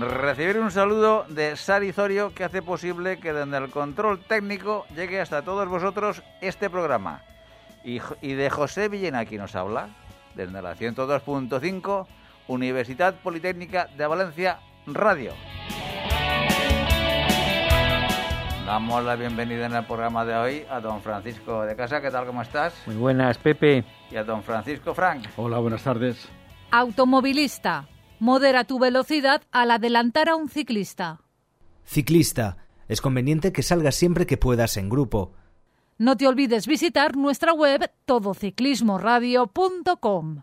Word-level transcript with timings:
Recibir 0.00 0.58
un 0.58 0.70
saludo 0.70 1.24
de 1.28 1.56
Sari 1.56 1.92
Zorio 1.92 2.34
que 2.34 2.44
hace 2.44 2.62
posible 2.62 3.18
que 3.18 3.32
desde 3.32 3.56
el 3.56 3.70
control 3.70 4.20
técnico 4.20 4.86
llegue 4.94 5.20
hasta 5.20 5.42
todos 5.42 5.68
vosotros 5.68 6.22
este 6.40 6.70
programa. 6.70 7.22
Y, 7.84 8.00
de 8.32 8.50
José 8.50 8.88
Villena, 8.88 9.24
quien 9.24 9.42
nos 9.42 9.54
habla, 9.54 9.88
desde 10.34 10.60
la 10.60 10.74
102.5, 10.74 12.06
Universidad 12.48 13.14
Politécnica 13.14 13.88
de 13.96 14.06
Valencia 14.06 14.58
Radio. 14.86 15.32
Damos 18.66 19.04
la 19.04 19.14
bienvenida 19.14 19.66
en 19.66 19.74
el 19.74 19.84
programa 19.84 20.24
de 20.24 20.34
hoy 20.34 20.66
a 20.68 20.80
don 20.80 21.00
Francisco 21.00 21.62
de 21.62 21.76
Casa. 21.76 22.00
¿Qué 22.00 22.10
tal? 22.10 22.26
¿Cómo 22.26 22.42
estás? 22.42 22.74
Muy 22.86 22.96
buenas, 22.96 23.38
Pepe. 23.38 23.84
Y 24.10 24.16
a 24.16 24.24
don 24.24 24.42
Francisco 24.42 24.92
Frank. 24.92 25.26
Hola, 25.36 25.58
buenas 25.58 25.84
tardes. 25.84 26.28
Automovilista 26.72 27.86
Modera 28.18 28.64
tu 28.64 28.78
velocidad 28.78 29.42
al 29.52 29.70
adelantar 29.70 30.30
a 30.30 30.36
un 30.36 30.48
ciclista. 30.48 31.20
Ciclista. 31.84 32.56
Es 32.88 33.00
conveniente 33.00 33.52
que 33.52 33.62
salgas 33.62 33.94
siempre 33.94 34.26
que 34.26 34.36
puedas 34.36 34.76
en 34.76 34.88
grupo. 34.88 35.32
No 35.98 36.16
te 36.16 36.26
olvides 36.26 36.66
visitar 36.66 37.16
nuestra 37.16 37.52
web 37.52 37.88
todociclismoradio.com. 38.04 40.42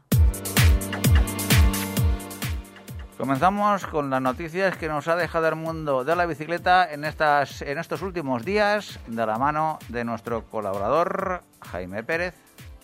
Comenzamos 3.18 3.86
con 3.86 4.10
las 4.10 4.22
noticias 4.22 4.78
que 4.78 4.88
nos 4.88 5.08
ha 5.08 5.16
dejado 5.16 5.48
el 5.48 5.56
mundo 5.56 6.04
de 6.04 6.16
la 6.16 6.26
bicicleta 6.26 6.92
en, 6.92 7.06
estas, 7.06 7.62
en 7.62 7.78
estos 7.78 8.02
últimos 8.02 8.44
días 8.44 9.00
de 9.08 9.26
la 9.26 9.38
mano 9.38 9.80
de 9.90 10.04
nuestro 10.04 10.46
colaborador 10.46 11.44
Jaime 11.62 12.04
Pérez. 12.04 12.34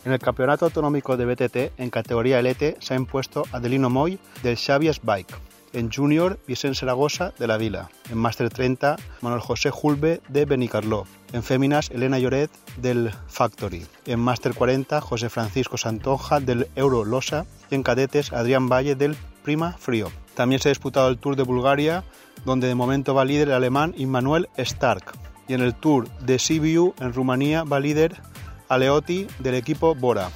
En 0.05 0.13
el 0.13 0.19
Campeonato 0.19 0.65
Autonómico 0.65 1.17
de 1.17 1.25
BTT, 1.25 1.77
en 1.77 1.89
categoría 1.89 2.41
LT, 2.41 2.77
se 2.79 2.93
ha 2.93 2.97
impuesto 2.97 3.43
Adelino 3.51 3.89
Moy 3.89 4.17
del 4.43 4.57
Xavier 4.57 4.95
Bike. 5.03 5.35
En 5.73 5.91
Junior, 5.91 6.39
Vicente 6.47 6.79
Zaragoza 6.79 7.33
de 7.37 7.47
la 7.47 7.57
Vila. 7.57 7.89
En 8.09 8.17
Master 8.17 8.49
30, 8.49 8.95
Manuel 9.21 9.41
José 9.41 9.69
Julbe 9.71 10.21
de 10.29 10.45
Benicarló. 10.45 11.05
En 11.33 11.43
Féminas, 11.43 11.91
Elena 11.91 12.17
Lloret 12.17 12.49
del 12.77 13.11
Factory. 13.27 13.85
En 14.05 14.19
Master 14.19 14.53
40, 14.53 15.01
José 15.01 15.29
Francisco 15.29 15.77
Santonja 15.77 16.39
del 16.39 16.69
Euro 16.75 17.03
Losa. 17.03 17.45
Y 17.69 17.75
en 17.75 17.83
Cadetes, 17.83 18.31
Adrián 18.31 18.69
Valle 18.69 18.95
del 18.95 19.17
Prima 19.43 19.73
Frío. 19.73 20.11
También 20.33 20.61
se 20.61 20.69
ha 20.69 20.71
disputado 20.71 21.09
el 21.09 21.17
Tour 21.17 21.35
de 21.35 21.43
Bulgaria, 21.43 22.03
donde 22.45 22.67
de 22.67 22.75
momento 22.75 23.13
va 23.13 23.25
líder 23.25 23.49
el 23.49 23.53
alemán 23.53 23.93
Immanuel 23.97 24.47
Stark. 24.55 25.11
Y 25.47 25.53
en 25.53 25.61
el 25.61 25.75
Tour 25.75 26.07
de 26.19 26.39
Sibiu, 26.39 26.95
en 26.99 27.13
Rumanía, 27.13 27.63
va 27.63 27.79
líder 27.79 28.21
Aleotti 28.69 29.25
del 29.39 29.55
equipo 29.55 29.95
Bora. 29.95 30.29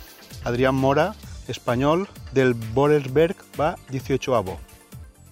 Adrián 0.43 0.73
Mora, 0.73 1.13
español, 1.47 2.09
del 2.33 2.55
Boresberg, 2.55 3.35
va 3.59 3.75
18avo. 3.91 4.57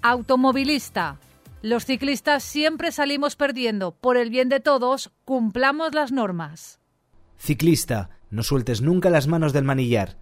Automovilista. 0.04 1.18
Los 1.64 1.86
ciclistas 1.86 2.44
siempre 2.44 2.92
salimos 2.92 3.36
perdiendo. 3.36 3.92
Por 3.92 4.18
el 4.18 4.30
bien 4.30 4.50
de 4.50 4.60
todos, 4.60 5.12
cumplamos 5.26 5.96
las 5.96 6.12
normas. 6.12 6.80
Ciclista. 7.38 8.12
No 8.30 8.44
sueltes 8.44 8.82
nunca 8.82 9.10
las 9.10 9.28
manos 9.28 9.52
del 9.52 9.66
manillar. 9.66 10.16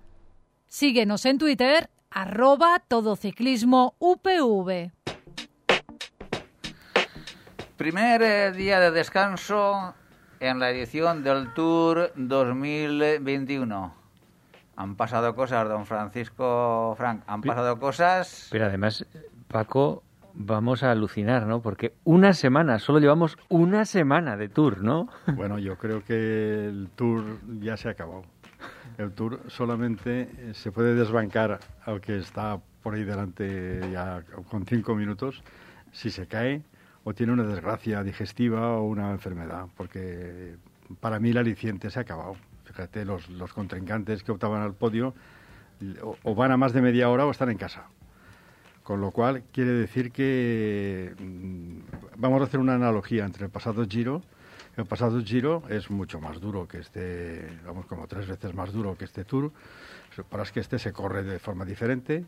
Síguenos 0.67 1.25
en 1.25 1.37
Twitter, 1.37 1.89
arroba 2.09 2.81
todociclismo 2.87 3.95
UPV. 3.99 4.91
Primer 7.75 8.21
eh, 8.21 8.51
día 8.51 8.79
de 8.79 8.91
descanso 8.91 9.95
en 10.39 10.59
la 10.59 10.69
edición 10.69 11.23
del 11.23 11.53
Tour 11.53 12.11
2021. 12.15 13.93
Han 14.75 14.95
pasado 14.95 15.35
cosas, 15.35 15.67
don 15.67 15.85
Francisco 15.85 16.95
Frank, 16.97 17.23
han 17.27 17.41
pasado 17.41 17.79
cosas. 17.79 18.47
Pero 18.51 18.65
además, 18.65 19.05
Paco, 19.49 20.03
vamos 20.33 20.83
a 20.83 20.91
alucinar, 20.91 21.45
¿no? 21.45 21.61
Porque 21.61 21.93
una 22.05 22.33
semana, 22.33 22.79
solo 22.79 22.99
llevamos 22.99 23.37
una 23.49 23.83
semana 23.83 24.37
de 24.37 24.47
tour, 24.47 24.81
¿no? 24.81 25.09
Bueno, 25.35 25.59
yo 25.59 25.77
creo 25.77 26.03
que 26.03 26.67
el 26.67 26.89
tour 26.95 27.23
ya 27.59 27.75
se 27.75 27.89
ha 27.89 27.91
acabado. 27.91 28.23
El 28.97 29.11
tour 29.11 29.41
solamente 29.47 30.29
eh, 30.37 30.53
se 30.53 30.71
puede 30.71 30.95
desbancar 30.95 31.59
al 31.85 31.99
que 31.99 32.17
está 32.17 32.59
por 32.81 32.95
ahí 32.95 33.03
delante 33.03 33.81
ya 33.91 34.23
con 34.49 34.65
cinco 34.65 34.95
minutos 34.95 35.43
si 35.91 36.09
se 36.09 36.27
cae 36.27 36.63
o 37.09 37.13
tiene 37.15 37.33
una 37.33 37.43
desgracia 37.43 38.03
digestiva 38.03 38.77
o 38.77 38.83
una 38.83 39.09
enfermedad, 39.09 39.65
porque 39.75 40.57
para 40.99 41.19
mí 41.19 41.31
el 41.31 41.39
aliciente 41.39 41.89
se 41.89 41.97
ha 41.97 42.03
acabado. 42.03 42.35
Fíjate, 42.65 43.03
los, 43.03 43.27
los 43.29 43.51
contrincantes 43.51 44.21
que 44.21 44.31
optaban 44.31 44.61
al 44.61 44.75
podio 44.75 45.15
o, 46.23 46.35
van 46.35 46.51
a 46.51 46.57
más 46.57 46.71
de 46.71 46.83
media 46.83 47.09
hora 47.09 47.25
o 47.25 47.31
están 47.31 47.49
en 47.49 47.57
casa. 47.57 47.87
Con 48.83 49.01
lo 49.01 49.09
cual 49.09 49.41
quiere 49.51 49.71
decir 49.71 50.11
que 50.11 51.15
mm, 51.17 51.79
vamos 52.17 52.41
a 52.41 52.43
hacer 52.43 52.59
una 52.59 52.75
analogía 52.75 53.25
entre 53.25 53.45
el 53.45 53.49
pasado 53.49 53.83
Giro. 53.87 54.21
El 54.77 54.85
pasado 54.85 55.19
Giro 55.23 55.63
es 55.67 55.89
mucho 55.89 56.21
más 56.21 56.39
duro 56.39 56.67
que 56.67 56.77
este, 56.77 57.49
vamos, 57.65 57.87
como 57.87 58.05
tres 58.05 58.27
veces 58.27 58.53
más 58.53 58.71
duro 58.71 58.95
que 58.95 59.05
este 59.05 59.25
Tour. 59.25 59.51
Para 60.29 60.43
es 60.43 60.51
que 60.51 60.59
este 60.59 60.77
se 60.77 60.93
corre 60.93 61.23
de 61.23 61.39
forma 61.39 61.65
diferente, 61.65 62.23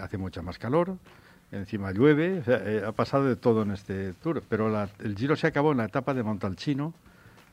hace 0.00 0.18
mucha 0.18 0.42
más 0.42 0.58
calor, 0.58 0.98
encima 1.54 1.92
llueve, 1.92 2.42
eh, 2.46 2.82
ha 2.86 2.92
pasado 2.92 3.26
de 3.26 3.36
todo 3.36 3.62
en 3.62 3.70
este 3.70 4.12
tour, 4.14 4.42
pero 4.48 4.88
el 5.00 5.16
Giro 5.16 5.36
se 5.36 5.46
acabó 5.46 5.72
en 5.72 5.78
la 5.78 5.84
etapa 5.84 6.14
de 6.14 6.22
Montalcino 6.22 6.92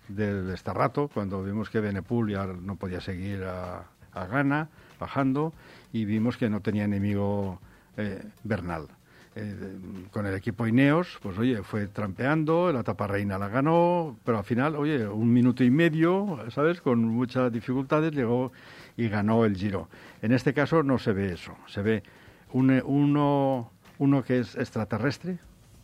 del 0.07 0.57
rato 0.57 1.09
cuando 1.13 1.43
vimos 1.43 1.69
que 1.69 1.79
Benepul 1.79 2.31
ya 2.31 2.45
no 2.45 2.75
podía 2.75 2.99
seguir 2.99 3.43
a, 3.43 3.85
a 4.13 4.25
Ghana, 4.25 4.69
bajando, 4.99 5.53
y 5.93 6.05
vimos 6.05 6.37
que 6.37 6.49
no 6.49 6.61
tenía 6.61 6.83
enemigo 6.83 7.59
eh, 7.97 8.23
Bernal. 8.43 8.87
Eh, 9.33 9.77
con 10.11 10.25
el 10.25 10.35
equipo 10.35 10.67
Ineos, 10.67 11.17
pues 11.21 11.37
oye, 11.37 11.63
fue 11.63 11.87
trampeando, 11.87 12.71
la 12.73 12.81
etapa 12.81 13.07
reina 13.07 13.37
la 13.37 13.47
ganó, 13.47 14.17
pero 14.25 14.39
al 14.39 14.43
final, 14.43 14.75
oye, 14.75 15.07
un 15.07 15.31
minuto 15.31 15.63
y 15.63 15.71
medio, 15.71 16.37
¿sabes? 16.49 16.81
Con 16.81 17.05
muchas 17.05 17.49
dificultades 17.51 18.11
llegó 18.11 18.51
y 18.97 19.07
ganó 19.07 19.45
el 19.45 19.55
Giro. 19.55 19.87
En 20.21 20.33
este 20.33 20.53
caso 20.53 20.83
no 20.83 20.99
se 20.99 21.13
ve 21.13 21.31
eso, 21.31 21.55
se 21.67 21.81
ve 21.81 22.03
un, 22.51 22.81
uno 22.85 23.71
uno 24.01 24.23
que 24.23 24.39
es 24.39 24.55
extraterrestre, 24.55 25.37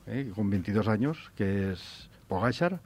eh, 0.07 0.31
con 0.33 0.50
22 0.50 0.88
años, 0.88 1.31
que 1.38 1.72
es 1.72 2.09
Pogachar, 2.28 2.79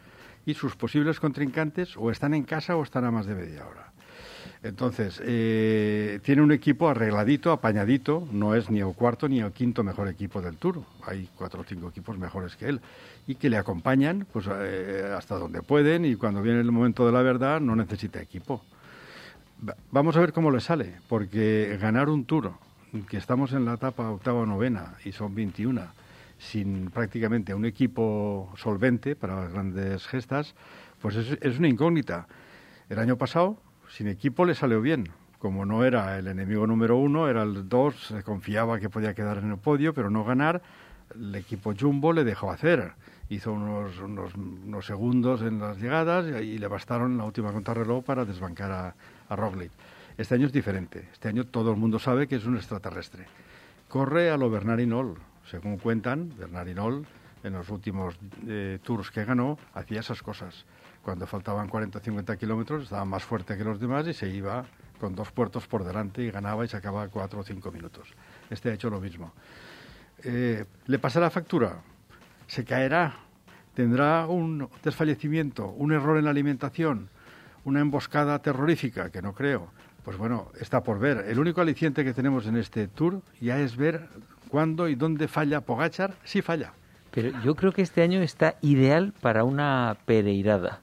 y 0.46 0.56
sus 0.56 0.76
posibles 0.76 1.22
contrincantes 1.22 1.96
o 1.96 2.12
están 2.12 2.34
en 2.34 2.44
casa 2.44 2.76
o 2.76 2.84
están 2.84 3.06
a 3.06 3.12
más 3.12 3.28
de 3.28 3.36
media 3.36 3.66
hora. 3.66 3.94
Entonces, 4.62 5.22
eh, 5.24 6.20
tiene 6.24 6.42
un 6.42 6.52
equipo 6.52 6.90
arregladito, 6.90 7.54
apañadito, 7.54 8.28
no 8.34 8.56
es 8.56 8.70
ni 8.70 8.82
el 8.82 8.94
cuarto 8.94 9.30
ni 9.30 9.40
el 9.40 9.54
quinto 9.54 9.86
mejor 9.86 10.10
equipo 10.10 10.42
del 10.42 10.58
Tour, 10.58 10.84
hay 11.08 11.30
cuatro 11.38 11.62
o 11.62 11.64
cinco 11.64 11.88
equipos 11.88 12.18
mejores 12.18 12.58
que 12.58 12.66
él, 12.68 12.82
y 13.26 13.36
que 13.36 13.50
le 13.50 13.56
acompañan 13.56 14.28
pues, 14.34 14.48
eh, 14.52 15.14
hasta 15.18 15.38
donde 15.38 15.62
pueden 15.62 16.04
y 16.04 16.16
cuando 16.16 16.42
viene 16.42 16.60
el 16.60 16.72
momento 16.74 17.06
de 17.06 17.14
la 17.14 17.22
verdad 17.22 17.62
no 17.62 17.74
necesita 17.78 18.22
equipo. 18.22 18.62
Vamos 19.92 20.18
a 20.18 20.20
ver 20.20 20.34
cómo 20.34 20.52
le 20.52 20.60
sale, 20.60 20.96
porque 21.08 21.78
ganar 21.80 22.10
un 22.10 22.26
Tour 22.26 22.52
que 23.10 23.18
estamos 23.18 23.54
en 23.54 23.66
la 23.66 23.76
etapa 23.76 24.10
octava 24.10 24.40
o 24.40 24.46
novena 24.46 24.96
y 25.06 25.12
son 25.12 25.34
21 25.34 25.82
sin 26.42 26.90
prácticamente 26.90 27.54
un 27.54 27.66
equipo 27.66 28.52
solvente 28.58 29.16
para 29.16 29.42
las 29.42 29.54
grandes 29.54 30.08
gestas, 30.08 30.56
pues 31.00 31.16
es, 31.16 31.60
una 31.60 31.68
incógnita. 31.68 32.28
El 32.90 32.98
año 33.00 33.16
pasado, 33.16 33.58
sin 33.90 34.08
equipo 34.08 34.46
le 34.46 34.56
salió 34.56 34.82
bien. 34.82 35.10
Como 35.38 35.66
no 35.66 35.86
era 35.86 36.18
el 36.18 36.28
enemigo 36.28 36.66
número 36.68 36.98
uno, 36.98 37.30
era 37.30 37.44
el 37.44 37.70
dos, 37.70 38.08
se 38.08 38.24
confiaba 38.24 38.80
que 38.80 38.90
podía 38.90 39.14
quedar 39.14 39.38
en 39.38 39.52
el 39.52 39.58
podio, 39.58 39.94
pero 39.94 40.10
no 40.10 40.24
ganar. 40.24 40.62
El 41.16 41.36
equipo 41.36 41.74
Jumbo 41.80 42.12
le 42.12 42.24
dejó 42.24 42.52
hacer. 42.52 42.94
Hizo 43.30 43.54
unos, 43.54 44.00
unos, 44.00 44.86
segundos 44.86 45.42
en 45.42 45.60
las 45.60 45.78
llegadas 45.78 46.26
y, 46.42 46.58
le 46.58 46.68
bastaron 46.68 47.18
la 47.18 47.24
última 47.24 47.54
contrarreloj 47.54 48.04
para 48.04 48.26
desbancar 48.26 48.72
a, 48.72 48.96
a 49.30 49.36
Roglic. 49.36 49.72
Este 50.18 50.36
año 50.36 50.48
es 50.48 50.54
diferente. 50.54 51.10
Este 51.12 51.30
año 51.30 51.46
todo 51.46 51.72
el 51.72 51.78
mundo 51.78 52.00
sabe 52.00 52.28
que 52.28 52.36
es 52.36 52.46
un 52.46 52.56
extraterrestre. 52.56 53.26
Corre 53.88 54.30
a 54.30 54.38
lo 54.38 54.50
Bernard 54.50 54.82
Según 55.50 55.78
cuentan, 55.78 56.34
Bernard 56.38 56.70
en 57.44 57.54
los 57.54 57.70
últimos 57.70 58.18
eh, 58.48 58.80
tours 58.84 59.10
que 59.12 59.26
ganó, 59.26 59.58
hacía 59.74 60.00
esas 60.00 60.22
cosas. 60.22 60.66
Cuando 61.04 61.26
faltaban 61.26 61.68
40 61.68 61.98
o 61.98 62.02
50 62.02 62.38
kilómetros, 62.38 62.84
estaba 62.84 63.06
más 63.06 63.24
fuerte 63.24 63.58
que 63.58 63.64
los 63.64 63.80
demás 63.80 64.08
y 64.08 64.14
se 64.14 64.30
iba 64.30 64.66
con 65.00 65.16
dos 65.16 65.32
puertos 65.32 65.68
por 65.68 65.84
delante 65.84 66.22
y 66.22 66.30
ganaba 66.30 66.64
y 66.64 66.68
sacaba 66.68 67.08
4 67.08 67.40
o 67.40 67.44
5 67.44 67.72
minutos. 67.72 68.14
Este 68.50 68.70
ha 68.70 68.74
hecho 68.74 68.90
lo 68.90 69.02
mismo. 69.02 69.34
Eh, 70.24 70.66
¿Le 70.86 71.00
pasa 71.00 71.20
la 71.20 71.32
factura? 71.32 71.82
Se 72.46 72.64
caerá, 72.64 73.16
tendrá 73.74 74.28
un 74.28 74.70
desfallecimiento, 74.84 75.68
un 75.70 75.92
error 75.92 76.18
en 76.18 76.26
la 76.26 76.32
alimentación, 76.32 77.10
una 77.66 77.80
emboscada 77.80 78.40
terrorífica, 78.40 79.10
que 79.10 79.24
no 79.24 79.34
creo. 79.34 79.72
Pues 80.04 80.18
bueno, 80.18 80.48
está 80.60 80.82
por 80.82 81.00
ver. 81.00 81.26
El 81.28 81.40
único 81.40 81.62
aliciente 81.62 82.04
que 82.04 82.14
tenemos 82.14 82.48
en 82.48 82.58
este 82.58 82.88
tour 82.88 83.22
ya 83.40 83.60
es 83.60 83.78
ver 83.78 84.08
cuándo 84.50 84.88
y 84.88 84.96
dónde 84.96 85.28
falla 85.28 85.62
Pogachar, 85.62 86.16
si 86.24 86.42
falla. 86.42 86.74
Pero 87.12 87.32
yo 87.44 87.56
creo 87.56 87.72
que 87.72 87.82
este 87.82 88.02
año 88.02 88.22
está 88.22 88.56
ideal 88.62 89.14
para 89.22 89.44
una 89.44 89.98
pereirada. 90.06 90.80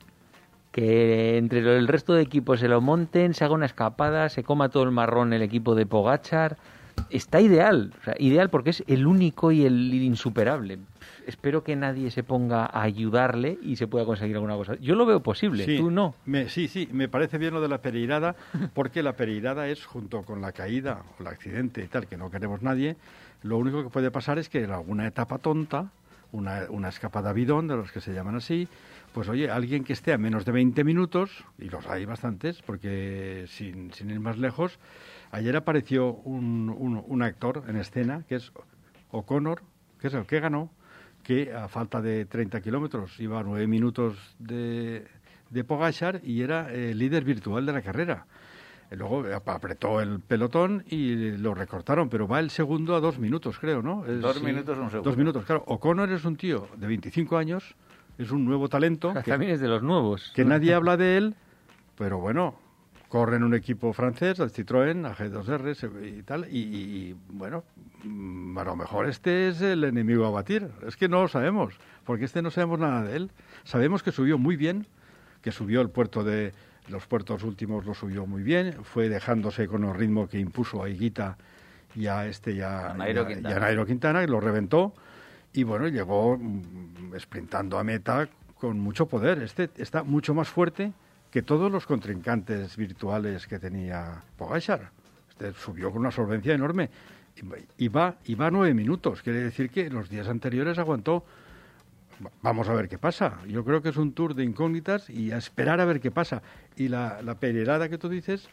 Que 0.70 1.38
entre 1.38 1.60
el 1.60 1.88
resto 1.88 2.14
de 2.14 2.22
equipos 2.22 2.60
se 2.60 2.68
lo 2.68 2.80
monten, 2.80 3.34
se 3.34 3.44
haga 3.44 3.54
una 3.54 3.66
escapada, 3.66 4.28
se 4.28 4.44
coma 4.44 4.68
todo 4.68 4.84
el 4.84 4.90
marrón 4.90 5.32
el 5.32 5.42
equipo 5.42 5.74
de 5.74 5.86
Pogachar. 5.86 6.56
Está 7.10 7.40
ideal, 7.40 7.92
o 8.00 8.04
sea, 8.04 8.14
ideal 8.18 8.50
porque 8.50 8.70
es 8.70 8.84
el 8.86 9.06
único 9.06 9.52
y 9.52 9.64
el 9.64 9.94
insuperable. 9.94 10.78
Espero 11.26 11.62
que 11.62 11.76
nadie 11.76 12.10
se 12.10 12.22
ponga 12.22 12.64
a 12.64 12.82
ayudarle 12.82 13.58
y 13.62 13.76
se 13.76 13.86
pueda 13.86 14.06
conseguir 14.06 14.36
alguna 14.36 14.56
cosa. 14.56 14.76
Yo 14.76 14.94
lo 14.94 15.04
veo 15.04 15.22
posible, 15.22 15.64
Sí, 15.64 15.76
tú 15.76 15.90
no. 15.90 16.14
Me, 16.24 16.48
sí, 16.48 16.68
sí, 16.68 16.88
me 16.90 17.08
parece 17.08 17.36
bien 17.36 17.52
lo 17.52 17.60
de 17.60 17.68
la 17.68 17.82
pereirada, 17.82 18.34
porque 18.74 19.02
la 19.02 19.14
pereirada 19.14 19.68
es 19.68 19.84
junto 19.84 20.22
con 20.22 20.40
la 20.40 20.52
caída 20.52 21.02
o 21.18 21.22
el 21.22 21.28
accidente 21.28 21.82
y 21.82 21.88
tal, 21.88 22.06
que 22.06 22.16
no 22.16 22.30
queremos 22.30 22.62
nadie. 22.62 22.96
Lo 23.42 23.58
único 23.58 23.82
que 23.82 23.90
puede 23.90 24.10
pasar 24.10 24.38
es 24.38 24.48
que 24.48 24.64
en 24.64 24.70
alguna 24.70 25.06
etapa 25.06 25.38
tonta, 25.38 25.90
una, 26.32 26.62
una 26.70 26.88
escapada 26.88 27.32
bidón, 27.32 27.68
de 27.68 27.76
los 27.76 27.92
que 27.92 28.00
se 28.00 28.12
llaman 28.12 28.36
así, 28.36 28.66
pues 29.12 29.28
oye, 29.28 29.50
alguien 29.50 29.84
que 29.84 29.92
esté 29.92 30.12
a 30.12 30.18
menos 30.18 30.44
de 30.44 30.52
20 30.52 30.84
minutos, 30.84 31.44
y 31.58 31.68
los 31.70 31.86
hay 31.86 32.04
bastantes, 32.04 32.62
porque 32.62 33.44
sin, 33.48 33.92
sin 33.92 34.10
ir 34.10 34.20
más 34.20 34.38
lejos, 34.38 34.78
ayer 35.32 35.56
apareció 35.56 36.12
un, 36.14 36.74
un, 36.76 37.02
un 37.06 37.22
actor 37.22 37.64
en 37.68 37.76
escena, 37.76 38.24
que 38.28 38.36
es 38.36 38.52
O'Connor, 39.10 39.62
que 40.00 40.08
es 40.08 40.14
el 40.14 40.26
que 40.26 40.40
ganó, 40.40 40.70
que 41.24 41.52
a 41.52 41.68
falta 41.68 42.00
de 42.00 42.24
30 42.26 42.60
kilómetros 42.60 43.18
iba 43.20 43.40
a 43.40 43.42
9 43.42 43.66
minutos 43.66 44.16
de, 44.38 45.06
de 45.50 45.64
Pogachar 45.64 46.20
y 46.24 46.42
era 46.42 46.72
el 46.72 46.98
líder 46.98 47.24
virtual 47.24 47.66
de 47.66 47.72
la 47.72 47.82
carrera. 47.82 48.26
Luego 48.90 49.24
ap- 49.34 49.48
apretó 49.50 50.00
el 50.00 50.20
pelotón 50.20 50.84
y 50.88 51.32
lo 51.36 51.52
recortaron, 51.54 52.08
pero 52.08 52.26
va 52.26 52.40
el 52.40 52.48
segundo 52.50 52.94
a 52.96 53.00
dos 53.00 53.18
minutos, 53.18 53.58
creo, 53.58 53.82
¿no? 53.82 54.06
Es- 54.06 54.20
Dos 54.22 54.42
minutos, 54.42 54.78
un 54.78 54.88
segundo. 54.90 55.10
Dos 55.10 55.18
minutos, 55.18 55.44
claro. 55.44 55.64
O'Connor 55.66 56.10
es 56.10 56.24
un 56.24 56.36
tío 56.36 56.68
de 56.76 56.86
25 56.86 57.36
años, 57.36 57.74
es 58.18 58.30
un 58.30 58.44
nuevo 58.44 58.68
talento 58.68 59.14
que, 59.14 59.30
También 59.30 59.52
es 59.52 59.60
de 59.60 59.68
los 59.68 59.82
nuevos. 59.82 60.32
que 60.34 60.44
nadie 60.44 60.74
habla 60.74 60.96
de 60.96 61.16
él, 61.16 61.34
pero 61.96 62.18
bueno, 62.18 62.54
corre 63.08 63.36
en 63.36 63.44
un 63.44 63.54
equipo 63.54 63.92
francés, 63.92 64.38
el 64.40 64.50
Citroën, 64.52 65.04
AG2R 65.14 65.74
se- 65.74 66.08
y 66.08 66.22
tal, 66.22 66.46
y, 66.50 67.16
bueno, 67.30 67.64
mm, 68.04 68.58
a 68.58 68.64
lo 68.64 68.76
mejor 68.76 69.08
este 69.08 69.48
es 69.48 69.60
el 69.62 69.84
enemigo 69.84 70.26
a 70.26 70.30
batir. 70.30 70.68
Es 70.86 70.96
que 70.96 71.08
no 71.08 71.22
lo 71.22 71.28
sabemos, 71.28 71.74
porque 72.04 72.24
este 72.26 72.42
no 72.42 72.50
sabemos 72.50 72.78
nada 72.80 73.02
de 73.04 73.16
él. 73.16 73.30
Sabemos 73.64 74.02
que 74.02 74.12
subió 74.12 74.36
muy 74.36 74.56
bien, 74.56 74.86
que 75.42 75.52
subió 75.52 75.80
el 75.80 75.88
puerto 75.90 76.22
de 76.24 76.52
los 76.88 77.06
puertos 77.06 77.42
últimos 77.44 77.84
lo 77.86 77.94
subió 77.94 78.26
muy 78.26 78.42
bien, 78.42 78.74
fue 78.82 79.08
dejándose 79.08 79.68
con 79.68 79.84
el 79.84 79.94
ritmo 79.94 80.26
que 80.26 80.38
impuso 80.38 80.82
a 80.82 80.88
Higuita 80.88 81.36
y 81.94 82.06
a 82.06 82.26
este 82.26 82.54
ya 82.54 82.90
A 82.90 82.94
Nairo 82.94 83.26
y 83.30 83.34
a- 83.34 83.56
a 83.56 83.60
Nairo 83.60 83.84
Quintana, 83.86 84.22
y 84.22 84.26
lo 84.26 84.40
reventó 84.40 84.94
y 85.58 85.64
bueno, 85.64 85.88
llegó 85.88 86.38
mm, 86.38 87.18
sprintando 87.18 87.78
a 87.80 87.82
meta 87.84 88.28
con 88.60 88.78
mucho 88.78 89.06
poder. 89.06 89.42
Este 89.42 89.68
está 89.78 90.04
mucho 90.04 90.32
más 90.34 90.48
fuerte 90.48 90.92
que 91.32 91.42
todos 91.42 91.70
los 91.70 91.84
contrincantes 91.84 92.76
virtuales 92.76 93.48
que 93.48 93.58
tenía 93.58 94.22
Pogachar. 94.36 94.90
Este 95.30 95.52
subió 95.54 95.90
con 95.90 96.00
una 96.02 96.12
solvencia 96.12 96.54
enorme 96.54 96.90
y, 97.76 97.84
y 97.84 97.88
va 97.88 98.14
y 98.24 98.36
va 98.36 98.46
a 98.46 98.50
nueve 98.52 98.72
minutos. 98.72 99.20
Quiere 99.22 99.40
decir 99.40 99.68
que 99.70 99.90
los 99.90 100.08
días 100.08 100.28
anteriores 100.28 100.78
aguantó. 100.78 101.24
Va- 102.24 102.30
Vamos 102.42 102.68
a 102.68 102.72
ver 102.74 102.88
qué 102.88 102.98
pasa. 102.98 103.40
Yo 103.48 103.64
creo 103.64 103.82
que 103.82 103.88
es 103.88 103.96
un 103.96 104.12
tour 104.12 104.34
de 104.36 104.44
incógnitas 104.44 105.10
y 105.10 105.32
a 105.32 105.38
esperar 105.38 105.80
a 105.80 105.84
ver 105.86 105.98
qué 106.00 106.12
pasa. 106.12 106.40
Y 106.76 106.86
la, 106.86 107.20
la 107.20 107.34
que 107.88 107.98
tú 107.98 108.08
dices 108.08 108.48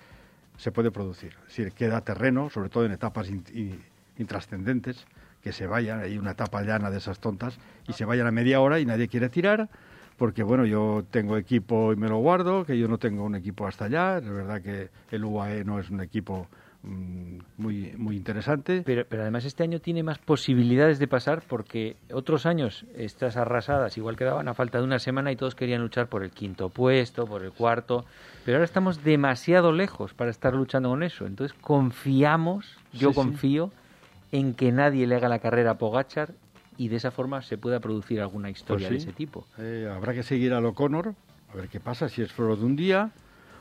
se 0.57 0.71
puede 0.71 0.89
producir. 0.89 1.35
Si 1.49 1.69
queda 1.69 2.01
terreno, 2.01 2.49
sobre 2.49 2.69
todo 2.69 2.83
en 2.85 2.93
etapas 2.93 3.29
in- 3.29 3.79
intrascendentes, 4.17 5.05
que 5.45 5.53
se 5.53 5.67
vayan, 5.67 5.99
hay 5.99 6.17
una 6.17 6.31
etapa 6.31 6.63
llana 6.63 6.89
de 6.89 6.97
esas 6.97 7.19
tontas, 7.19 7.59
y 7.87 7.93
se 7.93 8.03
vayan 8.03 8.25
a 8.25 8.31
media 8.31 8.61
hora 8.61 8.79
y 8.79 8.85
nadie 8.87 9.07
quiere 9.07 9.29
tirar, 9.29 9.69
porque 10.17 10.41
bueno, 10.41 10.65
yo 10.65 11.05
tengo 11.11 11.37
equipo 11.37 11.93
y 11.93 11.95
me 11.97 12.09
lo 12.09 12.17
guardo, 12.17 12.65
que 12.65 12.79
yo 12.79 12.87
no 12.87 12.97
tengo 12.97 13.23
un 13.23 13.35
equipo 13.35 13.67
hasta 13.67 13.85
allá, 13.85 14.17
es 14.17 14.27
verdad 14.27 14.59
que 14.63 14.89
el 15.11 15.23
UAE 15.23 15.63
no 15.63 15.79
es 15.79 15.91
un 15.91 16.01
equipo 16.01 16.47
mm, 16.81 17.37
muy, 17.57 17.93
muy 17.95 18.17
interesante. 18.17 18.81
Pero, 18.83 19.05
pero 19.07 19.21
además 19.21 19.45
este 19.45 19.61
año 19.61 19.79
tiene 19.79 20.01
más 20.01 20.17
posibilidades 20.17 20.97
de 20.97 21.07
pasar 21.07 21.43
porque 21.47 21.95
otros 22.11 22.47
años 22.47 22.87
estas 22.95 23.37
arrasadas 23.37 23.95
igual 23.99 24.15
quedaban 24.15 24.47
a 24.47 24.55
falta 24.55 24.79
de 24.79 24.83
una 24.83 24.97
semana 24.97 25.31
y 25.31 25.35
todos 25.35 25.53
querían 25.53 25.83
luchar 25.83 26.07
por 26.07 26.23
el 26.23 26.31
quinto 26.31 26.69
puesto, 26.69 27.27
por 27.27 27.43
el 27.43 27.51
cuarto, 27.51 28.03
pero 28.45 28.57
ahora 28.57 28.65
estamos 28.65 29.03
demasiado 29.03 29.71
lejos 29.73 30.15
para 30.15 30.31
estar 30.31 30.55
luchando 30.55 30.89
con 30.89 31.03
eso. 31.03 31.27
Entonces 31.27 31.55
confiamos, 31.61 32.65
yo 32.93 33.13
Sí, 33.13 33.21
sí. 33.39 33.84
En 34.31 34.53
que 34.53 34.71
nadie 34.71 35.07
le 35.07 35.15
haga 35.15 35.29
la 35.29 35.39
carrera 35.39 35.71
a 35.71 35.77
Pogachar 35.77 36.33
y 36.77 36.89
de 36.89 36.97
esa 36.97 37.11
forma 37.11 37.41
se 37.41 37.57
pueda 37.57 37.79
producir 37.79 38.19
alguna 38.21 38.49
historia 38.49 38.89
Pues 38.89 39.01
sí. 39.01 39.05
de 39.05 39.11
ese 39.11 39.17
tipo. 39.17 39.47
Eh, 39.57 39.89
habrá 39.93 40.13
que 40.13 40.23
seguir 40.23 40.53
al 40.53 40.65
O'Connor, 40.65 41.13
a 41.51 41.55
ver 41.55 41.69
qué 41.69 41.79
pasa, 41.79 42.09
si 42.09 42.21
es 42.21 42.31
flor 42.33 42.57
de 42.59 42.65
un 42.65 42.75
día 42.75 43.11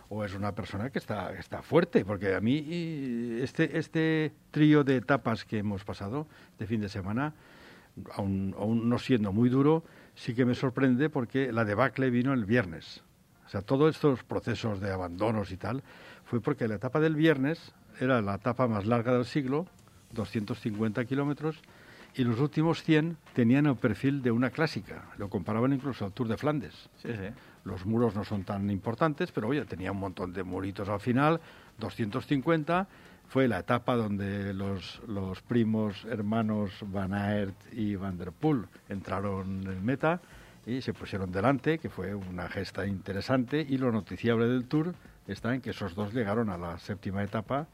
o 0.09 0.25
es 0.25 0.35
una 0.35 0.53
persona 0.53 0.91
que 0.91 0.99
está, 0.99 1.33
está 1.35 1.63
fuerte, 1.63 2.05
porque 2.05 2.35
a 2.35 2.41
mí 2.41 3.39
este, 3.41 3.79
este 3.79 4.33
trío 4.51 4.85
de 4.85 4.97
etapas 4.97 5.45
que 5.45 5.59
hemos 5.59 5.85
pasado 5.85 6.27
de 6.59 6.67
fin 6.67 6.81
de 6.81 6.89
semana, 6.89 7.33
aún, 8.15 8.55
aún 8.59 8.89
no 8.89 8.99
siendo 8.99 9.33
muy 9.33 9.49
duro, 9.49 9.83
sí 10.15 10.35
que 10.35 10.45
me 10.45 10.55
sorprende 10.55 11.09
porque 11.09 11.53
la 11.53 11.65
debacle 11.65 12.11
vino 12.11 12.33
el 12.33 12.45
viernes. 12.45 13.03
O 13.47 13.49
sea, 13.49 13.63
todos 13.63 13.95
estos 13.95 14.25
procesos 14.25 14.81
de 14.81 14.91
abandonos 14.91 15.53
y 15.53 15.57
tal 15.57 15.83
fue 16.25 16.41
porque 16.41 16.67
la 16.69 16.77
etapa 16.77 16.99
del 17.01 17.15
viernes 17.15 17.73
era 18.01 18.21
la 18.23 18.35
etapa 18.37 18.67
más 18.67 18.87
larga 18.87 19.13
del 19.15 19.25
siglo, 19.25 19.67
250 20.15 21.05
kilómetros, 21.05 21.61
y 22.17 22.23
los 22.23 22.39
últimos 22.39 22.83
100 22.85 23.17
tenían 23.33 23.67
el 23.67 23.77
perfil 23.77 24.23
de 24.23 24.31
una 24.31 24.51
clásica. 24.51 25.11
Lo 25.19 25.29
comparaban 25.29 25.73
incluso 25.73 26.05
al 26.05 26.13
Tour 26.13 26.29
de 26.29 26.37
Flandes. 26.37 26.89
Sí, 27.03 27.09
sí. 27.09 27.35
Los 27.65 27.87
muros 27.87 28.15
no 28.15 28.25
son 28.25 28.45
tan 28.45 28.71
importantes, 28.71 29.33
pero 29.33 29.49
oye, 29.49 29.65
tenía 29.65 29.91
un 29.91 29.99
montón 29.99 30.33
de 30.33 30.45
muritos 30.45 30.89
al 30.89 31.01
final, 31.01 31.41
250. 31.79 32.87
Fue 33.27 33.49
la 33.49 33.59
etapa 33.59 33.97
donde 33.97 34.53
los, 34.55 35.03
los 35.09 35.41
primos 35.43 36.05
hermanos 36.05 36.73
Van 36.83 37.15
Aert 37.15 37.57
y 37.73 37.97
Van 37.97 38.19
der 38.19 38.33
Poel 38.33 38.67
entraron 38.89 39.67
en 39.67 39.85
meta 39.85 40.21
y 40.67 40.83
se 40.83 40.93
pusieron 40.93 41.33
delante, 41.33 41.79
que 41.79 41.89
fue 41.89 42.15
una 42.15 42.49
gesta 42.49 42.87
interesante. 42.87 43.67
Y 43.69 43.79
lo 43.79 43.91
noticiable 43.91 44.47
del 44.47 44.67
Tour 44.67 44.95
está 45.27 45.55
en 45.55 45.63
que 45.63 45.71
esos 45.71 45.95
dos 45.95 46.13
llegaron 46.13 46.51
a 46.51 46.59
la 46.59 46.79
séptima 46.79 47.23
etapa, 47.23 47.67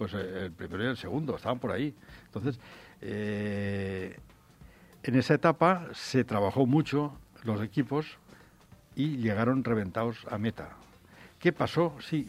pues 0.00 0.14
eh, 0.14 0.46
el 0.46 0.52
primero 0.52 0.82
y 0.82 0.86
el 0.86 0.96
segundo, 0.96 1.36
estaban 1.36 1.58
por 1.58 1.72
ahí. 1.72 1.94
Entonces, 2.24 2.58
eh, 3.02 4.18
en 5.02 5.14
esa 5.14 5.34
etapa 5.34 5.88
se 5.92 6.24
trabajó 6.24 6.64
mucho 6.64 7.12
los 7.42 7.60
equipos 7.60 8.06
y 8.96 9.18
llegaron 9.18 9.62
reventados 9.62 10.26
a 10.30 10.38
meta. 10.38 10.70
¿Qué 11.38 11.52
pasó? 11.52 11.94
Sí, 12.00 12.26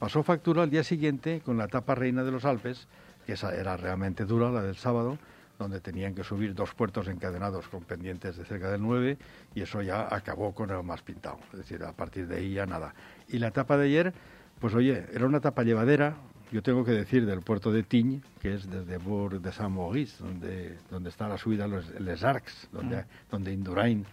pasó 0.00 0.24
factura 0.24 0.64
al 0.64 0.70
día 0.70 0.82
siguiente 0.82 1.40
con 1.44 1.56
la 1.56 1.66
etapa 1.66 1.94
reina 1.94 2.24
de 2.24 2.32
los 2.32 2.44
Alpes, 2.44 2.88
que 3.24 3.34
esa 3.34 3.54
era 3.54 3.76
realmente 3.76 4.24
dura, 4.24 4.50
la 4.50 4.62
del 4.62 4.74
sábado, 4.74 5.16
donde 5.60 5.78
tenían 5.78 6.16
que 6.16 6.24
subir 6.24 6.56
dos 6.56 6.74
puertos 6.74 7.06
encadenados 7.06 7.68
con 7.68 7.84
pendientes 7.84 8.36
de 8.36 8.44
cerca 8.44 8.68
del 8.68 8.82
9 8.82 9.16
y 9.54 9.62
eso 9.62 9.80
ya 9.80 10.12
acabó 10.12 10.56
con 10.56 10.70
el 10.70 10.82
más 10.82 11.02
pintado. 11.02 11.38
Es 11.52 11.58
decir, 11.58 11.84
a 11.84 11.92
partir 11.92 12.26
de 12.26 12.38
ahí 12.38 12.54
ya 12.54 12.66
nada. 12.66 12.96
Y 13.28 13.38
la 13.38 13.46
etapa 13.46 13.76
de 13.76 13.84
ayer, 13.86 14.12
pues 14.58 14.74
oye, 14.74 15.06
era 15.12 15.24
una 15.24 15.38
etapa 15.38 15.62
llevadera, 15.62 16.16
yo 16.52 16.62
tengo 16.62 16.84
que 16.84 16.92
decir, 16.92 17.24
del 17.26 17.40
puerto 17.40 17.72
de 17.72 17.82
Tignes, 17.82 18.22
que 18.40 18.54
es 18.54 18.70
desde 18.70 18.98
Bourg 18.98 19.40
de 19.40 19.50
Saint-Maurice, 19.52 20.22
donde, 20.22 20.78
donde 20.90 21.08
está 21.08 21.26
la 21.28 21.38
subida 21.38 21.64
a 21.64 21.68
los 21.68 21.88
Les 22.00 22.22
Arcs, 22.22 22.68
donde, 22.72 23.04
donde 23.30 23.52
Indurain 23.52 24.04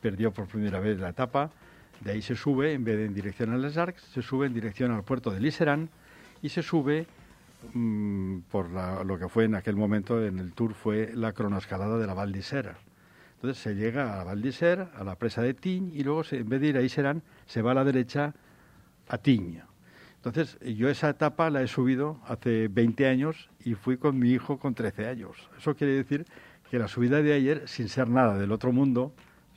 perdió 0.00 0.30
por 0.30 0.46
primera 0.46 0.78
vez 0.80 0.98
la 1.00 1.08
etapa. 1.08 1.50
De 2.00 2.12
ahí 2.12 2.22
se 2.22 2.36
sube, 2.36 2.74
en 2.74 2.84
vez 2.84 2.96
de 2.98 3.06
en 3.06 3.14
dirección 3.14 3.52
a 3.52 3.56
Les 3.56 3.76
Arcs, 3.76 4.02
se 4.12 4.22
sube 4.22 4.46
en 4.46 4.54
dirección 4.54 4.92
al 4.92 5.02
puerto 5.02 5.30
de 5.30 5.40
Liserán 5.40 5.88
y 6.42 6.50
se 6.50 6.62
sube 6.62 7.06
mm, 7.72 8.40
por 8.50 8.70
la- 8.70 9.02
lo 9.02 9.18
que 9.18 9.28
fue 9.28 9.44
en 9.44 9.54
aquel 9.56 9.74
momento 9.74 10.24
en 10.24 10.38
el 10.38 10.52
tour 10.52 10.74
fue 10.74 11.10
la 11.14 11.32
cronoescalada 11.32 11.98
de 11.98 12.06
la 12.06 12.14
Val 12.14 12.32
d'Isère. 12.32 12.76
Entonces 13.36 13.60
se 13.62 13.74
llega 13.74 14.12
a 14.14 14.16
la 14.18 14.24
Val 14.24 14.42
d'Isère, 14.42 14.88
a 14.96 15.02
la 15.04 15.16
presa 15.16 15.42
de 15.42 15.54
Tignes 15.54 15.94
y 15.94 16.04
luego 16.04 16.22
se- 16.22 16.38
en 16.38 16.48
vez 16.48 16.60
de 16.60 16.68
ir 16.68 16.76
a 16.76 16.82
Iserán 16.82 17.22
se 17.46 17.62
va 17.62 17.72
a 17.72 17.74
la 17.74 17.84
derecha 17.84 18.32
a 19.08 19.18
Tignes. 19.18 19.62
Entonces, 20.18 20.58
yo 20.60 20.88
esa 20.88 21.10
etapa 21.10 21.48
la 21.48 21.62
he 21.62 21.68
subido 21.68 22.20
hace 22.26 22.68
20 22.68 23.06
años 23.06 23.48
y 23.64 23.74
fui 23.74 23.96
con 23.98 24.18
mi 24.18 24.30
hijo 24.30 24.58
con 24.58 24.74
13 24.74 25.06
años. 25.06 25.48
Eso 25.56 25.74
quiere 25.76 25.94
decir 25.94 26.26
que 26.70 26.78
la 26.78 26.88
subida 26.88 27.22
de 27.22 27.32
ayer, 27.32 27.68
sin 27.68 27.88
ser 27.88 28.08
nada 28.08 28.36
del 28.36 28.50
otro 28.52 28.72
mundo, 28.72 29.12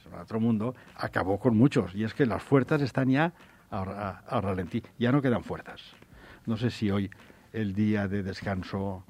del 0.06 0.20
otro 0.20 0.40
mundo, 0.40 0.76
acabó 0.96 1.40
con 1.40 1.58
muchos. 1.58 1.96
Y 1.96 2.04
es 2.04 2.14
que 2.14 2.26
las 2.26 2.44
fuerzas 2.44 2.82
están 2.82 3.10
ya 3.10 3.34
a, 3.72 4.22
a- 4.28 4.42
ralentí, 4.42 4.84
ya 5.00 5.12
no 5.12 5.22
quedan 5.22 5.44
fuerzas. 5.44 5.82
No 6.46 6.58
sé 6.58 6.70
si 6.70 6.92
hoy 6.92 7.10
el 7.54 7.74
día 7.74 8.08
de 8.08 8.22
descanso 8.24 9.04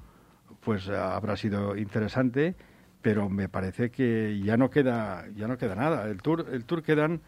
pues 0.60 0.88
habrá 0.88 1.36
sido 1.36 1.76
interesante, 1.76 2.54
pero 3.02 3.28
me 3.28 3.48
parece 3.48 3.90
que 3.90 4.40
ya 4.44 4.56
no 4.56 4.70
queda, 4.70 5.26
ya 5.34 5.48
no 5.48 5.58
queda 5.58 5.74
nada. 5.74 6.08
El 6.08 6.22
Tour, 6.22 6.46
el 6.52 6.64
Tour 6.64 6.82
quedan 6.82 7.20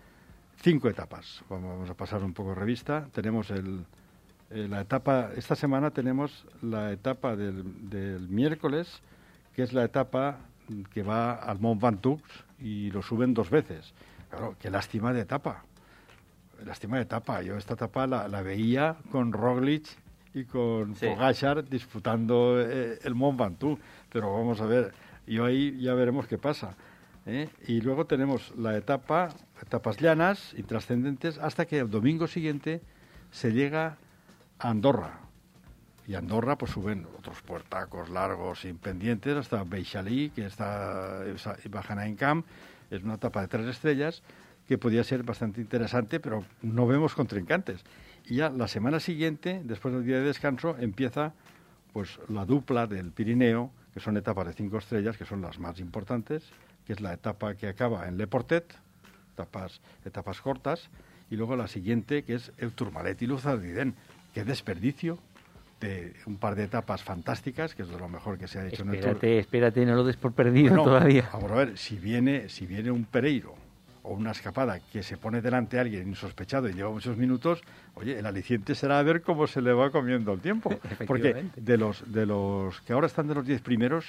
cinco 0.56 0.88
etapas. 0.88 1.44
Vamos 1.50 1.90
a 1.90 1.94
pasar 1.94 2.22
un 2.22 2.32
poco 2.32 2.54
revista. 2.54 3.08
Tenemos 3.12 3.50
el, 3.50 3.84
eh, 4.50 4.66
la 4.68 4.80
etapa, 4.80 5.30
esta 5.36 5.54
semana 5.54 5.90
tenemos 5.90 6.46
la 6.62 6.92
etapa 6.92 7.36
del, 7.36 7.88
del 7.88 8.28
miércoles, 8.28 9.00
que 9.54 9.62
es 9.62 9.72
la 9.72 9.84
etapa 9.84 10.38
que 10.92 11.02
va 11.02 11.34
al 11.34 11.60
Mont 11.60 11.82
Ventoux 11.82 12.22
y 12.58 12.90
lo 12.90 13.02
suben 13.02 13.34
dos 13.34 13.50
veces. 13.50 13.92
Claro, 14.30 14.56
qué 14.60 14.70
lástima 14.70 15.12
de 15.12 15.20
etapa. 15.20 15.64
Lástima 16.64 16.96
de 16.96 17.02
etapa. 17.02 17.42
Yo 17.42 17.56
esta 17.56 17.74
etapa 17.74 18.06
la, 18.06 18.28
la 18.28 18.42
veía 18.42 18.96
con 19.10 19.32
Roglic 19.32 19.86
y 20.32 20.44
con 20.44 20.96
Sí. 20.96 21.06
Disputando 21.68 22.60
eh, 22.60 22.98
el 23.02 23.14
Mont 23.14 23.38
Ventoux. 23.38 23.78
Pero 24.10 24.32
vamos 24.32 24.60
a 24.60 24.66
ver, 24.66 24.92
yo 25.26 25.44
ahí 25.44 25.78
ya 25.80 25.94
veremos 25.94 26.26
qué 26.26 26.38
pasa. 26.38 26.76
¿eh? 27.26 27.48
Y 27.66 27.80
luego 27.80 28.06
tenemos 28.06 28.52
la 28.56 28.76
etapa, 28.76 29.28
etapas 29.62 29.98
llanas 29.98 30.54
y 30.56 30.62
trascendentes, 30.62 31.38
hasta 31.38 31.66
que 31.66 31.78
el 31.78 31.90
domingo 31.90 32.26
siguiente 32.26 32.80
se 33.30 33.52
llega 33.52 33.98
Andorra. 34.64 35.20
Y 36.06 36.14
Andorra 36.14 36.56
pues 36.56 36.72
suben 36.72 37.06
otros 37.18 37.42
puertacos 37.42 38.08
largos 38.08 38.60
sin 38.60 38.78
pendientes 38.78 39.36
hasta 39.36 39.62
Beixalí, 39.62 40.30
que 40.30 40.46
está 40.46 41.20
bajan 41.70 41.98
a 41.98 42.06
Encamp. 42.06 42.46
Es 42.90 43.02
una 43.02 43.14
etapa 43.14 43.42
de 43.42 43.48
tres 43.48 43.66
estrellas 43.66 44.22
que 44.66 44.78
podía 44.78 45.04
ser 45.04 45.22
bastante 45.22 45.60
interesante, 45.60 46.18
pero 46.18 46.44
no 46.62 46.86
vemos 46.86 47.14
contrincantes. 47.14 47.84
Y 48.24 48.36
ya 48.36 48.48
la 48.48 48.66
semana 48.66 49.00
siguiente, 49.00 49.60
después 49.64 49.92
del 49.92 50.06
día 50.06 50.16
de 50.16 50.24
descanso, 50.24 50.76
empieza 50.78 51.34
pues 51.92 52.18
la 52.28 52.46
dupla 52.46 52.86
del 52.86 53.12
Pirineo, 53.12 53.70
que 53.92 54.00
son 54.00 54.16
etapas 54.16 54.46
de 54.46 54.54
cinco 54.54 54.78
estrellas, 54.78 55.18
que 55.18 55.26
son 55.26 55.42
las 55.42 55.58
más 55.58 55.78
importantes, 55.78 56.42
que 56.86 56.94
es 56.94 57.02
la 57.02 57.12
etapa 57.12 57.54
que 57.54 57.68
acaba 57.68 58.08
en 58.08 58.16
Le 58.16 58.26
Portet, 58.26 58.74
etapas, 59.34 59.82
etapas 60.06 60.40
cortas, 60.40 60.88
y 61.30 61.36
luego 61.36 61.56
la 61.56 61.68
siguiente, 61.68 62.24
que 62.24 62.34
es 62.34 62.52
el 62.58 62.72
Tourmalet 62.72 63.20
y 63.22 63.26
Luz 63.26 63.46
Ardiden. 63.46 63.94
Qué 64.34 64.44
desperdicio 64.44 65.18
de 65.80 66.14
un 66.26 66.36
par 66.38 66.54
de 66.54 66.64
etapas 66.64 67.02
fantásticas, 67.02 67.74
que 67.74 67.82
es 67.82 67.88
de 67.88 67.98
lo 67.98 68.08
mejor 68.08 68.38
que 68.38 68.48
se 68.48 68.58
ha 68.58 68.66
hecho 68.66 68.82
en 68.82 68.88
el 68.90 68.94
Tour. 69.00 69.10
Espérate, 69.10 69.38
espérate, 69.38 69.86
no 69.86 69.94
lo 69.94 70.04
des 70.04 70.16
por 70.16 70.32
perdido 70.32 70.68
Bueno, 70.70 70.84
todavía. 70.84 71.28
Vamos 71.32 71.50
a 71.52 71.54
ver, 71.56 71.78
si 71.78 71.96
viene, 71.96 72.48
si 72.48 72.66
viene 72.66 72.90
un 72.90 73.04
Pereiro 73.04 73.54
o 74.02 74.14
una 74.14 74.32
escapada 74.32 74.80
que 74.92 75.02
se 75.02 75.16
pone 75.16 75.40
delante 75.40 75.78
a 75.78 75.82
alguien 75.82 76.08
insospechado 76.08 76.68
y 76.68 76.72
lleva 76.74 76.90
muchos 76.90 77.16
minutos, 77.16 77.62
oye, 77.94 78.18
el 78.18 78.26
aliciente 78.26 78.74
será 78.74 79.02
ver 79.02 79.22
cómo 79.22 79.46
se 79.46 79.60
le 79.62 79.72
va 79.72 79.90
comiendo 79.90 80.32
el 80.32 80.40
tiempo. 80.40 80.70
Porque 81.06 81.44
de 81.56 81.76
los, 81.78 82.10
de 82.12 82.26
los 82.26 82.80
que 82.82 82.92
ahora 82.92 83.06
están 83.06 83.28
de 83.28 83.34
los 83.34 83.46
10 83.46 83.60
primeros, 83.62 84.06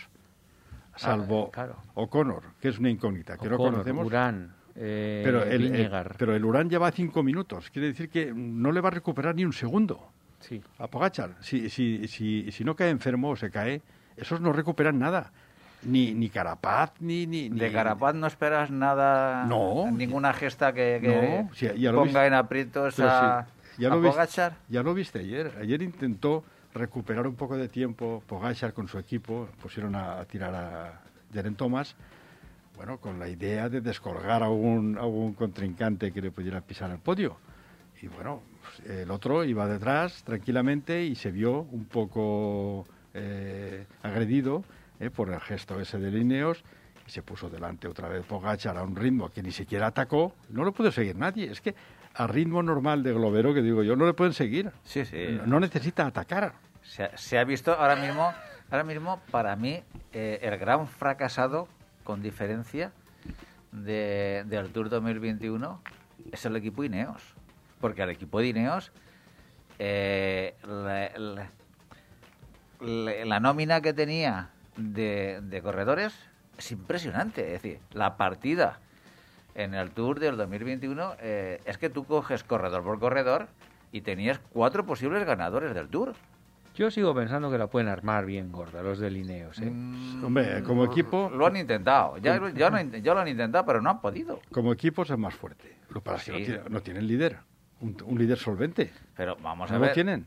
salvo 0.96 1.48
Ah, 1.50 1.52
claro. 1.54 1.76
O'Connor, 1.96 2.44
que 2.62 2.70
es 2.70 2.80
una 2.80 2.90
incógnita, 2.90 3.38
que 3.38 3.50
no 3.50 3.58
conocemos. 3.58 4.06
Urán, 4.06 4.54
eh, 4.76 5.22
pero, 5.26 5.44
el, 5.44 5.76
el- 5.76 5.92
pero 6.18 6.36
el 6.36 6.46
Urán 6.46 6.70
lleva 6.70 6.90
5 6.92 7.22
minutos, 7.24 7.70
quiere 7.70 7.90
decir 7.90 8.10
que 8.10 8.32
no 8.34 8.72
le 8.72 8.80
va 8.82 8.88
a 8.90 8.92
recuperar 8.92 9.36
ni 9.36 9.44
un 9.46 9.54
segundo 9.54 10.10
Sí. 10.48 10.62
a 10.80 10.88
Pogachar. 10.88 11.32
Si, 11.42 11.70
si, 11.70 12.08
si, 12.08 12.52
si 12.52 12.64
no 12.64 12.76
cae 12.76 12.90
enfermo 12.90 13.30
o 13.30 13.36
se 13.36 13.50
cae, 13.50 13.82
esos 14.18 14.40
no 14.42 14.52
recuperan 14.54 15.00
nada. 15.00 15.32
Ni, 15.84 16.14
ni 16.16 16.30
Carapaz, 16.30 16.94
ni, 17.00 17.28
ni, 17.28 17.50
De 17.50 17.72
Carapaz 17.72 18.16
no 18.16 18.26
esperas 18.28 18.72
nada, 18.72 19.46
No. 19.46 19.90
ninguna 19.92 20.34
gesta 20.34 20.74
que, 20.74 21.00
que 21.02 21.44
No, 21.48 21.54
sí, 21.54 21.68
ya 21.78 21.92
lo 21.92 22.00
ponga 22.00 22.06
viste. 22.24 22.26
en 22.28 22.34
aprietos 22.34 23.00
a, 23.00 23.46
sí, 23.76 23.82
ya 23.84 23.88
a 23.88 23.92
lo 23.92 24.02
viste- 24.02 24.12
Pogačar. 24.16 24.54
Ya 24.70 24.82
lo 24.82 24.94
viste 24.96 25.20
ayer. 25.20 25.52
Ayer 25.62 25.82
intentó 25.84 26.44
recuperar 26.74 27.28
un 27.28 27.36
poco 27.36 27.56
de 27.56 27.68
tiempo 27.68 28.24
Pogachar 28.26 28.74
con 28.74 28.88
su 28.88 28.98
equipo. 28.98 29.48
Pusieron 29.62 29.94
a, 29.96 30.20
a 30.20 30.26
tirar 30.26 30.56
a 30.56 31.02
Jeren 31.34 31.56
Thomas. 31.56 31.96
Bueno, 32.76 32.98
con 32.98 33.20
la 33.20 33.30
idea 33.30 33.70
de 33.70 33.80
descolgar 33.82 34.42
a 34.44 34.50
un, 34.50 34.98
a 34.98 35.06
un 35.06 35.34
contrincante 35.34 36.12
que 36.12 36.22
le 36.22 36.32
pudiera 36.32 36.62
pisar 36.62 36.90
el 36.92 36.98
podio. 36.98 37.38
Y 38.02 38.08
bueno, 38.08 38.42
el 38.86 39.10
otro 39.12 39.44
iba 39.44 39.68
detrás 39.68 40.24
tranquilamente 40.24 41.04
y 41.04 41.16
se 41.16 41.32
vio 41.32 41.62
un 41.72 41.86
poco 41.86 42.86
eh, 43.14 43.86
agredido 44.04 44.64
eh, 45.00 45.10
por 45.10 45.32
el 45.32 45.40
gesto 45.40 45.80
ese 45.80 45.98
de 46.00 46.12
Lineos 46.12 46.64
y 47.08 47.12
se 47.12 47.22
puso 47.22 47.50
delante 47.50 47.88
otra 47.88 48.08
vez 48.10 48.26
Pogachar 48.26 48.78
a 48.78 48.84
un 48.84 48.96
ritmo 48.96 49.30
que 49.30 49.44
ni 49.44 49.52
siquiera 49.52 49.88
atacó. 49.88 50.34
No 50.50 50.64
lo 50.64 50.72
pudo 50.74 50.92
seguir 50.92 51.16
nadie. 51.16 51.52
Es 51.52 51.62
que 51.62 51.76
a 52.16 52.28
ritmo 52.28 52.64
normal 52.64 53.04
de 53.04 53.14
globero, 53.14 53.54
que 53.54 53.62
digo 53.62 53.84
yo, 53.84 53.96
no 53.96 54.06
le 54.06 54.14
pueden 54.14 54.34
seguir. 54.34 54.72
Sí, 54.84 55.06
sí. 55.06 55.40
No 55.46 55.60
necesita 55.60 56.08
atacar. 56.08 56.54
Se, 56.82 57.04
ha- 57.04 57.18
se 57.18 57.38
ha 57.38 57.44
visto 57.44 57.74
ahora 57.74 57.96
mismo, 57.96 58.32
ahora 58.72 58.84
mismo 58.84 59.20
para 59.32 59.56
mí, 59.56 59.84
eh, 60.14 60.40
el 60.42 60.58
gran 60.58 60.88
fracasado, 60.88 61.68
con 62.04 62.22
diferencia, 62.22 62.92
de, 63.72 64.44
del 64.48 64.70
Tour 64.72 64.90
2021 64.90 65.82
es 66.32 66.46
el 66.46 66.56
equipo 66.56 66.84
Ineos. 66.84 67.35
Porque 67.86 68.02
al 68.02 68.10
equipo 68.10 68.40
de 68.40 68.48
Ineos, 68.48 68.92
eh, 69.78 70.56
la, 70.68 71.12
la- 71.20 71.50
la- 72.82 73.26
la 73.26 73.40
nómina 73.40 73.80
que 73.82 73.94
tenía 73.94 74.50
de, 74.76 75.40
de 75.44 75.62
corredores 75.62 76.16
es 76.58 76.72
impresionante. 76.72 77.54
Es 77.54 77.62
decir, 77.62 77.80
la 77.94 78.18
partida 78.18 78.80
en 79.54 79.76
el 79.76 79.92
Tour 79.92 80.20
del 80.20 80.36
2021 80.36 81.14
eh, 81.20 81.62
es 81.66 81.78
que 81.78 81.92
tú 81.92 82.06
coges 82.06 82.44
corredor 82.44 82.84
por 82.84 83.00
corredor 83.00 83.50
y 83.92 84.02
tenías 84.02 84.40
cuatro 84.50 84.84
posibles 84.88 85.24
ganadores 85.24 85.76
del 85.76 85.88
Tour. 85.88 86.14
Yo 86.74 86.90
sigo 86.90 87.14
pensando 87.14 87.52
que 87.52 87.60
la 87.60 87.68
pueden 87.68 87.88
armar 87.88 88.26
bien 88.26 88.52
gorda, 88.52 88.82
los 88.82 88.98
de 88.98 89.12
Lineos. 89.12 89.60
¿eh? 89.60 89.70
Mm, 89.70 90.26
Hombre, 90.26 90.64
como 90.64 90.86
equipo- 90.86 91.30
Lo 91.30 91.46
han 91.46 91.56
intentado. 91.56 92.18
Ya, 92.18 92.34
ya, 92.52 92.70
lo, 92.72 92.78
han- 92.78 92.92
ya 93.04 93.14
lo 93.14 93.20
han 93.20 93.28
intentado, 93.28 93.64
pero 93.64 93.80
no 93.80 93.92
han 93.92 94.02
podido. 94.02 94.40
Como 94.52 94.74
equipo 94.74 95.04
es 95.04 95.16
más 95.20 95.36
fuerte. 95.36 95.78
Lo 95.90 96.02
que 96.02 96.10
pasa 96.10 96.18
es 96.18 96.24
que 96.40 96.46
Sí. 96.46 96.52
no, 96.52 96.58
tiene- 96.58 96.70
no 96.72 96.82
tienen 96.82 97.08
líder. 97.08 97.38
Un, 97.82 97.98
un 98.06 98.18
líder 98.18 98.38
solvente. 98.38 98.92
Pero 99.16 99.36
vamos 99.42 99.70
a 99.70 99.74
¿No 99.76 99.80
ver. 99.80 99.90
lo 99.90 99.94
tienen? 99.94 100.26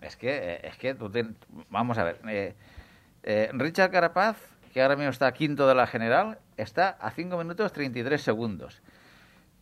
Es 0.00 0.16
que, 0.16 0.30
eh, 0.54 0.60
es 0.68 0.76
que 0.76 0.94
tú 0.94 1.10
ten- 1.10 1.36
vamos 1.70 1.98
a 1.98 2.04
ver. 2.04 2.20
eh, 2.28 2.54
eh, 3.24 3.50
Richard 3.52 3.90
Carapaz, 3.90 4.36
que 4.72 4.80
ahora 4.82 4.94
mismo 4.96 5.10
está 5.10 5.32
quinto 5.32 5.66
de 5.66 5.74
la 5.74 5.86
general, 5.86 6.38
está 6.56 6.90
a 7.00 7.10
5 7.10 7.36
minutos 7.38 7.72
33 7.72 8.20
segundos. 8.22 8.80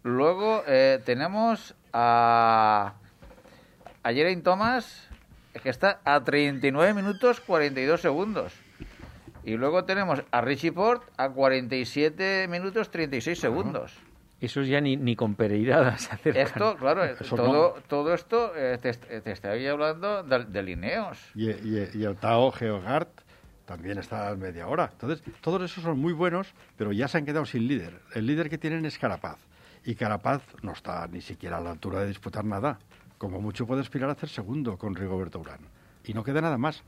Luego 0.02 0.62
eh, 0.66 1.00
tenemos 1.04 1.74
a, 1.92 2.94
a 4.02 4.12
Geraint 4.12 4.44
Thomas, 4.44 5.08
que 5.62 5.70
está 5.70 6.00
a 6.04 6.22
39 6.22 6.92
minutos 6.94 7.40
42 7.40 8.00
segundos. 8.02 8.52
Y 9.42 9.56
luego 9.56 9.84
tenemos 9.84 10.22
a 10.32 10.40
Richie 10.42 10.72
Port 10.72 11.02
a 11.16 11.30
47 11.30 12.46
minutos 12.48 12.90
36 12.90 13.38
segundos. 13.38 13.94
Esos 14.40 14.68
ya 14.68 14.80
ni, 14.80 14.96
ni 14.96 15.16
con 15.16 15.34
Pereirada 15.34 15.96
se 15.98 16.12
acercan. 16.14 16.42
Esto, 16.46 16.76
claro, 16.76 17.04
Eso 17.04 17.36
todo, 17.36 17.74
todo 17.88 18.12
esto 18.14 18.52
eh, 18.54 18.78
te, 18.80 18.92
te 18.92 19.32
estoy 19.32 19.66
hablando 19.66 20.22
de, 20.22 20.44
de 20.44 20.62
Lineos. 20.62 21.18
Y, 21.34 21.50
y- 21.50 21.90
y 21.94 22.04
el 22.04 22.16
Tao 22.16 22.50
Geogard 22.52 23.08
también 23.64 23.98
está 23.98 24.28
a 24.28 24.36
media 24.36 24.68
hora. 24.68 24.90
Entonces, 24.92 25.22
todos 25.40 25.62
esos 25.62 25.82
son 25.82 25.98
muy 25.98 26.12
buenos, 26.12 26.52
pero 26.76 26.92
ya 26.92 27.08
se 27.08 27.18
han 27.18 27.24
quedado 27.24 27.46
sin 27.46 27.66
líder. 27.66 28.00
El 28.14 28.26
líder 28.26 28.48
que 28.50 28.58
tienen 28.58 28.84
es 28.84 28.98
Carapaz. 28.98 29.38
Y 29.84 29.94
Carapaz 29.94 30.42
no 30.62 30.72
está 30.72 31.06
ni 31.08 31.20
siquiera 31.20 31.56
a 31.56 31.60
la 31.60 31.70
altura 31.70 32.00
de 32.00 32.08
disputar 32.08 32.44
nada. 32.44 32.78
Como 33.18 33.40
mucho 33.40 33.66
puede 33.66 33.80
aspirar 33.80 34.10
a 34.10 34.12
hacer 34.12 34.28
segundo 34.28 34.76
con 34.76 34.94
Rigoberto 34.94 35.40
Urán. 35.40 35.60
Y 36.04 36.12
no 36.12 36.22
queda 36.22 36.40
nada 36.42 36.58
más. 36.58 36.82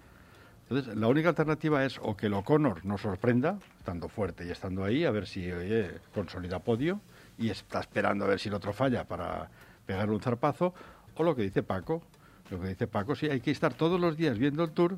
Entonces, 0.68 0.94
la 0.96 1.06
única 1.08 1.30
alternativa 1.30 1.84
es 1.84 1.98
o 2.02 2.14
que 2.16 2.26
el 2.26 2.34
O'Connor 2.34 2.84
nos 2.84 3.00
sorprenda, 3.00 3.58
estando 3.78 4.08
fuerte 4.10 4.44
y 4.46 4.50
estando 4.50 4.84
ahí, 4.84 5.04
a 5.06 5.10
ver 5.10 5.26
si 5.26 5.50
oye, 5.50 5.90
consolida 6.12 6.58
podio 6.58 7.00
y 7.38 7.50
está 7.50 7.80
esperando 7.80 8.24
a 8.24 8.28
ver 8.28 8.40
si 8.40 8.48
el 8.48 8.54
otro 8.54 8.72
falla 8.72 9.04
para 9.04 9.48
pegarle 9.86 10.14
un 10.14 10.20
zarpazo, 10.20 10.74
o 11.14 11.22
lo 11.22 11.34
que 11.34 11.42
dice 11.42 11.62
Paco. 11.62 12.02
Lo 12.50 12.60
que 12.60 12.68
dice 12.68 12.86
Paco, 12.86 13.14
sí, 13.14 13.28
hay 13.28 13.40
que 13.40 13.50
estar 13.50 13.74
todos 13.74 14.00
los 14.00 14.16
días 14.16 14.38
viendo 14.38 14.64
el 14.64 14.70
tour, 14.70 14.96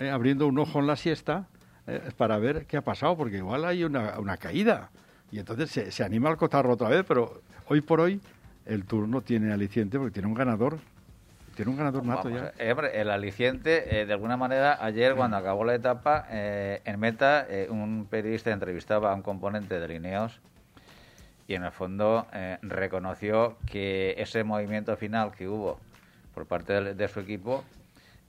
eh, 0.00 0.10
abriendo 0.10 0.46
un 0.46 0.58
ojo 0.58 0.80
en 0.80 0.86
la 0.86 0.96
siesta 0.96 1.46
eh, 1.86 2.10
para 2.16 2.38
ver 2.38 2.66
qué 2.66 2.76
ha 2.76 2.82
pasado, 2.82 3.16
porque 3.16 3.38
igual 3.38 3.64
hay 3.64 3.84
una, 3.84 4.18
una 4.18 4.36
caída. 4.36 4.90
Y 5.30 5.38
entonces 5.38 5.70
se, 5.70 5.92
se 5.92 6.04
anima 6.04 6.28
al 6.28 6.36
cotarro 6.36 6.72
otra 6.72 6.88
vez, 6.88 7.04
pero 7.06 7.42
hoy 7.68 7.80
por 7.80 8.00
hoy 8.00 8.20
el 8.66 8.84
tour 8.84 9.08
no 9.08 9.20
tiene 9.20 9.52
aliciente 9.52 9.98
porque 9.98 10.12
tiene 10.12 10.28
un 10.28 10.34
ganador. 10.34 10.78
Tiene 11.54 11.70
un 11.70 11.76
ganador 11.76 12.04
nato 12.04 12.28
Vamos, 12.30 12.42
ya. 12.42 12.52
eh, 12.58 12.90
el 12.94 13.10
aliciente, 13.10 14.04
de 14.06 14.12
alguna 14.12 14.36
manera, 14.36 14.78
ayer 14.84 15.14
cuando 15.14 15.36
acabó 15.36 15.64
la 15.64 15.74
etapa, 15.74 16.26
en 16.30 16.98
meta, 17.00 17.46
un 17.68 18.06
periodista 18.08 18.50
entrevistaba 18.50 19.12
a 19.12 19.14
un 19.14 19.22
componente 19.22 19.78
de 19.78 19.88
Lineos 19.88 20.40
y 21.50 21.54
en 21.56 21.64
el 21.64 21.72
fondo 21.72 22.28
eh, 22.32 22.58
reconoció 22.62 23.56
que 23.66 24.14
ese 24.18 24.44
movimiento 24.44 24.96
final 24.96 25.32
que 25.32 25.48
hubo 25.48 25.80
por 26.32 26.46
parte 26.46 26.72
de, 26.80 26.94
de 26.94 27.08
su 27.08 27.18
equipo 27.18 27.64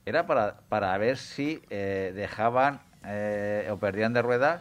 era 0.04 0.26
para, 0.26 0.56
para 0.68 0.98
ver 0.98 1.16
si 1.16 1.62
eh, 1.70 2.10
dejaban 2.16 2.80
eh, 3.04 3.68
o 3.70 3.76
perdían 3.76 4.12
de 4.12 4.22
rueda 4.22 4.60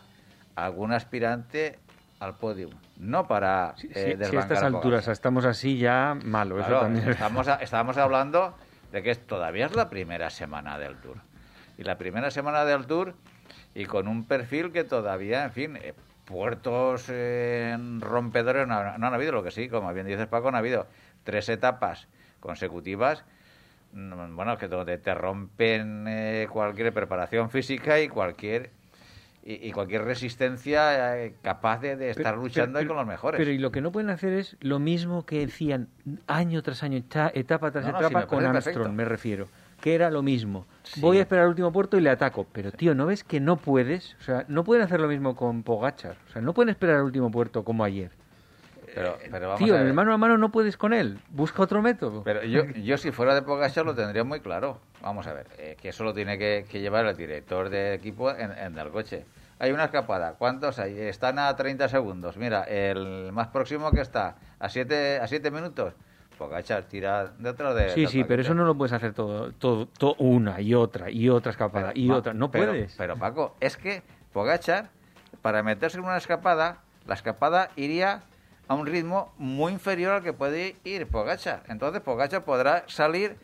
algún 0.56 0.94
aspirante 0.94 1.80
al 2.20 2.36
podio. 2.36 2.70
No 3.00 3.28
para 3.28 3.74
Sí, 3.78 3.88
sí, 3.88 3.94
si 4.30 4.36
a 4.38 4.40
estas 4.42 4.62
alturas 4.62 5.08
estamos 5.08 5.44
así 5.46 5.80
ya 5.80 6.16
malo, 6.24 6.60
eso 6.60 6.78
también. 6.78 7.06
es- 7.10 7.16
estamos, 7.16 7.48
estábamos 7.62 7.98
hablando 7.98 8.56
de 8.92 9.02
que 9.02 9.16
todavía 9.16 9.66
es 9.66 9.72
la 9.74 9.90
primera 9.90 10.30
semana 10.30 10.78
del 10.78 10.98
Tour. 10.98 11.18
Y 11.80 11.84
la 11.84 11.98
primera 11.98 12.30
semana 12.30 12.64
del 12.64 12.86
Tour 12.86 13.16
y 13.74 13.86
con 13.86 14.08
un 14.08 14.24
perfil 14.26 14.72
que 14.72 14.84
todavía, 14.84 15.46
en 15.46 15.52
fin, 15.52 15.80
puertos 16.26 17.06
eh, 17.10 17.78
rompedores 18.00 18.68
no, 18.68 18.98
no 18.98 19.08
han 19.08 19.14
habido, 19.14 19.32
lo 19.32 19.44
que 19.44 19.52
sí, 19.52 19.68
como 19.70 19.94
bien 19.94 20.08
dices 20.08 20.28
Paco, 20.28 20.52
no 20.52 20.58
ha 20.58 20.60
habido 20.60 20.88
tres 21.24 21.50
etapas 21.50 22.08
consecutivas 22.40 23.24
mm, 23.94 24.36
bueno, 24.36 24.58
que 24.58 24.68
donde 24.68 24.98
te 24.98 25.14
rompen 25.14 26.06
eh, 26.08 26.48
cualquier 26.52 26.94
preparación 26.94 27.50
física 27.50 28.00
y 28.00 28.08
cualquier 28.08 28.72
y, 29.44 29.68
y 29.68 29.72
cualquier 29.72 30.04
resistencia 30.04 31.18
eh, 31.18 31.34
capaz 31.42 31.80
de, 31.82 31.96
de 31.96 32.12
estar 32.12 32.34
Pero- 32.34 32.44
luchando 32.44 32.78
pero- 32.80 32.90
con 32.90 32.98
los 32.98 33.08
mejores. 33.08 33.40
Pero 33.40 33.50
y 33.52 33.58
lo 33.58 33.72
que 33.72 33.82
no 33.82 33.92
pueden 33.92 34.12
hacer 34.12 34.34
es 34.34 34.56
lo 34.60 34.78
mismo 34.80 35.26
que 35.26 35.40
decían 35.40 35.90
año 36.28 36.62
tras 36.62 36.84
año, 36.84 36.98
etapa 37.34 37.72
tras 37.72 37.86
No, 37.86 37.98
etapa 38.00 38.28
con 38.28 38.46
Armstrong, 38.46 38.74
perfecto. 38.76 38.92
me 38.94 39.06
refiero. 39.06 39.48
Que 39.82 39.96
era 39.96 40.10
lo 40.12 40.22
mismo. 40.22 40.66
Sí. 40.84 41.02
Voy 41.02 41.18
a 41.18 41.22
esperar 41.22 41.44
al 41.44 41.50
último 41.50 41.72
puerto 41.72 41.98
y 41.98 42.02
le 42.02 42.10
ataco. 42.10 42.46
Pero, 42.52 42.72
tío, 42.72 42.94
¿no 42.96 43.06
ves 43.08 43.24
que 43.24 43.40
no 43.40 43.58
puedes? 43.58 44.16
O 44.20 44.24
sea, 44.24 44.46
no 44.48 44.64
pueden 44.64 44.84
hacer 44.84 45.00
lo 45.00 45.08
mismo 45.08 45.36
con 45.36 45.64
Pogachar. 45.64 46.16
O 46.30 46.32
sea, 46.32 46.42
no 46.42 46.54
pueden 46.54 46.70
esperar 46.70 46.98
al 46.98 47.04
último 47.04 47.32
puerto 47.32 47.64
como 47.64 47.84
ayer. 47.84 48.12
pero, 48.94 49.18
pero 49.32 49.48
vamos 49.50 49.64
Tío, 49.64 49.74
a 49.76 49.80
ver. 49.80 49.88
el 49.88 49.94
mano 49.94 50.14
a 50.14 50.18
mano 50.18 50.38
no 50.38 50.52
puedes 50.52 50.78
con 50.78 50.94
él. 50.94 51.20
Busca 51.30 51.64
otro 51.64 51.82
método. 51.82 52.24
Pero 52.24 52.44
yo, 52.44 52.64
yo 52.84 52.98
si 52.98 53.12
fuera 53.12 53.34
de 53.36 53.42
Pogacar 53.42 53.86
lo 53.86 53.96
tendría 53.96 54.24
muy 54.24 54.40
claro. 54.40 54.80
Vamos 55.02 55.26
a 55.28 55.34
ver, 55.34 55.48
eh, 55.58 55.76
que 55.82 55.90
eso 55.90 56.04
lo 56.04 56.14
tiene 56.14 56.38
que, 56.38 56.66
que 56.70 56.80
llevar 56.80 57.06
el 57.08 57.18
director 57.18 57.70
de 57.70 57.94
equipo 57.96 58.30
en, 58.32 58.52
en 58.52 58.78
el 58.78 58.90
coche. 58.90 59.26
Hay 59.58 59.72
una 59.72 59.86
escapada, 59.86 60.34
¿cuántos 60.40 60.80
hay? 60.80 61.00
Están 61.00 61.38
a 61.40 61.56
30 61.56 61.88
segundos. 61.88 62.36
Mira, 62.38 62.64
el 62.64 63.32
más 63.32 63.48
próximo 63.48 63.92
que 63.92 64.02
está 64.02 64.36
a 64.60 64.70
7 64.70 65.20
a 65.20 65.28
siete 65.28 65.52
minutos, 65.52 65.94
Pogacar 66.42 66.86
tira 66.86 67.32
detrás 67.38 67.76
de... 67.76 67.90
Sí, 67.92 68.08
sí, 68.08 68.24
pero 68.24 68.42
eso 68.42 68.56
no 68.56 68.66
lo 68.66 68.74
puedes 68.74 68.94
hacer 68.94 69.14
todo, 69.14 69.52
todo, 69.52 69.86
todo 69.86 70.16
una 70.18 70.60
y 70.60 70.74
otra 70.74 71.12
y 71.12 71.30
otra 71.30 71.52
escapada 71.52 71.92
y 71.94 72.10
otra. 72.10 72.34
No 72.34 72.50
pero- 72.50 72.72
puedes. 72.72 72.96
Pero 72.98 73.16
Paco, 73.16 73.56
es 73.60 73.78
que 73.78 74.02
Pogachar, 74.34 74.90
para 75.44 75.62
meterse 75.62 76.00
en 76.00 76.04
una 76.06 76.18
escapada, 76.18 76.80
la 77.06 77.14
escapada 77.14 77.70
iría 77.76 78.24
a 78.68 78.74
un 78.74 78.88
ritmo 78.88 79.32
muy 79.38 79.72
inferior 79.74 80.14
al 80.14 80.24
que 80.24 80.34
puede 80.34 80.78
ir 80.84 81.06
Pogachar. 81.06 81.62
Entonces 81.68 82.02
Pogachar 82.02 82.44
podrá 82.44 82.86
salir 82.88 83.36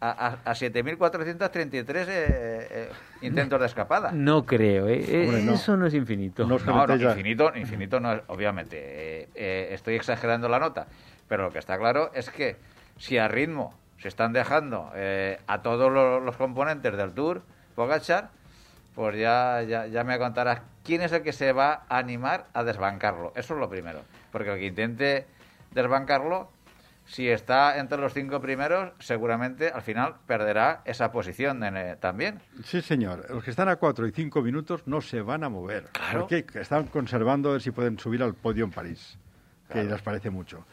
a, 0.00 0.10
a, 0.44 0.50
a 0.50 0.54
7.433 0.54 2.06
eh, 2.06 2.06
eh, 2.08 2.88
intentos 3.22 3.58
de 3.58 3.66
escapada. 3.66 4.12
No 4.14 4.46
creo, 4.46 4.86
¿eh? 4.86 5.04
Eh, 5.08 5.24
Hombre, 5.26 5.42
no. 5.42 5.54
Eso 5.54 5.76
no 5.76 5.86
es 5.86 5.94
infinito. 5.94 6.46
No 6.46 6.54
es- 6.54 6.64
No, 6.64 6.86
no, 6.86 6.94
infinito, 6.94 7.50
infinito 7.56 7.98
no 7.98 8.12
es, 8.12 8.22
obviamente. 8.28 8.76
eh, 8.78 9.28
eh, 9.34 9.68
estoy 9.72 9.96
exagerando 9.96 10.48
la 10.48 10.60
nota. 10.60 10.86
Pero 11.28 11.44
lo 11.44 11.50
que 11.50 11.58
está 11.58 11.78
claro 11.78 12.10
es 12.14 12.30
que 12.30 12.56
si 12.98 13.18
a 13.18 13.28
ritmo 13.28 13.74
se 13.98 14.08
están 14.08 14.32
dejando 14.32 14.90
eh, 14.94 15.38
a 15.46 15.62
todos 15.62 15.90
lo- 15.92 16.20
los, 16.20 16.36
componentes 16.36 16.96
del 16.96 17.12
Tour, 17.14 17.42
Pogachar, 17.74 18.30
pues 18.94 19.16
ya, 19.18 19.62
ya, 19.62 19.86
ya 19.86 20.04
me 20.04 20.18
contarás 20.18 20.60
quién 20.84 21.00
es 21.02 21.12
el 21.12 21.22
que 21.22 21.32
se 21.32 21.52
va 21.52 21.84
a 21.88 21.98
animar 21.98 22.46
a 22.52 22.62
desbancarlo. 22.62 23.32
Eso 23.34 23.54
es 23.54 23.60
lo 23.60 23.68
primero. 23.68 24.02
Porque 24.30 24.52
el 24.52 24.58
que 24.58 24.66
intente 24.66 25.26
desbancarlo, 25.72 26.50
si 27.06 27.28
está 27.28 27.78
entre 27.78 27.98
los 27.98 28.14
cinco 28.14 28.40
primeros, 28.40 28.92
seguramente 29.00 29.68
al 29.70 29.82
final 29.82 30.14
perderá 30.26 30.82
esa 30.84 31.10
posición 31.10 31.62
eh, 31.64 31.96
también. 32.00 32.40
Sí, 32.64 32.80
señor. 32.82 33.26
Los 33.30 33.42
que 33.44 33.50
están 33.50 33.68
a 33.68 33.76
cuatro 33.76 34.06
y 34.06 34.12
cinco 34.12 34.40
minutos 34.42 34.86
no 34.86 35.00
se 35.00 35.20
van 35.20 35.42
a 35.44 35.48
mover. 35.48 35.84
Claro. 35.92 36.20
Porque 36.20 36.46
están 36.54 36.86
conservando 36.86 37.48
a 37.50 37.52
ver 37.52 37.62
si 37.62 37.70
pueden 37.72 37.98
subir 37.98 38.22
al 38.22 38.34
podio 38.34 38.64
en 38.64 38.70
París, 38.70 39.18
que 39.70 39.82
les 39.82 40.00
parece 40.02 40.30
mucho. 40.30 40.64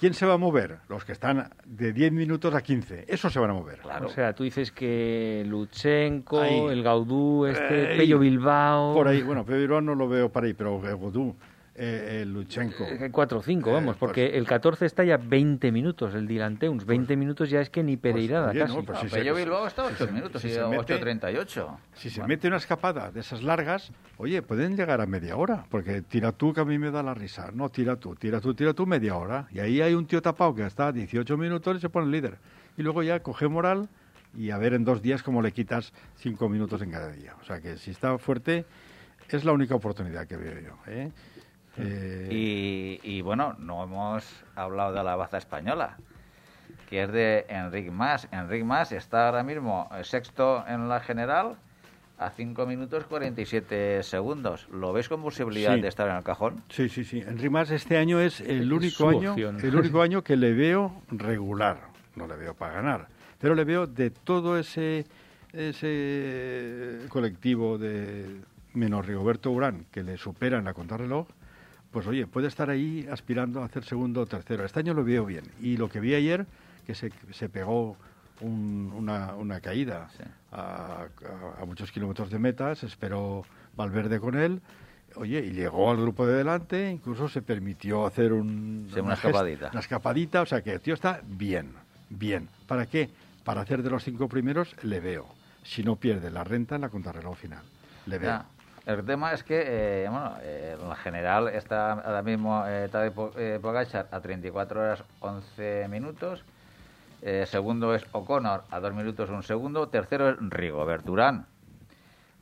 ¿Quién 0.00 0.14
se 0.14 0.26
va 0.26 0.34
a 0.34 0.38
mover? 0.38 0.78
Los 0.88 1.04
que 1.04 1.12
están 1.12 1.50
de 1.64 1.92
10 1.92 2.12
minutos 2.12 2.54
a 2.54 2.62
15. 2.62 3.04
Esos 3.08 3.32
se 3.32 3.38
van 3.38 3.50
a 3.50 3.54
mover. 3.54 3.78
Claro. 3.78 4.06
O 4.06 4.10
sea, 4.10 4.34
tú 4.34 4.44
dices 4.44 4.70
que 4.72 5.44
Luchenko, 5.46 6.40
Ahí. 6.40 6.58
el 6.70 6.82
Gaudú, 6.82 7.46
este, 7.46 7.92
Ahí. 7.92 7.98
Pello 7.98 8.18
Bilbao... 8.18 8.94
Por 8.94 9.08
ahí, 9.08 9.22
bueno, 9.22 9.44
Pedro 9.44 9.80
no 9.80 9.94
lo 9.94 10.08
veo 10.08 10.30
para 10.30 10.46
ahí, 10.46 10.54
pero 10.54 10.80
Godú, 10.80 11.34
eh, 11.76 12.20
eh, 12.22 12.24
Luchenko. 12.24 12.84
Eh, 12.84 13.08
4 13.10 13.38
o 13.38 13.42
5, 13.42 13.70
Eh, 13.70 13.72
vamos, 13.72 13.96
porque 13.96 14.26
pues- 14.28 14.38
el 14.38 14.46
14 14.46 14.86
está 14.86 15.02
ya 15.02 15.16
20 15.16 15.72
minutos, 15.72 16.14
el 16.14 16.26
Dilanteuns. 16.28 16.86
20 16.86 17.16
minutos 17.16 17.50
ya 17.50 17.60
es 17.60 17.68
que 17.70 17.82
ni 17.82 17.96
Pereirada 17.96 18.50
oye, 18.50 18.60
casi. 18.60 18.76
no, 18.76 18.84
pues 18.84 18.96
No, 18.98 19.02
sí, 19.02 19.08
sí, 19.08 19.14
Pello 19.16 19.34
sí, 19.34 19.40
Bilbao 19.42 19.62
sí, 19.62 19.66
está 19.68 19.82
a 19.82 19.88
sí, 19.88 19.94
8 19.96 20.06
sí, 20.06 20.12
minutos 20.12 20.42
si 20.42 20.48
y 20.48 20.50
se 20.52 20.60
a 20.60 20.68
mete- 20.68 20.94
8.38. 20.94 21.78
Si 21.94 22.10
se 22.10 22.20
Bueno. 22.20 22.28
mete 22.28 22.46
una 22.48 22.56
escapada 22.58 23.10
de 23.10 23.20
esas 23.20 23.42
largas, 23.42 23.90
oye, 24.18 24.40
pueden 24.42 24.76
llegar 24.76 25.00
a 25.00 25.06
media 25.06 25.36
hora, 25.36 25.64
porque 25.68 26.02
tira 26.02 26.30
tú 26.32 26.52
que 26.52 26.60
a 26.60 26.64
mí 26.64 26.78
me 26.78 26.90
da 26.92 27.02
la 27.02 27.14
risa. 27.14 27.50
No, 27.52 27.68
tira 27.70 27.96
tú, 27.96 28.14
tira 28.14 28.40
tú, 28.40 28.54
tira 28.54 28.72
tú 28.72 28.86
media 28.86 29.16
hora. 29.16 29.48
Y 29.50 29.58
ahí 29.58 29.80
hay 29.80 29.94
un 29.94 30.06
tío 30.06 30.22
tapado 30.22 30.54
que 30.54 30.64
está 30.64 30.88
a 30.88 30.92
18 30.92 31.36
minutos 31.36 31.76
y 31.76 31.80
se 31.80 31.88
pone 31.88 32.08
líder. 32.10 32.36
Y 32.76 32.82
luego 32.82 33.02
ya 33.02 33.18
coge 33.20 33.48
moral 33.48 33.88
y 34.36 34.50
a 34.50 34.58
ver 34.58 34.74
en 34.74 34.84
dos 34.84 35.02
días 35.02 35.22
cómo 35.24 35.42
le 35.42 35.50
quitas 35.52 35.92
cinco 36.18 36.48
minutos 36.48 36.82
en 36.82 36.90
cada 36.92 37.10
día. 37.10 37.34
O 37.40 37.44
sea 37.44 37.60
que 37.60 37.76
si 37.78 37.90
está 37.90 38.16
fuerte, 38.18 38.64
es 39.28 39.44
la 39.44 39.52
única 39.52 39.74
oportunidad 39.74 40.26
que 40.26 40.36
veo 40.36 40.60
yo. 40.60 40.78
¿eh? 40.86 41.10
Eh, 41.78 42.28
Y, 42.30 43.00
y, 43.02 43.20
bueno, 43.22 43.54
no 43.58 43.82
hemos 43.84 44.24
hablado 44.54 44.92
de 44.94 45.02
la 45.02 45.16
baza 45.16 45.38
española, 45.38 45.96
que 46.88 47.02
es 47.02 47.12
de 47.12 47.46
Enric 47.48 47.90
Mas. 47.90 48.28
Enric 48.32 48.64
Mas 48.64 48.92
está 48.92 49.26
ahora 49.26 49.42
mismo 49.42 49.88
eh, 49.98 50.04
sexto 50.04 50.64
en 50.68 50.88
la 50.88 51.00
general 51.00 51.56
a 52.18 52.30
5 52.30 52.64
minutos 52.66 53.04
47 53.06 54.02
segundos. 54.04 54.68
¿Lo 54.72 54.92
ves 54.92 55.08
con 55.08 55.20
posibilidad 55.20 55.74
Sí. 55.74 55.80
de 55.80 55.88
estar 55.88 56.08
en 56.08 56.16
el 56.16 56.22
cajón? 56.22 56.62
Sí, 56.68 56.88
sí, 56.88 57.02
sí. 57.04 57.20
Enric 57.26 57.50
Mas 57.50 57.70
este 57.72 57.96
año 57.96 58.20
es 58.20 58.40
el 58.40 58.72
único 58.72 58.96
su 58.96 59.08
año, 59.08 59.30
opción. 59.32 59.58
el 59.60 59.74
único 59.74 60.00
año 60.02 60.22
que 60.22 60.36
le 60.36 60.52
veo 60.52 61.02
regular. 61.10 61.78
No 62.14 62.28
le 62.28 62.36
veo 62.36 62.54
para 62.54 62.74
ganar, 62.74 63.08
pero 63.40 63.56
le 63.56 63.64
veo 63.64 63.88
de 63.88 64.10
todo 64.10 64.56
ese 64.58 65.04
ese 65.52 67.06
colectivo 67.08 67.78
de 67.78 68.40
menos 68.74 69.06
Rigoberto 69.06 69.50
Urán 69.50 69.86
que 69.90 70.02
le 70.02 70.16
supera 70.16 70.58
en 70.58 70.64
la 70.64 70.74
contrarreloj. 70.74 71.26
Pues 71.94 72.08
oye, 72.08 72.26
puede 72.26 72.48
estar 72.48 72.70
ahí 72.70 73.06
aspirando 73.08 73.62
a 73.62 73.66
hacer 73.66 73.84
segundo 73.84 74.22
o 74.22 74.26
tercero. 74.26 74.64
Este 74.64 74.80
año 74.80 74.94
lo 74.94 75.04
veo 75.04 75.24
bien. 75.24 75.44
Y 75.60 75.76
lo 75.76 75.88
que 75.88 76.00
vi 76.00 76.12
ayer, 76.16 76.44
que 76.86 76.94
se, 76.96 77.12
se 77.30 77.48
pegó 77.48 77.96
un- 78.40 78.92
una, 78.96 79.36
una 79.36 79.60
caída 79.60 80.08
Sí. 80.16 80.24
a, 80.50 81.06
a- 81.06 81.62
a 81.62 81.64
muchos 81.64 81.92
kilómetros 81.92 82.30
de 82.30 82.40
meta, 82.40 82.74
se 82.74 82.86
esperó 82.86 83.44
Valverde 83.76 84.18
con 84.18 84.34
él, 84.36 84.60
oye, 85.14 85.38
y 85.46 85.52
llegó 85.52 85.88
al 85.88 85.98
grupo 85.98 86.26
de 86.26 86.34
delante, 86.34 86.90
incluso 86.90 87.28
se 87.28 87.42
permitió 87.42 88.06
hacer 88.06 88.32
un, 88.32 88.88
Sí, 88.92 88.98
una 88.98 89.14
escapadita. 89.14 89.68
Una 89.70 89.80
escapadita, 89.80 90.42
o 90.42 90.46
sea 90.46 90.62
que 90.62 90.72
el 90.72 90.80
tío 90.80 90.94
está 90.94 91.20
bien, 91.24 91.74
bien. 92.10 92.48
¿Para 92.66 92.86
qué? 92.86 93.08
Para 93.44 93.60
hacer 93.60 93.84
de 93.84 93.90
los 93.90 94.02
cinco 94.02 94.28
primeros, 94.28 94.74
le 94.82 94.98
veo. 94.98 95.26
Si 95.62 95.84
no 95.84 95.94
pierde 95.94 96.28
la 96.32 96.42
renta 96.42 96.74
en 96.74 96.80
la 96.80 96.88
contrarreloj 96.88 97.36
final, 97.38 97.62
le 98.06 98.18
veo. 98.18 98.30
Ya. 98.30 98.46
El 98.86 99.02
tema 99.06 99.32
es 99.32 99.42
que, 99.42 100.04
eh, 100.04 100.08
bueno, 100.10 100.34
eh, 100.42 100.76
en 100.78 100.96
general 100.96 101.48
está 101.48 101.92
ahora 101.92 102.22
mismo 102.22 102.64
eh, 102.66 102.88
Tadej 102.92 103.14
eh, 103.36 103.58
Pogacar 103.60 104.08
a 104.10 104.20
34 104.20 104.80
horas 104.80 105.04
11 105.20 105.88
minutos. 105.88 106.44
Eh, 107.22 107.46
segundo 107.46 107.94
es 107.94 108.04
O'Connor 108.12 108.64
a 108.70 108.80
2 108.80 108.92
minutos 108.92 109.30
1 109.30 109.40
segundo. 109.40 109.88
Tercero 109.88 110.28
es 110.28 110.36
Rigobert 110.38 111.08
Urán 111.08 111.46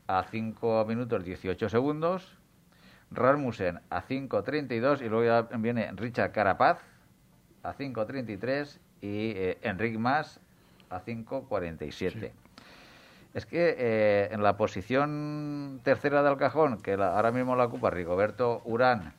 a 0.09 0.24
5 0.24 0.85
minutos 0.87 1.24
18 1.24 1.68
segundos. 1.68 2.37
Rasmussen 3.12 3.78
a 3.90 4.02
5.32 4.02 5.02
y 5.02 5.09
luego 5.09 5.24
ya 5.24 5.42
viene 5.59 5.92
Richard 5.92 6.33
Carapaz 6.33 6.78
a 7.62 7.74
5.33 7.74 8.78
y 9.00 9.31
eh, 9.31 9.59
Enric 9.62 9.96
Mas 9.96 10.40
a 10.90 11.00
5.47. 11.00 12.33
Es 13.35 13.47
que 13.47 13.75
eh, 13.79 14.29
en 14.33 14.42
la 14.42 14.57
posición 14.57 15.81
tercera 15.85 16.23
del 16.23 16.37
cajón, 16.37 16.83
que 16.83 16.97
la- 16.97 17.16
ahora 17.16 17.33
mismo 17.33 17.57
la 17.57 17.64
ocupa 17.64 17.90
Rigoberto 17.90 18.61
Urán 18.64 19.14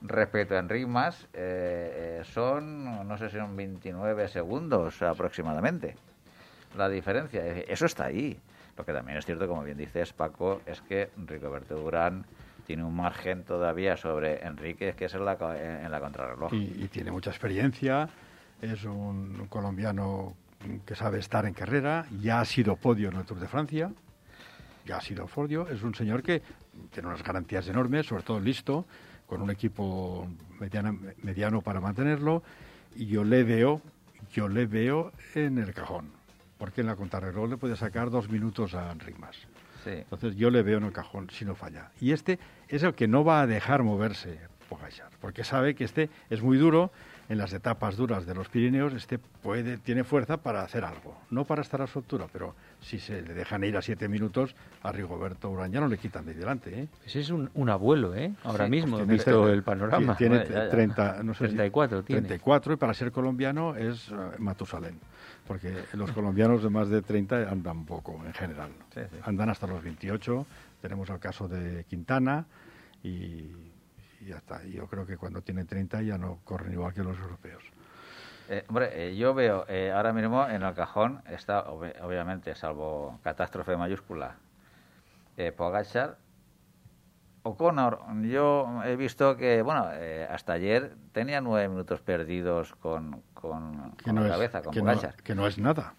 respecto 0.00 0.54
a 0.54 0.58
Enric 0.58 0.86
Mas, 0.86 1.24
eh, 1.34 2.18
eh, 2.20 2.22
son, 2.24 3.06
no 3.06 3.18
sé 3.18 3.28
si 3.30 3.36
son 3.36 3.54
29 3.56 4.28
segundos 4.28 5.00
aproximadamente 5.02 5.96
la 6.76 6.88
diferencia. 6.88 7.44
Eso 7.46 7.86
está 7.86 8.04
ahí. 8.06 8.38
Lo 8.76 8.84
que 8.84 8.92
también 8.92 9.18
es 9.18 9.24
cierto, 9.26 9.46
como 9.46 9.62
bien 9.62 9.78
dices, 9.78 10.12
Paco, 10.12 10.60
es 10.66 10.80
que 10.82 11.10
Rigoberto 11.26 11.80
Urán 11.82 12.24
tiene 12.66 12.82
un 12.82 12.96
margen 12.96 13.44
todavía 13.44 13.96
sobre 13.96 14.42
Enrique, 14.44 14.94
que 14.96 15.04
es 15.04 15.14
en 15.14 15.24
la, 15.24 15.36
en 15.84 15.90
la 15.90 16.00
contrarreloj. 16.00 16.52
y 16.84 16.88
tiene 16.88 17.10
mucha 17.12 17.30
experiencia, 17.30 18.08
es 18.62 18.84
un 18.84 19.46
colombiano 19.48 20.34
que 20.84 20.94
sabe 20.94 21.18
estar 21.18 21.46
en 21.46 21.54
carrera, 21.54 22.06
ya 22.20 22.40
ha 22.40 22.44
sido 22.44 22.76
podio 22.76 23.08
en 23.10 23.16
el 23.16 23.24
Tour 23.24 23.40
de 23.40 23.48
Francia, 23.48 23.90
ya 24.86 24.98
ha 24.98 25.00
sido 25.00 25.26
podio, 25.26 25.68
es 25.68 25.82
un 25.82 25.94
señor 25.94 26.22
que 26.22 26.42
tiene 26.92 27.08
unas 27.08 27.22
garantías 27.22 27.66
enormes, 27.68 28.06
sobre 28.06 28.22
todo 28.22 28.40
listo, 28.40 28.86
con 29.26 29.40
un 29.42 29.50
equipo 29.50 30.28
mediana- 30.60 30.96
mediano 31.22 31.62
para 31.62 31.80
mantenerlo, 31.80 32.42
y 32.94 33.06
yo 33.06 33.24
le 33.24 33.44
veo, 33.44 33.80
yo 34.32 34.48
le 34.48 34.66
veo 34.66 35.12
en 35.34 35.58
el 35.58 35.72
cajón, 35.72 36.10
porque 36.58 36.82
en 36.82 36.88
la 36.88 36.96
contrarreloj 36.96 37.50
le 37.50 37.56
puede 37.56 37.76
sacar 37.76 38.10
dos 38.10 38.28
minutos 38.28 38.74
a 38.74 38.92
Enric 38.92 39.18
Mas. 39.18 39.36
Sí. 39.84 39.90
Entonces 39.90 40.36
yo 40.36 40.50
le 40.50 40.62
veo 40.62 40.78
en 40.78 40.84
el 40.84 40.92
cajón 40.92 41.28
si 41.30 41.44
no 41.44 41.54
falla. 41.54 41.90
Y 42.00 42.12
este 42.12 42.38
es 42.68 42.82
el 42.82 42.94
que 42.94 43.06
no 43.06 43.22
va 43.24 43.42
a 43.42 43.46
dejar 43.46 43.82
moverse 43.82 44.38
Pogachar, 44.68 45.10
porque 45.20 45.44
sabe 45.44 45.74
que 45.74 45.84
este 45.84 46.08
es 46.30 46.42
muy 46.42 46.56
duro 46.56 46.90
en 47.28 47.38
las 47.38 47.52
etapas 47.52 47.96
duras 47.96 48.26
de 48.26 48.34
los 48.34 48.48
Pirineos 48.48 48.92
este 48.92 49.18
puede 49.18 49.78
tiene 49.78 50.04
fuerza 50.04 50.36
para 50.36 50.62
hacer 50.62 50.84
algo, 50.84 51.16
no 51.30 51.44
para 51.44 51.62
estar 51.62 51.80
a 51.80 51.86
su 51.86 52.00
altura, 52.00 52.26
pero 52.32 52.54
si 52.80 52.98
se 52.98 53.22
le 53.22 53.32
dejan 53.34 53.64
ir 53.64 53.76
a 53.76 53.82
siete 53.82 54.08
minutos 54.08 54.54
a 54.82 54.92
Rigoberto 54.92 55.50
Urán 55.50 55.72
ya 55.72 55.80
no 55.80 55.88
le 55.88 55.96
quitan 55.98 56.26
de 56.26 56.34
delante, 56.34 56.80
¿eh? 56.82 56.88
Ese 57.06 57.20
es 57.20 57.30
un, 57.30 57.50
un 57.54 57.70
abuelo, 57.70 58.14
¿eh? 58.14 58.32
Ahora 58.44 58.66
Sí, 58.66 58.70
mismo, 58.70 58.90
pues 58.98 59.00
tiene 59.06 59.14
visto 59.14 59.48
el 59.48 59.62
panorama. 59.62 60.16
Tiene 60.16 60.36
Bueno, 60.40 60.50
ya, 60.54 60.64
ya. 60.64 60.70
30, 60.70 61.22
no 61.22 61.32
sé 61.34 61.48
si- 61.48 61.54
34 61.54 62.02
tiene. 62.04 62.20
34 62.22 62.74
y 62.74 62.76
para 62.76 62.92
ser 62.94 63.10
colombiano 63.10 63.74
es 63.74 64.08
eh, 64.10 64.14
Matusalén, 64.38 64.98
porque 65.46 65.84
los 65.94 66.12
colombianos 66.12 66.62
de 66.62 66.68
más 66.70 66.88
de 66.90 67.00
30 67.00 67.48
andan 67.50 67.84
poco 67.86 68.20
en 68.26 68.34
general, 68.34 68.70
Sí, 68.92 69.00
sí. 69.10 69.16
andan 69.24 69.48
hasta 69.48 69.66
los 69.66 69.82
28, 69.82 70.46
tenemos 70.82 71.08
el 71.08 71.18
caso 71.18 71.48
de 71.48 71.84
Quintana 71.88 72.44
y, 73.02 73.46
y 74.24 74.28
ya 74.28 74.36
está. 74.36 74.62
Yo 74.64 74.86
creo 74.86 75.06
que 75.06 75.16
cuando 75.16 75.42
tienen 75.42 75.66
30 75.66 76.02
ya 76.02 76.18
no 76.18 76.38
corren 76.44 76.72
igual 76.72 76.92
que 76.94 77.02
los 77.02 77.18
europeos. 77.18 77.62
Eh, 78.48 78.64
hombre, 78.68 78.90
eh, 78.92 79.16
yo 79.16 79.32
veo 79.34 79.64
eh, 79.68 79.90
ahora 79.94 80.12
mismo 80.12 80.46
en 80.48 80.62
el 80.62 80.74
cajón 80.74 81.22
está, 81.30 81.64
obvi- 81.66 81.98
obviamente, 82.02 82.54
salvo 82.54 83.18
catástrofe 83.22 83.76
mayúscula, 83.76 84.36
eh, 85.36 85.52
Pogachar. 85.52 86.18
O'Connor, 87.46 88.00
yo 88.22 88.82
he 88.86 88.96
visto 88.96 89.36
que, 89.36 89.60
bueno, 89.60 89.88
eh, 89.92 90.26
hasta 90.30 90.54
ayer 90.54 90.94
tenía 91.12 91.42
nueve 91.42 91.68
minutos 91.68 92.00
perdidos 92.00 92.74
con, 92.76 93.22
con, 93.34 93.90
con 94.02 94.14
no, 94.14 94.22
la 94.22 94.28
es, 94.28 94.32
cabeza, 94.32 94.62
con 94.62 94.72
que, 94.72 94.80
no, 94.80 94.86
Pogačar. 94.86 95.14
que 95.16 95.34
no 95.34 95.46
es 95.46 95.58
nada. 95.58 95.92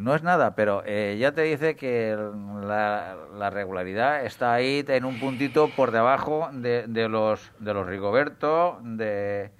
No 0.00 0.14
es 0.14 0.22
nada, 0.22 0.54
pero 0.54 0.82
eh, 0.86 1.18
ya 1.20 1.32
te 1.32 1.42
dice 1.42 1.76
que 1.76 2.16
la 2.16 3.50
regularidad 3.50 4.24
está 4.24 4.54
ahí 4.54 4.82
en 4.88 5.04
un 5.04 5.20
puntito 5.20 5.68
por 5.76 5.90
debajo 5.90 6.48
de, 6.54 6.86
de 6.86 7.06
los 7.10 7.52
de 7.58 7.74
los 7.74 7.86
Rigoberto, 7.86 8.80
de, 8.82 9.50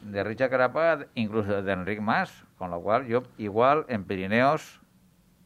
de 0.00 0.24
Richard 0.24 0.48
Carapaz, 0.48 1.06
incluso 1.14 1.60
de 1.62 1.70
Enric 1.70 2.00
Mas, 2.00 2.46
con 2.56 2.70
lo 2.70 2.80
cual 2.80 3.04
yo 3.04 3.24
igual 3.36 3.84
en 3.88 4.04
Pirineos, 4.04 4.80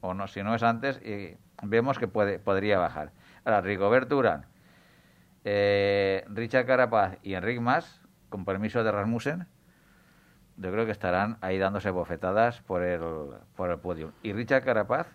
o 0.03 0.15
no, 0.15 0.29
si 0.29 0.41
no 0.45 0.55
es 0.55 0.63
antes, 0.63 1.01
y 1.05 1.37
vemos 1.65 1.99
que 1.99 2.07
puede 2.07 2.39
podría 2.39 2.79
bajar. 2.79 3.11
Ahora, 3.45 3.61
Rigoberto 3.61 4.17
Urán, 4.17 4.47
eh, 5.43 6.25
Richard 6.29 6.67
Carapaz 6.67 7.19
y 7.25 7.35
Enric 7.35 7.61
Mas, 7.61 8.01
con 8.29 8.45
permiso 8.45 8.85
de 8.85 8.93
Rasmussen, 8.93 9.49
yo 10.59 10.71
creo 10.73 10.85
que 10.87 10.93
estarán 10.93 11.39
ahí 11.41 11.59
dándose 11.59 11.91
bofetadas 11.91 12.61
por 12.63 12.83
el, 12.83 13.01
por 13.57 13.71
el 13.71 13.79
podio. 13.79 14.13
Y 14.23 14.33
Richard 14.33 14.65
Carapaz, 14.65 15.07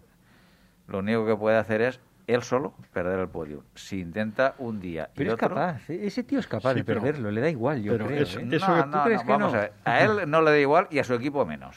lo 0.88 1.00
único 1.00 1.26
que 1.26 1.36
puede 1.36 1.58
hacer 1.58 1.82
es 1.82 2.00
él 2.28 2.42
solo 2.44 2.74
perder 2.94 3.20
el 3.20 3.28
podio. 3.28 3.64
Si 3.76 4.00
intenta 4.00 4.56
un 4.58 4.80
día 4.80 5.10
y 5.14 5.18
Pero 5.18 5.30
es 5.32 5.34
otro... 5.36 5.50
capaz, 5.50 5.90
ese 5.90 6.24
tío 6.24 6.40
es 6.40 6.48
capaz 6.48 6.72
Sí, 6.72 6.80
de 6.80 6.84
pero- 6.86 7.02
perderlo, 7.02 7.32
le 7.32 7.42
da 7.42 7.50
igual, 7.50 7.82
yo 7.84 7.92
pero 7.92 8.08
creo. 8.08 8.24
eso- 8.24 8.40
¿eh? 8.40 8.46
No, 8.46 8.50
que- 8.52 8.60
no, 8.60 8.84
¿tú 8.86 8.90
no, 8.98 9.04
crees 9.04 9.22
que 9.24 9.28
vamos 9.32 9.52
no? 9.52 9.58
a 9.58 9.62
ver. 9.62 9.74
A 9.84 10.02
él 10.04 10.30
no 10.30 10.42
le 10.42 10.52
da 10.52 10.60
igual 10.60 10.88
y 10.90 11.00
a 11.00 11.04
su 11.04 11.14
equipo 11.14 11.46
menos. 11.46 11.76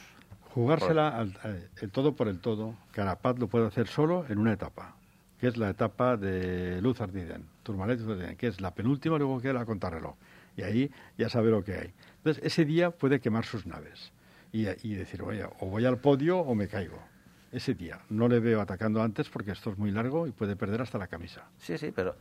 Jugársela 0.55 1.09
al, 1.19 1.37
el 1.83 1.91
todo 1.91 2.15
por 2.15 2.29
el 2.29 2.39
todo, 2.41 2.75
Carapaz 2.93 3.39
lo 3.39 3.49
puede 3.49 3.67
hacer 3.67 3.89
solo 3.89 4.25
en 4.29 4.39
una 4.39 4.53
etapa, 4.53 4.95
que 5.39 5.49
es 5.49 5.57
la 5.59 5.69
etapa 5.69 6.17
de 6.17 6.81
Luz 6.81 7.01
Ardiden, 7.01 7.45
Tourmalet 7.63 8.01
Luz 8.01 8.13
Ardiden, 8.17 8.37
que 8.37 8.47
es 8.47 8.61
la 8.61 8.71
penúltima, 8.73 9.19
luego 9.19 9.41
queda 9.41 9.53
la 9.53 9.67
contrarreloj. 9.67 10.15
Y 10.57 10.63
ahí 10.63 10.91
ya 11.19 11.29
sabe 11.29 11.51
lo 11.51 11.63
que 11.63 11.75
hay. 11.75 11.93
Entonces, 12.27 12.45
ese 12.45 12.65
día 12.65 12.91
puede 12.91 13.21
quemar 13.21 13.45
sus 13.45 13.67
naves 13.67 14.13
y, 14.51 14.65
decir, 14.97 15.23
oye, 15.23 15.45
o 15.61 15.67
voy 15.67 15.87
al 15.87 15.99
podio 15.99 16.41
o 16.41 16.57
me 16.57 16.67
caigo. 16.67 16.99
Ese 17.53 17.75
día. 17.75 18.01
No 18.11 18.27
le 18.27 18.41
veo 18.41 18.61
atacando 18.61 19.01
antes 19.01 19.29
porque 19.29 19.53
esto 19.53 19.71
es 19.71 19.79
muy 19.79 19.93
largo 19.93 20.27
y 20.27 20.33
puede 20.33 20.57
perder 20.57 20.83
hasta 20.83 20.99
la 20.99 21.07
camisa. 21.07 21.45
Sí, 21.59 21.79
sí, 21.79 21.93
pero, 21.95 22.17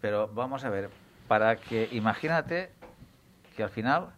pero 0.00 0.28
vamos 0.28 0.64
a 0.64 0.70
ver. 0.70 0.88
Para 1.28 1.56
que, 1.56 1.90
imagínate 1.92 2.70
que 3.54 3.64
al 3.64 3.68
final 3.68 4.14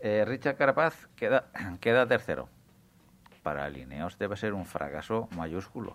eh, 0.00 0.24
Richard 0.26 0.56
Carapaz 0.56 1.06
queda, 1.14 1.44
queda 1.80 2.04
tercero. 2.08 2.48
Para 3.44 3.70
Lineos 3.70 4.18
debe 4.18 4.36
ser 4.36 4.54
un 4.54 4.66
fracaso 4.66 5.28
mayúsculo. 5.36 5.94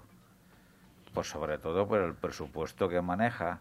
Pues 1.13 1.27
sobre 1.27 1.57
todo 1.57 1.85
por 1.85 1.99
el 1.99 2.13
presupuesto 2.13 2.87
que 2.87 3.01
maneja 3.01 3.59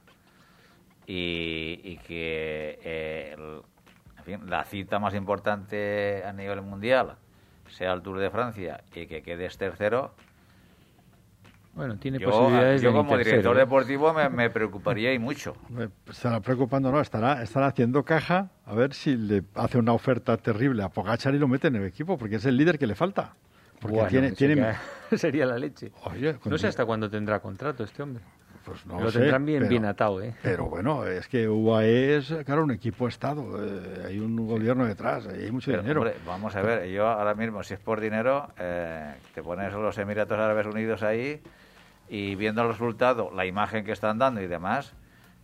y, 1.12 1.96
que 2.06 2.78
eh, 2.85 3.62
en 4.20 4.40
fin, 4.40 4.50
la 4.50 4.64
cita 4.64 4.98
más 4.98 5.14
importante 5.14 6.22
a 6.24 6.33
nivel 6.33 6.62
mundial 6.62 7.16
sea 7.68 7.92
el 7.92 8.02
Tour 8.02 8.18
de 8.18 8.30
Francia 8.30 8.83
y 8.94 9.06
que 9.06 9.22
quedes 9.22 9.56
tercero, 9.56 10.12
Bueno, 11.72 11.96
tiene 11.98 12.18
yo, 12.18 12.30
posibilidades 12.30 12.83
yo 12.83 12.90
de 12.90 12.96
como 12.96 13.11
tercero, 13.16 13.30
director 13.37 13.56
¿eh? 13.56 13.61
deportivo 13.61 14.12
me, 14.12 14.28
me 14.28 14.50
preocuparía 14.50 15.12
y 15.14 15.18
mucho. 15.20 15.54
Estará 16.11 16.40
preocupando, 16.40 16.90
no, 16.90 17.00
estará, 17.00 17.42
estará 17.42 17.66
haciendo 17.68 18.02
caja 18.04 18.50
a 18.66 18.74
ver 18.74 18.92
si 18.92 19.16
le 19.16 19.44
hace 19.54 19.78
una 19.78 19.92
oferta 19.92 20.37
terrible 20.37 20.83
a 20.83 20.88
Pogachar 20.88 21.35
y 21.35 21.38
lo 21.38 21.46
mete 21.48 21.68
en 21.68 21.76
el 21.76 21.85
equipo, 21.85 22.18
porque 22.18 22.37
es 22.37 22.44
el 22.44 22.56
líder 22.56 22.78
que 22.78 22.87
le 22.88 22.94
falta. 22.96 23.35
Porque 23.80 23.96
Bueno, 23.96 24.35
tiene, 24.37 24.74
sería 25.16 25.46
la 25.46 25.56
leche. 25.59 25.92
Oye, 26.04 26.37
No 26.44 26.59
sé 26.59 26.66
hasta 26.66 26.85
cuándo 26.85 27.09
tendrá 27.09 27.40
contrato 27.40 27.85
este 27.85 28.02
hombre. 28.02 28.22
Pues 28.70 28.87
no 28.87 29.00
lo 29.00 29.11
sé, 29.11 29.18
tendrán 29.18 29.44
bien, 29.44 29.59
pero- 29.61 29.70
bien 29.70 29.85
atado, 29.85 30.22
¿eh? 30.22 30.33
Pero 30.42 30.66
bueno, 30.66 31.04
es 31.04 31.26
que 31.26 31.48
UAE 31.48 32.18
es, 32.18 32.33
claro, 32.46 32.62
un 32.62 32.70
equipo 32.70 33.09
Estado. 33.09 33.44
eh, 33.66 34.04
hay 34.06 34.20
un 34.20 34.46
gobierno 34.46 34.87
detrás, 34.87 35.26
hay 35.26 35.50
mucho 35.50 35.72
Pero, 35.72 35.83
dinero. 35.83 36.00
hombre, 36.02 36.16
vamos 36.24 36.54
a 36.54 36.62
ver, 36.62 36.88
yo 36.88 37.09
ahora 37.09 37.35
mismo, 37.35 37.64
si 37.64 37.74
es 37.74 37.80
por 37.80 38.00
dinero, 38.00 38.48
eh, 38.61 39.12
te 39.35 39.42
pones 39.42 39.72
los 39.72 39.98
Emiratos 39.98 40.38
Árabes 40.38 40.66
Unidos 40.68 41.02
ahí 41.02 41.40
y 42.09 42.37
viendo 42.37 42.62
el 42.62 42.68
resultado, 42.68 43.33
la 43.35 43.44
imagen 43.44 43.85
que 43.85 43.90
están 43.90 44.18
dando 44.18 44.40
y 44.40 44.46
demás, 44.46 44.94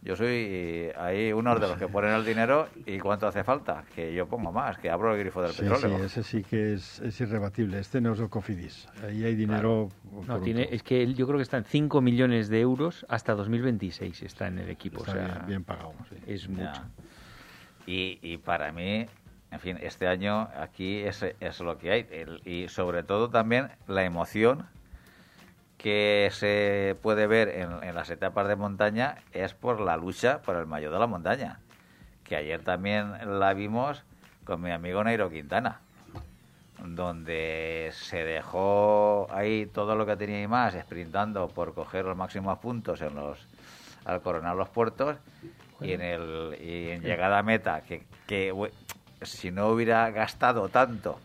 yo 0.03 0.15
soy 0.15 0.29
eh, 0.31 0.95
ahí 0.97 1.33
uno 1.33 1.55
de 1.55 1.61
los 1.67 1.77
que 1.79 1.89
ponen 1.89 2.13
el 2.13 2.25
dinero 2.25 2.69
y 2.87 2.99
cuánto 2.99 3.27
hace 3.27 3.43
falta, 3.43 3.85
que 3.95 4.15
yo 4.15 4.27
pongo 4.29 4.53
más, 4.53 4.79
que 4.79 4.89
abro 4.91 5.13
el 5.13 5.19
grifo 5.19 5.43
del 5.43 5.53
Sí, 5.53 5.63
petróleo. 5.63 5.99
sí, 5.99 6.05
ese 6.05 6.23
sí 6.23 6.43
que 6.45 6.75
es, 6.75 7.01
es 7.01 7.21
irrebatible. 7.21 7.79
Este 7.79 8.01
no 8.01 8.13
es 8.13 8.21
el 8.21 8.29
Cofidis. 8.29 8.89
Ahí 9.05 9.25
hay 9.25 9.35
dinero. 9.35 9.89
por 10.13 10.29
No, 10.29 10.41
tiene, 10.41 10.69
es 10.71 10.83
que 10.83 11.03
él, 11.03 11.15
yo 11.17 11.27
creo 11.27 11.39
que 11.39 11.43
están 11.43 11.65
5 11.65 12.01
millones 12.01 12.49
de 12.49 12.61
euros 12.61 13.05
hasta 13.09 13.35
2026 13.35 14.23
está 14.23 14.47
en 14.47 14.59
el 14.61 14.71
equipo. 14.71 14.99
Está 14.99 15.11
o 15.13 15.15
sea, 15.15 15.25
bien, 15.25 15.47
bien 15.47 15.65
pagado. 15.65 15.93
sí. 16.09 16.17
es 16.27 16.43
Ya. 16.43 16.49
mucho. 16.49 16.83
Y, 17.87 18.19
y 18.23 18.39
para 18.39 18.73
mí, 18.73 19.07
en 19.51 19.61
fin, 19.61 19.79
este 19.81 20.07
año 20.09 20.49
aquí 20.57 20.99
es, 20.99 21.25
es 21.41 21.61
lo 21.61 21.79
que 21.79 21.91
hay. 21.93 22.07
El- 22.11 22.43
y 22.45 22.69
sobre 22.69 23.03
todo 23.03 23.31
también 23.31 23.69
la 23.87 24.05
emoción 24.05 24.67
que 25.79 26.31
se 26.33 26.97
puede 27.03 27.27
ver 27.27 27.49
en, 27.49 27.83
en 27.83 27.95
las 27.95 28.11
etapas 28.11 28.49
de 28.49 28.57
montaña 28.57 29.17
es 29.33 29.55
por 29.55 29.81
la 29.81 29.97
lucha 29.97 30.43
por 30.43 30.57
el 30.57 30.67
mayor 30.67 30.93
de 30.93 30.99
la 30.99 31.07
montaña. 31.07 31.61
Que 32.25 32.37
ayer 32.37 32.63
también 32.63 33.39
la 33.39 33.55
vimos 33.55 34.03
con 34.45 34.63
mi 34.63 34.71
amigo 34.71 35.03
Nairo 35.05 35.29
Quintana, 35.29 35.81
donde 36.79 37.91
se 37.93 38.25
dejó 38.25 39.27
ahí 39.31 39.67
todo 39.67 39.95
lo 39.97 40.07
que 40.07 40.17
tenía 40.17 40.43
y 40.43 40.49
más, 40.49 40.75
sprintando 40.75 41.49
por 41.49 41.75
coger 41.75 42.05
los 42.05 42.17
máximos 42.17 42.59
puntos 42.59 43.01
en 43.03 43.15
los 43.15 43.47
al 44.05 44.23
coronar 44.23 44.55
los 44.55 44.69
puertos 44.69 45.17
y 45.81 45.93
en 45.93 46.01
el 46.01 46.57
y 46.61 46.91
en 46.91 47.03
llegada 47.03 47.39
a 47.39 47.43
meta 47.43 47.81
que, 47.81 48.07
que 48.27 48.55
si 49.23 49.51
no 49.51 49.69
hubiera 49.69 50.11
gastado 50.11 50.69
tanto 50.69 51.19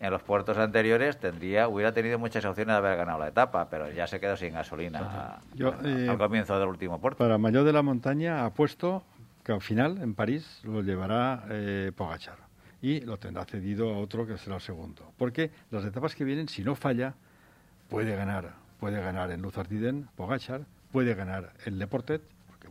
en 0.00 0.10
los 0.10 0.22
puertos 0.22 0.58
anteriores 0.58 1.18
tendría 1.18 1.68
hubiera 1.68 1.92
tenido 1.92 2.18
muchas 2.18 2.44
opciones 2.44 2.72
de 2.72 2.78
haber 2.78 2.96
ganado 2.96 3.18
la 3.18 3.28
etapa 3.28 3.68
pero 3.70 3.90
ya 3.90 4.06
se 4.06 4.18
quedó 4.18 4.36
sin 4.36 4.54
gasolina 4.54 5.40
Yo, 5.54 5.74
eh, 5.84 6.08
al 6.08 6.18
comienzo 6.18 6.58
del 6.58 6.68
último 6.68 7.00
puerto 7.00 7.18
Para 7.18 7.38
Mayor 7.38 7.64
de 7.64 7.72
la 7.72 7.82
Montaña 7.82 8.44
ha 8.44 8.50
puesto 8.50 9.04
que 9.42 9.52
al 9.52 9.60
final, 9.60 9.98
en 10.02 10.14
París, 10.14 10.60
lo 10.64 10.82
llevará 10.82 11.44
eh, 11.50 11.92
Pogachar. 11.94 12.36
Y 12.82 13.00
lo 13.00 13.18
tendrá 13.18 13.44
cedido 13.44 13.92
a 13.92 13.98
otro 13.98 14.26
que 14.26 14.38
será 14.38 14.56
el 14.56 14.62
segundo. 14.62 15.12
Porque 15.18 15.50
las 15.70 15.84
etapas 15.84 16.14
que 16.14 16.24
vienen, 16.24 16.48
si 16.48 16.62
no 16.62 16.74
falla, 16.74 17.14
puede 17.88 18.16
ganar. 18.16 18.54
Puede 18.78 19.00
ganar 19.00 19.30
en 19.30 19.42
Luz 19.42 19.58
Ardiden, 19.58 20.08
Pogachar, 20.16 20.62
puede 20.90 21.14
ganar 21.14 21.52
en 21.66 21.78
Leportet, 21.78 22.22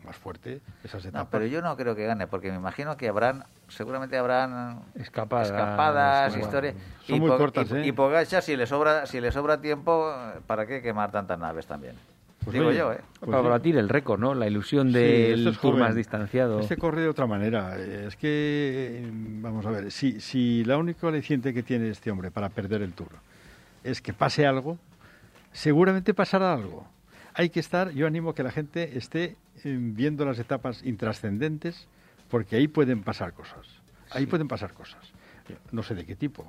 más 0.05 0.15
fuerte 0.17 0.62
esas 0.83 1.03
etapas. 1.05 1.25
no, 1.25 1.29
pero 1.29 1.45
yo 1.45 1.62
no 1.62 1.75
creo 1.77 1.95
que 1.95 2.05
gane 2.05 2.27
porque 2.27 2.49
me 2.51 2.57
imagino 2.57 2.97
que 2.97 3.07
habrán 3.09 3.43
seguramente 3.67 4.17
habrán 4.17 4.81
Escapadas, 4.95 5.47
escapadas 5.49 6.29
bueno, 6.31 6.45
historias 6.45 6.75
son 7.05 7.17
y 7.17 7.19
muy 7.19 7.29
Po- 7.29 7.38
cortas, 7.38 7.71
y, 7.71 7.75
¿eh? 7.75 7.85
y 7.88 7.91
Pogačar, 7.91 8.41
si 8.43 8.55
le 8.55 8.65
sobra 8.67 9.05
si 9.05 9.19
le 9.21 9.31
sobra 9.31 9.62
tiempo 9.62 10.12
para 10.47 10.65
qué 10.65 10.81
quemar 10.81 11.12
tantas 11.12 11.38
naves 11.39 11.65
también 11.67 11.95
Pues 12.43 12.53
digo 12.53 12.67
oye, 12.69 12.77
yo 12.79 12.93
eh 12.93 13.01
pues 13.19 13.31
para 13.31 13.41
sí. 13.43 13.49
batir 13.49 13.77
el 13.77 13.89
récord, 13.89 14.19
¿no? 14.19 14.33
La 14.33 14.47
ilusión 14.47 14.88
Sí, 14.88 14.93
del 14.93 15.47
este 15.47 15.71
más 15.73 15.93
distanciado. 15.95 16.59
Este 16.59 16.77
corre 16.77 17.01
de 17.01 17.09
otra 17.09 17.27
manera. 17.27 17.75
Eh, 17.77 18.05
Es 18.07 18.15
que, 18.15 19.01
eh, 19.03 19.09
vamos 19.12 19.65
a 19.65 19.71
ver, 19.71 19.91
si, 19.91 20.21
si 20.21 20.63
la 20.63 20.77
única 20.77 21.07
aliciente 21.09 21.53
que 21.53 21.62
tiene 21.63 21.89
este 21.89 22.09
hombre 22.12 22.31
para 22.31 22.47
perder 22.49 22.81
el 22.81 22.93
tour 22.93 23.09
es 23.83 24.01
que 24.01 24.13
pase 24.13 24.45
algo, 24.47 24.77
seguramente 25.51 26.13
pasará 26.13 26.53
algo. 26.53 26.88
Hay 27.39 27.49
que 27.52 27.62
estar, 27.62 27.91
yo 27.91 28.06
animo 28.06 28.32
a 28.32 28.36
que 28.36 28.43
la 28.43 28.52
gente 28.52 28.97
esté 28.97 29.38
eh, 29.63 29.78
viendo 29.80 30.25
las 30.25 30.39
etapas 30.39 30.84
intrascendentes, 30.84 31.88
porque 32.30 32.58
ahí 32.58 32.67
pueden 32.67 33.02
pasar 33.02 33.32
cosas. 33.32 33.65
Ahí 34.12 34.25
pueden 34.25 34.49
pasar 34.49 34.73
cosas. 34.73 34.99
No 35.71 35.82
sé 35.82 35.95
de 35.95 36.06
qué 36.06 36.17
tipo. 36.17 36.45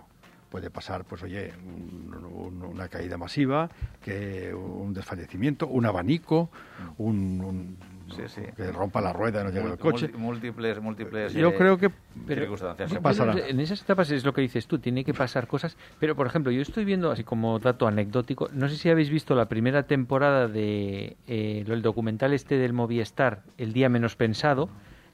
Puede 0.50 0.68
pasar, 0.68 1.04
pues 1.04 1.22
oye, 1.22 1.52
un- 1.64 2.12
un- 2.24 2.64
una 2.64 2.88
caída 2.88 3.16
masiva, 3.16 3.70
que 4.02 4.52
un 4.52 4.92
desfallecimiento, 4.92 5.68
un 5.68 5.86
abanico, 5.86 6.50
un, 6.98 7.40
un- 7.40 7.76
Sí, 8.16 8.22
sí. 8.26 8.42
que 8.56 8.72
rompa 8.72 9.00
la 9.00 9.12
rueda 9.12 9.40
y 9.40 9.44
no 9.44 9.50
llegue 9.50 9.70
el 9.72 9.78
coche. 9.78 10.08
Múlti- 10.12 10.16
Múltiples, 10.18 10.80
múltiples 10.80 11.32
Yo 11.34 11.48
eh, 11.50 11.54
creo 11.56 11.78
que 11.78 11.90
Pero- 12.26 12.40
circunstancias. 12.42 12.92
En 13.48 13.60
esas 13.60 13.82
etapas 13.82 14.10
es 14.10 14.24
lo 14.24 14.32
que 14.32 14.40
dices 14.40 14.66
tú, 14.66 14.78
tiene 14.78 15.04
que 15.04 15.14
pasar 15.14 15.46
cosas. 15.46 15.76
Pero, 15.98 16.16
por 16.16 16.26
ejemplo, 16.26 16.50
yo 16.52 16.62
estoy 16.62 16.84
viendo, 16.84 17.10
así 17.10 17.24
como 17.24 17.58
dato 17.58 17.86
anecdótico, 17.86 18.48
no 18.52 18.68
sé 18.68 18.76
si 18.76 18.90
habéis 18.90 19.10
visto 19.10 19.34
la 19.34 19.46
primera 19.48 19.84
temporada 19.84 20.48
de 20.48 21.16
eh, 21.26 21.64
lo- 21.66 21.74
el 21.74 21.82
documental 21.82 22.32
este 22.32 22.56
del 22.56 22.72
Movistar, 22.72 23.42
El 23.58 23.72
Día 23.72 23.88
Menos 23.88 24.16
Pensado. 24.16 24.68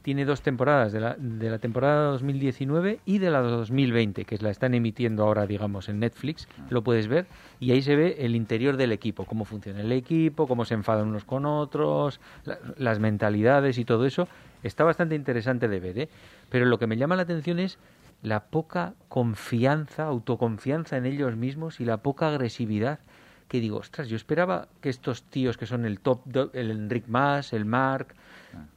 Tiene 0.07 0.25
dos 0.25 0.41
temporadas, 0.41 0.93
de 0.93 1.01
la, 1.01 1.17
de 1.19 1.51
la 1.51 1.59
temporada 1.59 2.13
2019 2.13 3.01
y 3.07 3.19
de 3.19 3.29
la 3.29 3.41
2020, 3.41 4.25
que 4.25 4.39
la 4.39 4.51
están 4.51 4.73
emitiendo 4.75 5.25
ahora, 5.25 5.49
digamos, 5.49 5.89
en 5.89 5.99
Netflix. 5.99 6.47
Lo 6.71 6.85
puedes 6.85 7.09
ver 7.09 7.27
y 7.59 7.73
ahí 7.73 7.83
se 7.83 7.97
ve 7.97 8.15
el 8.21 8.37
interior 8.37 8.77
del 8.77 8.93
equipo, 8.93 9.25
cómo 9.25 9.45
funciona 9.45 9.81
el 9.81 9.91
equipo, 9.91 10.47
cómo 10.47 10.65
se 10.65 10.75
enfadan 10.75 11.09
unos 11.09 11.25
con 11.25 11.45
otros, 11.45 12.21
la- 12.45 12.61
las 12.77 13.01
mentalidades 13.01 13.79
y 13.79 13.85
todo 13.85 14.07
eso. 14.07 14.29
Está 14.63 14.85
bastante 14.85 15.17
interesante 15.17 15.67
de 15.67 15.81
ver, 15.81 15.99
¿eh? 15.99 16.09
Pero 16.51 16.67
lo 16.67 16.79
que 16.79 16.87
me 16.87 16.97
llama 16.97 17.17
la 17.17 17.23
atención 17.23 17.59
es 17.59 17.77
la 18.23 18.45
poca 18.45 18.95
confianza, 19.09 20.05
autoconfianza 20.05 20.97
en 20.99 21.07
ellos 21.07 21.35
mismos 21.35 21.81
y 21.81 21.85
la 21.85 21.97
poca 21.97 22.29
agresividad. 22.29 23.01
Que 23.49 23.59
digo, 23.59 23.79
ostras, 23.79 24.09
yo 24.09 24.15
esperaba 24.15 24.69
que 24.81 24.89
estos 24.89 25.25
tíos 25.25 25.57
que 25.57 25.67
son 25.67 25.85
el 25.85 25.99
top, 25.99 26.21
el 26.55 26.71
Enric 26.71 27.09
Mas, 27.09 27.53
el 27.53 27.65
Marc, 27.65 28.15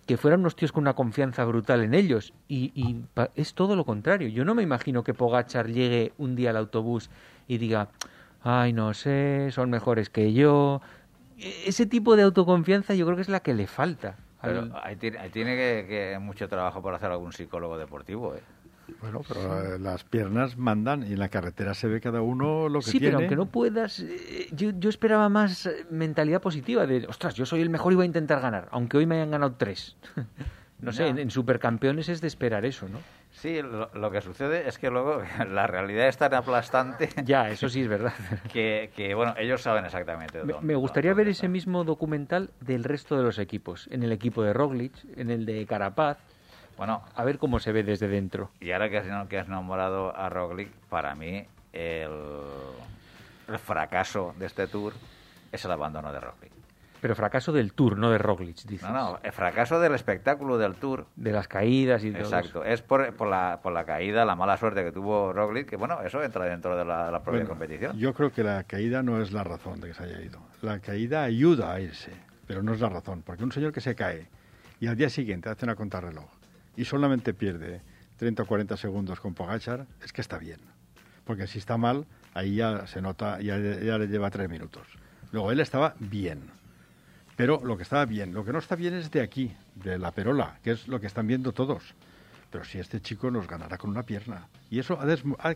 que 0.10 0.17
fueran 0.17 0.39
unos 0.39 0.56
tíos 0.56 0.72
con 0.72 0.82
una 0.86 0.95
confianza 0.95 1.45
brutal 1.45 1.84
en 1.84 1.93
ellos. 1.93 2.34
Y, 2.48 2.72
y 2.74 3.04
es 3.36 3.54
todo 3.54 3.76
lo 3.76 3.86
contrario. 3.86 4.28
Yo 4.28 4.43
no 4.43 4.56
me 4.56 4.63
imagino 4.63 5.04
que 5.04 5.13
Pogachar 5.13 5.67
llegue 5.67 6.13
un 6.17 6.36
día 6.36 6.50
al 6.50 6.58
autobús 6.58 7.12
y 7.48 7.60
diga, 7.60 7.89
ay, 8.41 8.74
no 8.74 8.95
sé, 8.95 9.50
son 9.52 9.69
mejores 9.69 10.10
que 10.10 10.34
yo. 10.34 10.82
E- 11.38 11.65
Ese 11.67 11.86
tipo 11.86 12.15
de 12.15 12.24
autoconfianza 12.24 12.95
yo 12.95 13.06
creo 13.06 13.17
que 13.17 13.22
es 13.22 13.30
la 13.30 13.41
que 13.41 13.54
le 13.54 13.67
falta. 13.67 14.15
Pero 14.41 14.62
ahí 14.82 14.95
tiene 14.95 15.56
que, 15.56 15.86
que 15.88 16.17
mucho 16.19 16.48
trabajo 16.50 16.82
por 16.82 16.95
hacer 16.95 17.12
algún 17.12 17.32
psicólogo 17.32 17.78
deportivo. 17.78 18.34
¿eh? 18.34 18.39
Bueno, 19.02 19.21
pero 19.28 19.75
eh, 19.75 19.80
las 19.80 20.04
piernas 20.04 20.58
mandan 20.58 21.04
y 21.04 21.13
en 21.13 21.19
la 21.19 21.30
carretera 21.30 21.73
se 21.73 21.88
ve 21.88 22.02
cada 22.02 22.21
uno 22.21 22.69
lo 22.69 22.80
que 22.80 22.86
Sí, 22.91 22.99
tiene. 22.99 23.08
pero 23.08 23.17
aunque 23.19 23.36
no 23.36 23.45
puedas, 23.47 23.99
eh, 23.99 24.47
yo, 24.52 24.71
yo 24.78 24.89
esperaba 24.89 25.30
más 25.30 25.65
eh, 25.65 25.86
mentalidad 25.89 26.41
positiva 26.41 26.86
de, 26.86 27.06
ostras, 27.08 27.34
yo 27.36 27.45
soy 27.45 27.62
el 27.62 27.69
mejor 27.69 27.93
y 27.93 27.95
voy 27.95 28.04
a 28.04 28.08
intentar 28.08 28.41
ganar, 28.41 28.67
aunque 28.71 28.97
hoy 28.97 29.06
me 29.06 29.15
hayan 29.15 29.32
ganado 29.32 29.54
tres. 29.54 29.95
no 30.82 30.91
sé, 30.93 31.08
en, 31.08 31.19
en 31.19 31.30
supercampeones 31.30 32.08
es 32.10 32.21
de 32.21 32.28
esperar 32.28 32.65
eso, 32.65 32.88
¿no? 32.88 32.99
Sí, 33.32 33.62
lo, 33.62 33.89
lo 33.93 34.12
que 34.12 34.21
sucede 34.21 34.67
es 34.67 34.78
que 34.80 34.89
luego 34.89 35.21
la 35.52 35.67
realidad 35.67 36.08
es 36.08 36.17
tan 36.17 36.34
aplastante 36.34 37.10
Ya, 37.25 37.49
eso 37.49 37.69
sí 37.69 37.82
es 37.82 37.88
verdad. 37.88 38.13
que, 38.52 38.91
que, 38.95 39.13
bueno, 39.13 39.36
ellos 39.38 39.62
saben 39.62 39.86
exactamente. 39.86 40.43
Me, 40.43 40.54
dónde- 40.54 40.67
me 40.67 40.75
gustaría 40.75 41.12
dónde 41.12 41.23
ver 41.25 41.32
ese 41.32 41.47
mismo 41.47 41.84
documental 41.84 42.49
del 42.62 42.84
resto 42.84 43.17
de 43.17 43.23
los 43.23 43.38
equipos, 43.39 43.88
en 43.91 44.04
el 44.04 44.12
equipo 44.12 44.41
de 44.43 44.54
Roglic, 44.54 44.93
en 45.17 45.30
el 45.30 45.45
de 45.45 45.65
Carapaz, 45.65 46.17
Bueno, 46.80 47.04
a 47.13 47.26
ver 47.26 47.39
cómo 47.39 47.60
se 47.60 47.74
ve 47.74 47.84
desde 47.84 48.08
dentro. 48.08 48.52
y 48.62 48.72
ahora 48.72 48.89
que 48.89 49.00
has, 49.00 49.28
que 49.28 49.38
has 49.38 49.50
nombrado 49.50 50.15
a 50.15 50.30
Roglic, 50.30 50.72
para 50.89 51.13
mí 51.13 51.46
el, 51.74 52.10
el 53.50 53.60
fracaso 53.60 54.34
de 54.39 54.46
este 54.46 54.65
tour 54.65 54.94
es 55.52 55.65
el 55.65 55.72
abandono 55.72 56.13
de 56.13 56.22
Roglic. 56.22 56.54
Pero 57.02 57.15
fracaso 57.15 57.52
del 57.52 57.74
Tour, 57.74 57.98
no 57.98 58.10
de 58.12 58.18
Roglic, 58.18 58.63
dices. 58.63 58.84
No, 58.89 58.94
no, 58.94 59.20
el 59.22 59.32
fracaso 59.34 59.82
del 59.82 59.94
espectáculo 59.94 60.58
del 60.58 60.76
tour 60.76 61.06
De 61.18 61.34
las 61.34 61.50
caídas 61.50 62.06
y 62.06 62.12
todo 62.12 62.22
Exacto, 62.24 62.63
es 62.63 62.82
por, 62.82 63.13
por, 63.13 63.28
la, 63.28 63.60
por 63.62 63.74
la 63.74 63.84
caída, 63.84 64.24
la 64.24 64.38
mala 64.38 64.56
suerte 64.56 64.82
que 64.82 64.94
tuvo 64.94 65.34
Roglic, 65.34 65.68
que 65.68 65.76
bueno, 65.76 66.02
eso 66.02 66.24
entra 66.24 66.46
dentro 66.46 66.78
de 66.78 66.86
la, 66.86 67.12
la 67.12 67.20
propia 67.20 67.42
Bueno, 67.42 67.50
competición. 67.50 67.98
Yo 67.98 68.13
creo 68.13 68.32
que 68.32 68.42
la 68.44 68.63
caída 68.63 69.04
no 69.04 69.22
es 69.22 69.34
la 69.34 69.44
razón 69.44 69.82
de 69.82 69.89
que 69.89 69.94
se 69.96 70.04
haya 70.04 70.22
ido. 70.22 70.39
La 70.62 70.80
caída 70.80 71.24
ayuda 71.24 71.74
a 71.74 71.82
irse, 71.82 72.13
pero 72.48 72.63
no 72.63 72.74
es 72.74 72.80
la 72.80 72.88
razón. 72.88 73.22
Porque 73.22 73.44
un 73.44 73.52
señor 73.52 73.74
que 73.74 73.82
se 73.82 73.96
cae 73.96 74.28
y 74.80 74.88
al 74.88 74.96
día 74.96 75.10
siguiente 75.10 75.50
hace 75.50 75.65
una 75.65 75.76
contrarreloj 75.76 76.38
y 76.78 76.86
solamente 76.86 77.34
pierde 77.34 77.82
30 78.18 78.44
o 78.44 78.46
40 78.46 78.78
segundos 78.78 79.20
con 79.20 79.34
Pogachar, 79.34 79.86
es 80.04 80.12
que 80.14 80.22
está 80.22 80.38
bien. 80.38 80.60
Porque 81.26 81.48
si 81.48 81.60
está 81.60 81.78
mal, 81.78 82.06
ahí 82.34 82.56
ya 82.56 82.88
se 82.88 83.02
nota, 83.02 83.40
ya, 83.42 83.58
ya 83.58 83.98
le 83.98 84.08
lleva 84.08 84.30
tres 84.30 84.50
minutos. 84.50 84.88
Luego 85.32 85.52
él 85.52 85.60
estaba 85.60 85.96
bien. 86.00 86.50
Pero 87.36 87.62
lo 87.64 87.78
que 87.78 87.84
estaba 87.84 88.06
bien, 88.06 88.34
lo 88.34 88.44
que 88.44 88.52
no 88.52 88.60
está 88.60 88.76
bien 88.76 88.94
es 88.96 89.12
de 89.12 89.22
aquí, 89.22 89.54
de 89.76 89.98
la 89.98 90.12
perola, 90.12 90.58
que 90.64 90.72
es 90.72 90.88
lo 90.88 91.00
que 91.00 91.08
están 91.08 91.28
viendo 91.28 91.54
todos. 91.54 91.94
Pero 92.52 92.66
si 92.66 92.80
este 92.80 93.00
chico 93.00 93.32
nos 93.32 93.48
ganará 93.48 93.78
con 93.78 93.92
una 93.92 94.04
pierna. 94.04 94.48
Y 94.70 94.80
eso 94.80 95.00
ha, 95.00 95.06
desmo- 95.06 95.38
ha 95.40 95.56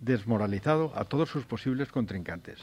desmoralizado 0.00 0.92
a 0.94 1.04
todos 1.04 1.28
sus 1.30 1.44
posibles 1.46 1.90
contrincantes. 1.90 2.58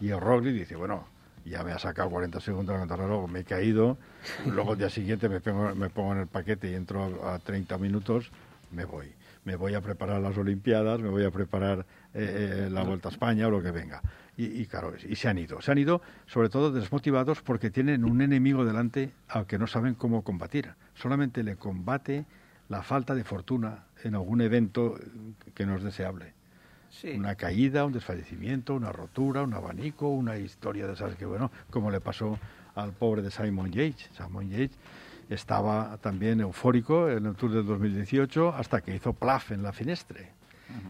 Y 0.00 0.12
Roglic 0.12 0.54
dice, 0.54 0.76
bueno, 0.76 1.06
ya 1.44 1.64
me 1.64 1.72
ha 1.72 1.78
sacado 1.78 2.10
40 2.10 2.40
segundos 2.40 2.74
de 2.74 2.80
contrarreloj, 2.80 3.30
me 3.30 3.40
he 3.40 3.44
caído, 3.44 3.98
luego 4.46 4.72
el 4.72 4.78
día 4.78 4.90
siguiente 4.90 5.28
me 5.28 5.40
pongo, 5.40 5.74
me 5.74 5.90
pongo 5.90 6.12
en 6.12 6.20
el 6.20 6.26
paquete 6.26 6.70
y 6.70 6.74
entro 6.74 7.24
a, 7.24 7.34
a 7.34 7.38
30 7.38 7.78
minutos, 7.78 8.30
me 8.70 8.84
voy. 8.84 9.12
Me 9.44 9.56
voy 9.56 9.74
a 9.74 9.80
preparar 9.80 10.20
las 10.20 10.38
Olimpiadas, 10.38 11.00
me 11.00 11.08
voy 11.08 11.24
a 11.24 11.30
preparar 11.32 11.80
eh, 12.14 12.66
eh, 12.66 12.70
la 12.70 12.84
Vuelta 12.84 13.08
a 13.08 13.12
España 13.12 13.48
o 13.48 13.50
lo 13.50 13.60
que 13.60 13.72
venga. 13.72 14.00
Y, 14.36 14.44
y 14.62 14.66
claro, 14.66 14.94
y 14.96 15.16
se 15.16 15.28
han 15.28 15.36
ido. 15.36 15.60
Se 15.60 15.72
han 15.72 15.78
ido 15.78 16.00
sobre 16.26 16.48
todo 16.48 16.70
desmotivados 16.70 17.42
porque 17.42 17.70
tienen 17.70 18.04
un 18.04 18.22
enemigo 18.22 18.64
delante 18.64 19.10
al 19.28 19.46
que 19.46 19.58
no 19.58 19.66
saben 19.66 19.94
cómo 19.94 20.22
combatir. 20.22 20.70
Solamente 20.94 21.42
le 21.42 21.56
combate 21.56 22.24
la 22.68 22.82
falta 22.82 23.16
de 23.16 23.24
fortuna 23.24 23.84
en 24.04 24.14
algún 24.14 24.40
evento 24.40 24.94
que 25.54 25.66
no 25.66 25.76
es 25.76 25.82
deseable. 25.82 26.34
Sí. 26.92 27.10
Una 27.16 27.34
caída, 27.34 27.86
un 27.86 27.92
desfallecimiento, 27.92 28.74
una 28.74 28.92
rotura, 28.92 29.42
un 29.42 29.54
abanico, 29.54 30.08
una 30.08 30.36
historia 30.36 30.86
de 30.86 30.92
esas 30.92 31.16
que, 31.16 31.24
bueno, 31.24 31.50
como 31.70 31.90
le 31.90 32.00
pasó 32.00 32.38
al 32.74 32.92
pobre 32.92 33.22
de 33.22 33.30
Simon 33.30 33.72
Yates. 33.72 34.10
Simon 34.16 34.50
Yates 34.50 34.76
estaba 35.30 35.96
también 36.02 36.40
eufórico 36.40 37.08
en 37.08 37.26
el 37.26 37.34
Tour 37.34 37.52
del 37.52 37.66
2018 37.66 38.50
hasta 38.50 38.82
que 38.82 38.94
hizo 38.94 39.14
plaf 39.14 39.52
en 39.52 39.62
la 39.62 39.72
finestre. 39.72 40.30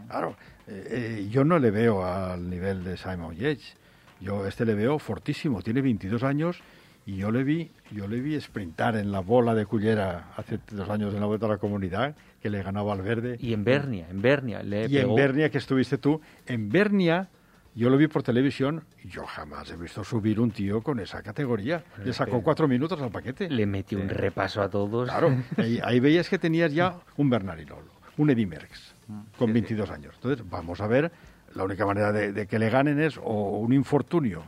Claro, 0.07 0.35
eh, 0.67 0.87
eh, 0.89 1.27
yo 1.29 1.43
no 1.43 1.59
le 1.59 1.71
veo 1.71 2.05
al 2.05 2.49
nivel 2.49 2.83
de 2.83 2.95
Simon 2.97 3.35
Yates. 3.35 3.75
Yo 4.21 4.45
este 4.45 4.65
le 4.65 4.75
veo 4.75 4.99
fortísimo, 4.99 5.61
tiene 5.61 5.81
22 5.81 6.23
años 6.23 6.61
y 7.05 7.17
yo 7.17 7.31
le 7.31 7.43
vi, 7.43 7.71
yo 7.91 8.07
le 8.07 8.21
vi 8.21 8.39
sprintar 8.39 8.95
en 8.95 9.11
la 9.11 9.19
bola 9.19 9.53
de 9.53 9.65
Cullera 9.65 10.29
hace 10.37 10.59
dos 10.71 10.89
años 10.89 11.13
en 11.13 11.19
la 11.19 11.25
Vuelta 11.25 11.47
a 11.47 11.49
la 11.49 11.57
Comunidad, 11.57 12.15
que 12.43 12.49
le 12.49 12.61
ganaba 12.61 12.91
al 12.91 13.01
verde. 13.01 13.37
Y 13.39 13.53
en 13.53 13.63
Bernia, 13.63 14.05
en 14.09 14.21
Bernia. 14.21 14.61
Le 14.61 14.87
Y 14.87 14.97
en 14.97 15.15
Bernia, 15.15 15.49
que 15.49 15.57
estuviste 15.57 15.97
tú, 15.97 16.19
en 16.45 16.67
Bernia 16.67 17.29
yo 17.73 17.89
lo 17.89 17.97
vi 17.97 18.07
por 18.07 18.21
televisión 18.21 18.83
y 19.01 19.07
yo 19.07 19.25
jamás 19.25 19.71
he 19.71 19.77
visto 19.77 20.03
subir 20.03 20.41
un 20.41 20.51
tío 20.51 20.83
con 20.83 20.99
esa 20.99 21.23
categoría. 21.23 21.85
Le 22.03 22.11
sacó 22.11 22.43
cuatro 22.43 22.67
minutos 22.67 23.01
al 23.01 23.11
paquete. 23.11 23.49
le 23.49 23.65
metió 23.65 23.97
un 23.97 24.09
repaso 24.09 24.61
a 24.61 24.69
todos. 24.69 25.09
Claro, 25.09 25.35
ahí, 25.57 25.79
ahí 25.81 26.01
veías 26.01 26.29
que 26.29 26.37
tenías 26.37 26.73
ya 26.73 26.97
un 27.15 27.29
Bernardinol, 27.29 27.85
un 28.17 28.29
Eddy 28.29 28.45
Merckx, 28.45 28.93
con 29.37 29.53
22 29.53 29.89
años. 29.89 30.13
Entonces, 30.15 30.45
vamos 30.47 30.81
a 30.81 30.87
ver, 30.87 31.13
la 31.55 31.63
única 31.63 31.85
manera 31.85 32.11
de, 32.11 32.33
de 32.33 32.45
que 32.45 32.59
le 32.59 32.69
ganen 32.69 32.99
es 32.99 33.17
o 33.17 33.57
un 33.57 33.71
infortunio, 33.71 34.43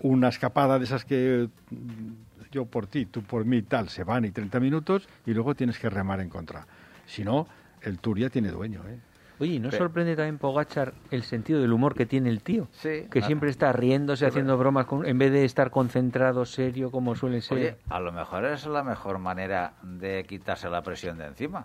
una 0.00 0.28
escapada 0.28 0.78
de 0.78 0.84
esas 0.84 1.06
que 1.06 1.48
mm, 1.70 2.50
yo 2.52 2.66
por 2.66 2.86
ti, 2.86 3.06
tú 3.06 3.22
por 3.22 3.44
mí, 3.44 3.62
tal, 3.62 3.88
se 3.88 4.04
van 4.04 4.24
y 4.26 4.30
30 4.30 4.60
minutos 4.60 5.08
y 5.26 5.32
luego 5.32 5.54
tienes 5.54 5.78
que 5.78 5.88
remar 5.88 6.20
en 6.20 6.28
contra. 6.28 6.66
Si 7.10 7.24
no, 7.24 7.48
el 7.82 7.98
Tour 7.98 8.18
ya 8.18 8.30
tiene 8.30 8.50
dueño, 8.50 8.82
¿eh? 8.88 8.98
Oye, 9.40 9.54
¿y 9.54 9.58
¿no 9.58 9.70
sorprende 9.72 10.14
también 10.14 10.36
Pogachar 10.38 10.92
el 11.10 11.22
sentido 11.24 11.60
del 11.60 11.72
humor 11.72 11.94
que 11.94 12.04
tiene 12.06 12.28
el 12.28 12.42
tío? 12.42 12.68
Sí. 12.72 13.06
Que 13.10 13.18
Ah. 13.20 13.26
siempre 13.26 13.48
está 13.50 13.72
riéndose, 13.72 14.26
haciendo 14.26 14.56
bromas, 14.58 14.84
con- 14.86 15.06
en 15.06 15.18
vez 15.18 15.32
de 15.32 15.44
estar 15.44 15.70
concentrado, 15.70 16.44
serio, 16.44 16.90
como 16.90 17.14
suele 17.16 17.40
ser. 17.40 17.56
Oye, 17.58 17.76
a 17.88 18.00
lo 18.00 18.12
mejor 18.12 18.44
es 18.44 18.66
la 18.66 18.84
mejor 18.84 19.18
manera 19.18 19.72
de 19.82 20.24
quitarse 20.28 20.68
la 20.68 20.82
presión 20.82 21.16
de 21.18 21.24
encima. 21.26 21.64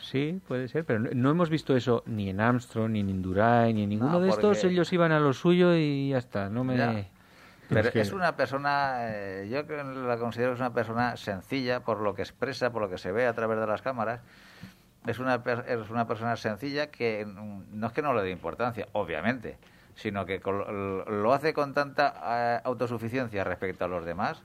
Sí, 0.00 0.40
puede 0.46 0.68
ser, 0.68 0.84
pero 0.84 1.00
no, 1.00 1.10
no 1.14 1.30
hemos 1.30 1.50
visto 1.50 1.76
eso 1.76 2.02
ni 2.06 2.30
en 2.30 2.40
Armstrong, 2.40 2.92
ni 2.92 3.00
en 3.00 3.10
Indurain, 3.10 3.74
ni 3.76 3.82
en 3.82 3.88
ninguno 3.90 4.12
No, 4.12 4.20
de 4.20 4.28
estos. 4.30 4.62
Ellos 4.64 4.90
iban 4.92 5.10
a 5.12 5.18
lo 5.18 5.32
suyo 5.32 5.74
y 5.74 6.10
ya 6.10 6.18
está. 6.18 6.48
No 6.48 6.62
me. 6.64 6.76
Ya. 6.76 7.06
Pero 7.68 7.80
es 7.80 7.90
que- 7.90 8.00
es 8.02 8.12
una 8.12 8.36
persona, 8.36 8.98
eh, 9.10 9.48
yo 9.50 9.66
que 9.66 9.76
la 9.76 10.16
considero 10.18 10.50
que 10.52 10.54
es 10.54 10.60
una 10.60 10.72
persona 10.72 11.16
sencilla 11.16 11.80
por 11.80 12.00
lo 12.00 12.14
que 12.14 12.22
expresa, 12.22 12.70
por 12.70 12.82
lo 12.82 12.88
que 12.88 12.98
se 12.98 13.10
ve 13.10 13.26
a 13.26 13.32
través 13.34 13.58
de 13.58 13.66
las 13.66 13.82
cámaras. 13.82 14.20
Es 15.06 15.18
una, 15.18 15.36
es 15.66 15.90
una 15.90 16.06
persona 16.06 16.36
sencilla 16.36 16.88
que 16.90 17.26
no 17.26 17.86
es 17.86 17.92
que 17.92 18.02
no 18.02 18.12
le 18.14 18.22
dé 18.22 18.30
importancia, 18.30 18.86
obviamente, 18.92 19.56
sino 19.94 20.26
que 20.26 20.40
col- 20.40 21.04
lo 21.22 21.32
hace 21.32 21.54
con 21.54 21.72
tanta 21.74 22.14
eh, 22.24 22.60
autosuficiencia 22.64 23.44
respecto 23.44 23.84
a 23.84 23.88
los 23.88 24.04
demás 24.04 24.42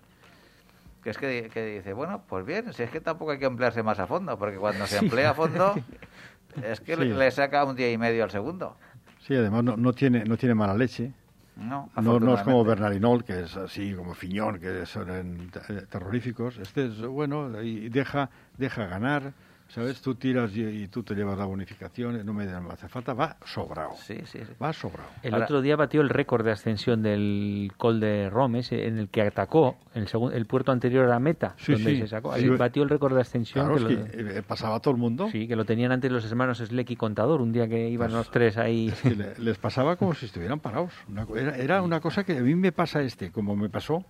que 1.04 1.10
es 1.10 1.18
que, 1.18 1.50
que 1.52 1.66
dice, 1.66 1.94
bueno, 1.94 2.22
pues 2.30 2.46
bien, 2.46 2.72
si 2.74 2.84
es 2.84 2.92
que 2.92 3.02
tampoco 3.02 3.32
hay 3.32 3.40
que 3.40 3.46
emplearse 3.46 3.82
más 3.82 3.98
a 3.98 4.06
fondo, 4.06 4.38
porque 4.38 4.58
cuando 4.58 4.86
se 4.86 5.00
emplea 5.00 5.32
a 5.32 5.34
fondo 5.34 5.74
es 6.64 6.80
que 6.80 6.96
le, 6.96 7.06
Sí. 7.06 7.14
le 7.14 7.32
saca 7.32 7.66
un 7.66 7.76
día 7.76 7.92
y 7.92 7.98
medio 7.98 8.24
al 8.24 8.30
segundo. 8.30 8.78
Sí, 9.26 9.36
además 9.36 9.64
no, 9.64 9.78
no 9.78 9.94
tiene, 9.94 10.24
no 10.26 10.38
tiene 10.38 10.54
mala 10.54 10.76
leche. 10.76 11.12
No, 11.56 11.90
No, 11.96 12.20
no 12.20 12.36
es 12.36 12.44
como. 12.44 12.64
Bernardinol, 12.64 13.24
que 13.24 13.42
es 13.42 13.58
así 13.58 13.94
como 13.96 14.14
Fiñón, 14.14 14.60
que 14.60 14.86
son 14.86 15.10
eh, 15.10 15.82
terroríficos. 15.90 16.58
Este 16.60 16.86
es 16.86 17.02
bueno 17.02 17.62
y 17.64 17.90
deja, 17.90 18.30
deja 18.58 18.86
ganar, 18.86 19.34
¿Sabes? 19.74 20.02
Tú 20.02 20.16
tiras 20.16 20.56
y, 20.56 20.64
y 20.64 20.88
tú 20.88 21.02
te 21.02 21.16
llevas 21.16 21.38
la 21.38 21.46
bonificación, 21.46 22.26
no 22.26 22.34
me 22.34 22.44
hace 22.44 22.90
falta, 22.90 23.14
va 23.14 23.38
sobrado. 23.46 23.92
Sí, 23.96 24.16
sí, 24.26 24.40
sí. 24.40 24.54
Va 24.62 24.74
sobrado. 24.74 25.08
El 25.24 25.34
Ahora- 25.34 25.46
otro 25.46 25.62
día 25.62 25.78
batió 25.78 26.02
el 26.02 26.10
récord 26.10 26.44
de 26.44 26.52
ascensión 26.52 27.02
del 27.02 27.72
Col 27.78 28.02
de 28.02 28.30
Rome, 28.30 28.60
ese 28.60 28.86
en 28.88 28.98
el 28.98 29.08
que 29.08 29.22
atacó 29.22 29.78
el, 29.94 30.08
segun- 30.08 30.34
el 30.34 30.46
puerto 30.46 30.74
anterior 30.74 31.10
a 31.10 31.20
Meta, 31.20 31.56
Sí, 31.58 31.72
donde 31.72 31.92
sí, 31.92 32.02
se 32.02 32.08
sacó. 32.08 32.36
sí. 32.36 32.44
Ahí 32.44 32.50
batió 32.50 32.84
el 32.84 32.90
récord 32.90 33.16
de 33.16 33.22
ascensión. 33.22 33.66
Claro, 33.68 33.88
que 33.88 33.94
es 33.94 34.00
lo- 34.00 34.06
que 34.34 34.40
eh, 34.40 34.44
pasaba 34.44 34.80
todo 34.82 34.94
el 34.94 35.00
mundo. 35.00 35.30
Sí, 35.32 35.48
que 35.48 35.56
lo 35.56 35.64
tenían 35.64 35.94
antes 35.94 36.12
los 36.12 36.26
hermanos 36.26 36.58
Sleck 36.58 36.90
y 36.92 36.96
Contador, 36.98 37.40
un 37.42 37.54
día 37.54 37.68
que 37.70 37.88
iban 37.90 38.08
Pues- 38.10 38.18
los 38.18 38.30
tres 38.32 38.58
ahí. 38.58 38.90
Es 38.90 39.02
que 39.02 39.16
le- 39.16 39.40
les 39.40 39.58
pasaba 39.58 39.96
como 39.96 40.14
si 40.14 40.26
estuvieran 40.26 40.60
parados. 40.60 40.92
Una 41.08 41.26
era, 41.38 41.56
era 41.58 41.82
una 41.82 42.02
cosa 42.02 42.26
que 42.26 42.38
a 42.38 42.42
mí 42.42 42.56
me 42.56 42.74
pasa 42.74 43.02
este, 43.04 43.32
como 43.32 43.56
me 43.56 43.70
pasó 43.70 44.04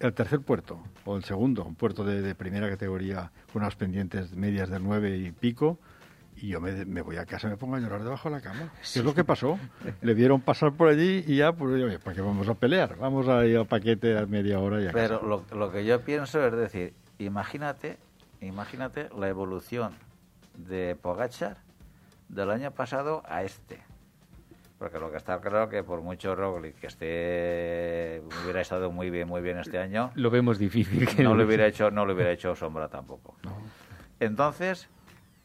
el 0.00 0.12
tercer 0.12 0.40
puerto, 0.40 0.80
o 1.04 1.16
el 1.16 1.24
segundo, 1.24 1.64
un 1.64 1.74
puerto 1.74 2.04
de, 2.04 2.20
de 2.22 2.34
primera 2.34 2.68
categoría 2.68 3.30
con 3.52 3.62
unas 3.62 3.76
pendientes 3.76 4.34
medias 4.34 4.68
de 4.68 4.78
nueve 4.80 5.16
y 5.16 5.32
pico, 5.32 5.78
y 6.36 6.48
yo 6.48 6.60
me, 6.60 6.84
me 6.84 7.00
voy 7.00 7.16
a 7.16 7.24
casa 7.24 7.46
y 7.46 7.50
me 7.50 7.56
pongo 7.56 7.76
a 7.76 7.80
llorar 7.80 8.02
debajo 8.02 8.28
de 8.28 8.34
la 8.36 8.42
cama. 8.42 8.70
¿Qué 8.92 8.98
es 8.98 9.04
lo 9.04 9.14
que 9.14 9.24
pasó? 9.24 9.58
Le 10.02 10.12
vieron 10.12 10.42
pasar 10.42 10.72
por 10.72 10.88
allí 10.88 11.24
y 11.26 11.36
ya, 11.36 11.52
pues, 11.52 11.82
oye, 11.82 11.98
¿para 11.98 12.14
qué 12.14 12.20
vamos 12.20 12.46
a 12.48 12.52
pelear? 12.54 12.96
Vamos 12.98 13.26
a 13.26 13.46
ir 13.46 13.56
al 13.56 13.66
paquete 13.66 14.18
a 14.18 14.26
media 14.26 14.58
hora 14.58 14.82
y 14.82 14.86
a 14.88 14.92
Pero 14.92 15.20
casa. 15.20 15.26
lo, 15.54 15.58
lo 15.58 15.72
que 15.72 15.86
yo 15.86 16.02
pienso 16.02 16.44
es 16.46 16.52
decir, 16.52 16.92
imagínate, 17.18 17.96
imagínate 18.42 19.08
la 19.18 19.28
evolución 19.28 19.94
de 20.58 20.94
Pogachar 21.00 21.56
del 22.28 22.50
año 22.50 22.70
pasado 22.70 23.22
a 23.26 23.42
este. 23.42 23.80
Porque 24.78 24.98
lo 24.98 25.10
que 25.10 25.16
está 25.16 25.40
claro 25.40 25.68
que 25.70 25.82
por 25.82 26.02
mucho 26.02 26.34
Roglic 26.34 26.78
que 26.78 26.86
esté 26.86 28.22
hubiera 28.42 28.60
estado 28.60 28.90
muy 28.92 29.08
bien, 29.10 29.26
muy 29.26 29.40
bien 29.40 29.58
este 29.58 29.78
año, 29.78 30.10
Lo 30.14 30.30
vemos 30.30 30.58
difícil. 30.58 31.06
que 31.08 31.22
no 31.22 31.30
lo- 31.30 31.36
le 31.38 31.44
hubiera 31.44 31.66
hecho, 31.66 31.90
no 31.90 32.04
le 32.04 32.12
hubiera 32.12 32.30
hecho 32.30 32.54
sombra 32.54 32.88
tampoco. 32.88 33.36
Entonces, 34.20 34.88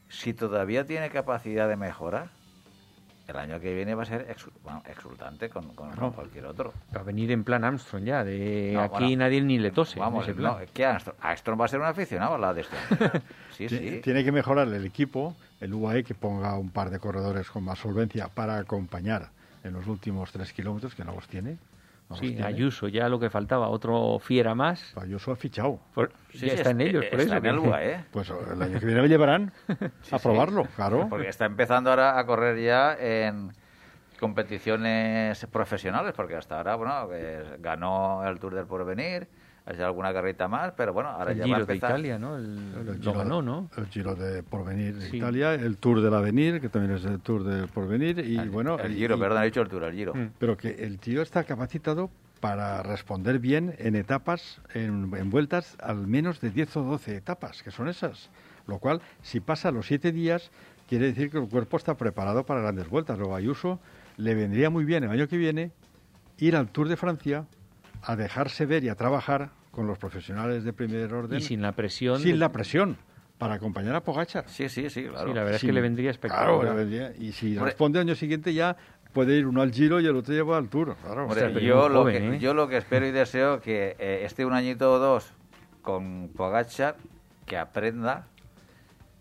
si 0.09 0.33
todavía 0.33 0.85
tiene 0.85 1.09
capacidad 1.09 1.69
de 1.69 1.77
mejora, 1.77 2.27
el 3.27 3.37
año 3.37 3.61
que 3.61 3.73
viene 3.73 3.95
va 3.95 4.03
a 4.03 4.05
ser 4.05 4.27
exu- 4.27 4.51
bueno, 4.63 4.83
exultante 4.89 5.49
con, 5.49 5.73
con- 5.75 5.91
con 5.91 6.11
cualquier 6.11 6.45
otro. 6.45 6.73
Va 6.93 6.99
a 6.99 7.03
venir 7.03 7.31
en 7.31 7.45
plan 7.45 7.63
Armstrong 7.63 8.03
ya, 8.03 8.25
de 8.25 8.71
No, 8.73 8.81
aquí 8.81 9.03
bueno, 9.05 9.17
nadie 9.23 9.41
ni 9.41 9.57
le 9.59 9.71
tose. 9.71 9.93
en 9.97 10.01
Vamos, 10.01 10.23
ese 10.25 10.33
plan. 10.33 10.57
que 10.73 10.85
Armstrong, 10.85 11.15
Armstrong 11.21 11.61
va 11.61 11.65
a 11.65 11.67
ser 11.69 11.79
un 11.79 11.85
aficionado 11.85 12.33
a 12.35 12.37
la 12.37 12.53
de 12.53 12.61
este 12.61 12.75
año. 12.77 13.11
Sí, 13.51 13.69
sí. 13.69 14.01
Tiene 14.03 14.23
que 14.25 14.31
mejorar 14.31 14.67
el 14.67 14.85
equipo, 14.85 15.35
el 15.61 15.73
UAE, 15.73 16.03
que 16.03 16.13
ponga 16.15 16.57
un 16.57 16.69
par 16.71 16.89
de 16.89 16.99
corredores 16.99 17.49
con 17.49 17.63
más 17.63 17.79
solvencia 17.79 18.27
para 18.27 18.57
acompañar 18.57 19.29
en 19.63 19.73
los 19.73 19.87
últimos 19.87 20.31
tres 20.31 20.51
kilómetros, 20.53 20.93
que 20.95 21.05
no 21.05 21.13
los 21.13 21.27
tiene. 21.27 21.51
No 22.09 22.17
los 22.17 22.19
Sí, 22.19 22.27
tiene. 22.31 22.43
Ayuso, 22.43 22.87
ya 22.87 23.07
lo 23.07 23.19
que 23.19 23.29
faltaba, 23.29 23.69
otro 23.69 24.19
fiera 24.19 24.53
más. 24.55 24.97
Ayuso 24.97 25.31
ha 25.31 25.35
fichado. 25.35 25.79
Por- 25.93 26.11
Sí, 26.33 26.47
ya 26.47 26.55
sí, 26.55 26.61
es- 26.61 26.67
ellos, 26.67 27.05
por 27.05 27.19
está 27.21 27.37
eso. 27.37 27.37
en 27.37 27.45
el 27.45 27.59
UAE. 27.59 28.03
Pues 28.11 28.29
el 28.29 28.61
año 28.61 28.79
que 28.79 28.85
viene 28.85 29.01
lo 29.01 29.07
llevarán 29.07 29.53
a 29.69 30.17
sí. 30.17 30.23
probarlo, 30.23 30.65
claro. 30.75 31.07
Porque 31.09 31.29
está 31.29 31.45
empezando 31.45 31.89
ahora 31.91 32.17
a 32.19 32.25
correr 32.25 32.59
ya 32.59 32.95
en 32.99 33.51
competiciones 34.19 35.45
profesionales, 35.51 36.13
porque 36.15 36.35
hasta 36.35 36.57
ahora, 36.57 36.75
bueno, 36.75 37.07
que 37.09 37.43
ganó 37.59 38.27
el 38.27 38.39
Tour 38.39 38.55
del 38.55 38.65
Porvenir, 38.65 39.27
ha 39.65 39.73
hecho 39.73 39.85
alguna 39.85 40.11
carrita 40.11 40.47
más, 40.47 40.73
pero 40.75 40.91
bueno, 40.93 41.09
ahora 41.09 41.31
El 41.31 41.37
ya 41.37 41.43
va 41.43 41.45
a 41.45 41.47
Giro 41.55 41.65
de 41.65 41.73
empezar. 41.73 41.89
Italia, 41.91 42.19
¿no? 42.19 42.37
El- 42.37 42.45
El 42.45 42.85
lo 42.85 42.93
Giro- 42.95 43.13
ganó, 43.13 43.41
¿no? 43.41 43.69
El 43.77 43.85
Giro 43.87 44.15
de 44.15 44.41
Porvenir 44.43 44.95
de 44.95 45.09
Sí. 45.09 45.17
Italia, 45.17 45.53
el 45.53 45.77
Tour 45.77 46.01
del 46.01 46.13
Avenir, 46.13 46.59
que 46.59 46.69
también 46.69 46.95
es 46.95 47.05
el 47.05 47.19
Tour 47.19 47.43
del 47.43 47.67
Porvenir, 47.67 48.19
y 48.19 48.37
el, 48.37 48.49
bueno... 48.49 48.77
el 48.79 48.95
Giro, 48.95 49.15
y- 49.15 49.19
perdón, 49.19 49.41
he 49.43 49.45
dicho 49.45 49.61
el 49.61 49.69
Tour, 49.69 49.83
el 49.83 49.93
Giro. 49.93 50.13
Mm. 50.15 50.29
Pero 50.39 50.57
que 50.57 50.69
el 50.83 50.97
tío 50.99 51.21
está 51.21 51.43
capacitado 51.43 52.09
para 52.39 52.81
responder 52.81 53.37
bien 53.37 53.75
en 53.77 53.95
etapas, 53.95 54.59
en, 54.73 55.11
en 55.15 55.29
vueltas, 55.29 55.77
al 55.81 56.07
menos 56.07 56.41
de 56.41 56.49
10 56.49 56.75
o 56.77 56.83
12 56.83 57.15
etapas, 57.15 57.61
que 57.61 57.69
son 57.69 57.87
esas. 57.87 58.29
Lo 58.67 58.79
cual, 58.79 59.01
si 59.21 59.39
pasa 59.41 59.71
los 59.71 59.85
7 59.85 60.11
días, 60.11 60.49
quiere 60.89 61.05
decir 61.05 61.29
que 61.29 61.37
el 61.37 61.47
cuerpo 61.47 61.77
está 61.77 61.95
preparado 61.97 62.43
para 62.45 62.61
grandes 62.61 62.89
vueltas. 62.89 63.19
Luego 63.19 63.35
Ayuso 63.35 63.79
le 64.17 64.33
vendría 64.33 64.71
muy 64.71 64.85
bien 64.85 65.03
el 65.03 65.11
año 65.11 65.27
que 65.27 65.37
viene 65.37 65.71
ir 66.39 66.55
al 66.55 66.69
Tour 66.69 66.87
de 66.89 66.97
Francia 66.97 67.45
a 68.03 68.15
dejarse 68.15 68.65
ver 68.65 68.83
y 68.83 68.89
a 68.89 68.95
trabajar 68.95 69.49
con 69.71 69.87
los 69.87 69.97
profesionales 69.97 70.63
de 70.63 70.73
primer 70.73 71.13
orden 71.13 71.39
Y 71.39 71.41
sin 71.41 71.61
la 71.61 71.71
presión. 71.73 72.19
sin 72.19 72.39
la 72.39 72.51
presión 72.51 72.97
para 73.37 73.55
acompañar 73.55 73.95
a 73.95 74.01
Pogachar. 74.01 74.45
Sí, 74.47 74.69
sí, 74.69 74.89
sí, 74.89 75.03
claro. 75.05 75.27
Sí, 75.29 75.33
la 75.33 75.41
verdad 75.41 75.55
es 75.55 75.61
que 75.61 75.73
le 75.73 75.81
vendría 75.81 76.11
espectacular. 76.11 76.59
Claro, 76.59 76.77
le 76.77 76.85
vendría. 76.85 77.13
Y 77.17 77.31
si 77.31 77.53
Hombre. 77.53 77.65
responde 77.65 77.99
al 77.99 78.05
año 78.07 78.15
siguiente 78.15 78.53
ya 78.53 78.75
puede 79.13 79.35
ir 79.37 79.47
uno 79.47 79.61
al 79.61 79.71
Giro 79.71 79.99
y 79.99 80.05
el 80.05 80.15
otro 80.15 80.33
lleva 80.33 80.57
al 80.57 80.69
Tour. 80.69 80.95
Claro. 81.01 81.23
Hombre, 81.25 81.63
yo, 81.63 81.89
lo 81.89 82.01
joven, 82.01 82.31
que, 82.31 82.35
¿eh? 82.35 82.39
yo 82.39 82.53
lo 82.53 82.67
que 82.67 82.77
espero 82.77 83.05
y 83.07 83.11
deseo 83.11 83.59
que 83.61 83.95
eh, 83.99 84.21
esté 84.25 84.45
un 84.45 84.53
añito 84.53 84.91
o 84.93 84.99
dos 84.99 85.33
con 85.81 86.29
Pogachar, 86.35 86.95
que 87.47 87.57
aprenda, 87.57 88.27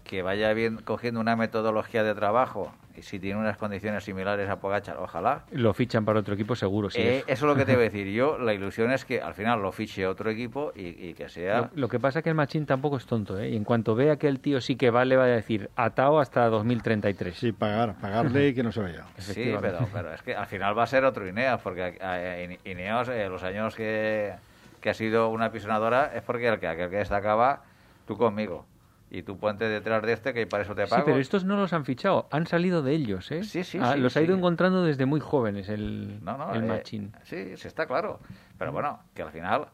que 0.05 0.23
vaya 0.23 0.53
bien 0.53 0.77
cogiendo 0.77 1.21
una 1.21 1.35
metodología 1.37 2.03
de 2.03 2.15
trabajo 2.15 2.73
si 3.03 3.19
tiene 3.19 3.39
unas 3.41 3.57
condiciones 3.57 4.05
similares 4.05 4.49
a 4.49 4.61
Pogachar, 4.61 4.97
ojalá. 4.99 5.45
Lo 5.53 5.73
fichan 5.75 6.05
para 6.05 6.21
otro 6.21 6.35
equipo 6.35 6.55
seguro, 6.57 6.91
sí. 6.91 7.01
Eh, 7.01 7.19
eso. 7.19 7.25
eso 7.29 7.33
es 7.47 7.49
lo 7.51 7.57
que 7.57 7.65
te 7.65 7.75
voy 7.75 7.83
a 7.83 7.85
decir. 7.91 8.07
Yo, 8.09 8.39
la 8.39 8.55
ilusión 8.55 8.91
es 8.93 9.05
que 9.05 9.21
al 9.21 9.35
final 9.35 9.61
lo 9.63 9.73
fiche 9.73 10.07
otro 10.07 10.31
equipo 10.31 10.73
y, 10.75 10.89
y 11.09 11.15
que 11.15 11.29
sea... 11.29 11.59
Lo, 11.59 11.71
lo 11.75 11.89
que 11.89 11.99
pasa 12.01 12.19
es 12.21 12.23
que 12.23 12.29
el 12.31 12.35
machín 12.37 12.67
tampoco 12.67 12.97
es 12.97 13.07
tonto, 13.07 13.39
¿eh? 13.39 13.51
Y 13.51 13.57
en 13.57 13.65
cuanto 13.65 13.95
vea 13.95 14.17
que 14.17 14.29
el 14.29 14.41
tío 14.41 14.61
sí 14.61 14.77
que 14.77 14.91
vale, 14.91 15.17
va 15.17 15.25
a 15.25 15.29
decir 15.29 15.71
atao 15.77 16.21
hasta 16.21 16.47
2033. 16.49 17.37
Sí, 17.37 17.53
pagar, 17.53 17.95
pagarle 18.01 18.49
y 18.49 18.55
que 18.55 18.63
no 18.63 18.73
se 18.73 18.81
vaya. 18.81 19.05
Sí, 19.19 19.55
pero, 19.61 19.87
pero 19.93 20.15
es 20.15 20.23
que 20.23 20.35
al 20.35 20.47
final 20.47 20.77
va 20.77 20.85
a 20.85 20.87
ser 20.87 21.05
otro 21.05 21.29
Ineos, 21.29 21.61
porque 21.61 21.99
eh, 22.01 22.59
In- 22.65 22.73
Ineos, 22.73 23.09
eh, 23.09 23.29
los 23.29 23.43
años 23.43 23.75
que, 23.75 24.33
que 24.81 24.91
ha 24.91 24.95
sido 24.95 25.29
una 25.29 25.53
pisonadora, 25.53 26.13
es 26.15 26.23
porque 26.23 26.49
el 26.49 26.59
que, 26.59 26.67
aquel 26.69 26.91
que 26.91 26.97
destacaba, 26.97 27.63
tú 28.07 28.17
conmigo. 28.17 28.67
Y 29.13 29.23
tú 29.25 29.37
ponte 29.39 29.69
detrás 29.69 30.03
de 30.03 30.13
este, 30.13 30.33
que 30.33 30.47
para 30.47 30.63
eso 30.63 30.75
te 30.75 30.85
Sí, 30.87 30.91
pago. 30.91 31.05
pero 31.05 31.19
estos 31.19 31.45
no 31.45 31.57
los 31.57 31.73
han 31.73 31.85
fichado, 31.85 32.29
han 32.31 32.47
salido 32.47 32.81
de 32.83 32.93
ellos, 32.93 33.31
¿eh? 33.33 33.43
Sí, 33.43 33.65
sí, 33.65 33.79
Ah, 33.83 33.95
sí, 33.95 34.01
los 34.01 34.17
ha 34.17 34.21
sí. 34.21 34.27
ido 34.27 34.37
encontrando 34.37 34.85
desde 34.85 35.05
muy 35.05 35.19
jóvenes 35.21 35.69
el, 35.69 36.23
No, 36.25 36.39
no, 36.39 36.55
el 36.55 36.63
eh, 36.63 36.67
machín. 36.67 37.13
Sí, 37.25 37.57
sí, 37.57 37.67
está 37.67 37.87
claro. 37.87 38.21
Pero 38.57 38.71
bueno, 38.71 39.01
que 39.13 39.23
al 39.23 39.33
final, 39.33 39.67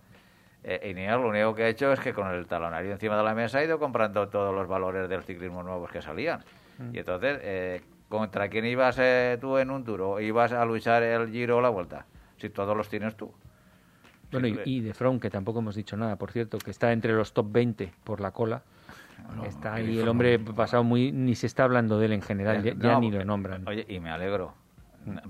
eh, 0.65 0.89
Ineos 0.91 1.21
lo 1.21 1.29
único 1.29 1.55
que 1.55 1.65
ha 1.65 1.69
hecho 1.69 1.93
es 1.93 2.01
que 2.01 2.15
con 2.15 2.29
el 2.29 2.47
talonario 2.47 2.93
encima 2.93 3.17
de 3.19 3.25
la 3.25 3.35
mesa 3.35 3.59
ha 3.59 3.65
ido 3.65 3.79
comprando 3.79 4.27
todos 4.29 4.55
los 4.55 4.67
valores 4.67 5.07
del 5.09 5.23
ciclismo 5.23 5.63
nuevos 5.63 5.91
que 5.91 6.01
salían. 6.01 6.41
Mm. 6.79 6.95
Y 6.95 6.99
entonces, 7.01 7.39
eh, 7.43 7.83
¿contra 8.09 8.49
quién 8.49 8.65
ibas 8.65 8.97
eh, 8.99 9.37
tú 9.39 9.59
en 9.59 9.71
un 9.71 9.85
Tour? 9.85 10.23
¿Ibas 10.23 10.53
a 10.53 10.65
luchar 10.65 11.03
el 11.03 11.31
Giro 11.31 11.59
o 11.59 11.61
la 11.61 11.69
Vuelta? 11.69 12.07
Si 12.39 12.49
todos 12.49 12.75
los 12.75 12.89
tienes 12.89 13.15
tú. 13.17 13.31
Bueno, 14.33 14.47
y, 14.49 14.55
Sí, 14.55 14.61
y 14.65 14.81
de 14.81 14.95
From, 14.95 15.21
que 15.21 15.29
tampoco 15.29 15.59
hemos 15.59 15.75
dicho 15.75 15.95
nada, 15.99 16.17
por 16.17 16.33
cierto, 16.33 16.57
que 16.57 16.71
está 16.71 16.91
entre 16.93 17.13
los 17.13 17.35
top 17.35 17.53
20 17.53 17.93
por 18.03 18.21
la 18.23 18.31
cola. 18.33 18.63
Está 19.47 19.75
ahí 19.75 19.99
el 19.99 20.09
hombre 20.09 20.39
pasado 20.39 20.85
muy... 20.85 21.13
Ni 21.13 21.35
se 21.35 21.47
está 21.47 21.65
hablando 21.65 21.99
de 21.99 22.07
él 22.07 22.13
en 22.13 22.23
general, 22.23 22.63
ya, 22.63 22.73
ya 22.75 22.93
no, 22.95 23.01
ni 23.01 23.11
lo 23.11 23.25
nombran. 23.25 23.67
Oye, 23.69 23.85
y 23.89 24.01
me 24.01 24.11
alegro. 24.11 24.55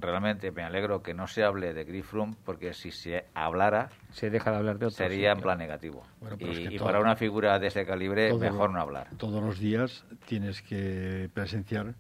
Realmente 0.01 0.53
me 0.53 0.63
alegro 0.63 1.03
que 1.03 1.13
no 1.13 1.27
se 1.27 1.45
hable 1.45 1.75
de 1.75 1.85
Chris 1.85 2.07
Froome, 2.07 2.35
porque 2.47 2.73
si 2.73 2.91
se 2.91 3.27
hablara 3.35 3.91
Se 4.11 4.31
deja 4.31 4.51
de 4.51 4.57
hablar 4.57 4.79
de 4.79 4.87
otros. 4.87 4.97
sería 4.97 5.33
en 5.33 5.41
plan 5.43 5.59
negativo. 5.59 6.03
Bueno, 6.21 6.37
pero 6.39 6.53
es 6.53 6.59
y 6.61 6.69
que 6.69 6.75
y 6.75 6.79
todo- 6.79 6.87
para 6.87 7.01
una 7.01 7.15
figura 7.15 7.59
de 7.59 7.67
ese 7.67 7.85
calibre, 7.85 8.33
mejor 8.39 8.71
lo- 8.71 8.77
no 8.77 8.81
hablar. 8.81 9.09
Todos 9.19 9.43
los 9.43 9.59
días 9.59 10.07
tienes 10.25 10.63
que 10.63 11.29
presenciar 11.35 11.95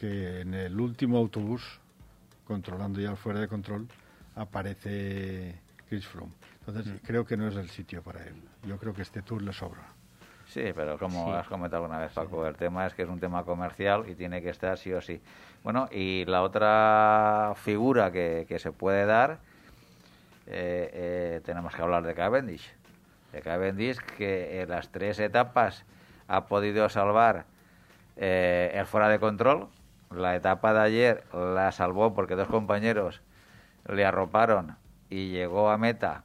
que 0.00 0.40
en 0.40 0.54
el 0.54 0.80
último 0.80 1.18
autobús, 1.18 1.80
controlando 2.46 2.98
ya 2.98 3.14
fuera 3.14 3.40
de 3.40 3.48
control, 3.48 3.88
aparece 4.34 5.60
Chris 5.88 6.06
Froome. 6.06 6.32
Entonces, 6.66 6.94
creo 7.04 7.24
que 7.26 7.36
no 7.36 7.46
es 7.48 7.56
el 7.56 7.68
sitio 7.68 8.02
para 8.02 8.24
él. 8.24 8.34
Yo 8.66 8.78
creo 8.78 8.94
que 8.94 9.02
este 9.02 9.20
tour 9.22 9.42
le 9.42 9.52
sobra. 9.52 9.82
Sí, 10.52 10.72
pero 10.74 10.98
como 10.98 11.24
Sí. 11.28 11.30
has 11.32 11.48
comentado 11.48 11.82
alguna 11.84 11.98
vez, 11.98 12.12
Paco, 12.12 12.46
el 12.46 12.56
tema 12.56 12.86
es 12.86 12.92
que 12.92 13.02
es 13.04 13.08
un 13.08 13.18
tema 13.18 13.42
comercial 13.42 14.04
y 14.06 14.14
tiene 14.14 14.42
que 14.42 14.50
estar 14.50 14.76
sí 14.76 14.92
o 14.92 15.00
sí. 15.00 15.18
Bueno, 15.64 15.88
y 15.90 16.26
la 16.26 16.42
otra 16.42 17.54
figura 17.56 18.12
que, 18.12 18.44
que 18.46 18.58
se 18.58 18.70
puede 18.70 19.06
dar, 19.06 19.38
eh, 20.46 20.90
eh, 20.92 21.40
tenemos 21.44 21.74
que 21.74 21.80
hablar 21.80 22.02
de 22.02 22.14
Cavendish. 22.14 22.70
De 23.32 23.40
Cavendish, 23.40 23.96
que 24.18 24.60
en 24.60 24.68
las 24.68 24.90
tres 24.90 25.18
etapas 25.20 25.86
ha 26.28 26.44
podido 26.44 26.86
salvar 26.90 27.46
eh, 28.16 28.72
el 28.74 28.84
fuera 28.84 29.08
de 29.08 29.18
control. 29.18 29.68
La 30.10 30.36
etapa 30.36 30.74
de 30.74 30.80
ayer 30.80 31.24
la 31.32 31.72
salvó 31.72 32.12
porque 32.12 32.34
dos 32.34 32.48
compañeros 32.48 33.22
le 33.88 34.04
arroparon 34.04 34.76
y 35.08 35.30
llegó 35.30 35.70
a 35.70 35.78
meta 35.78 36.24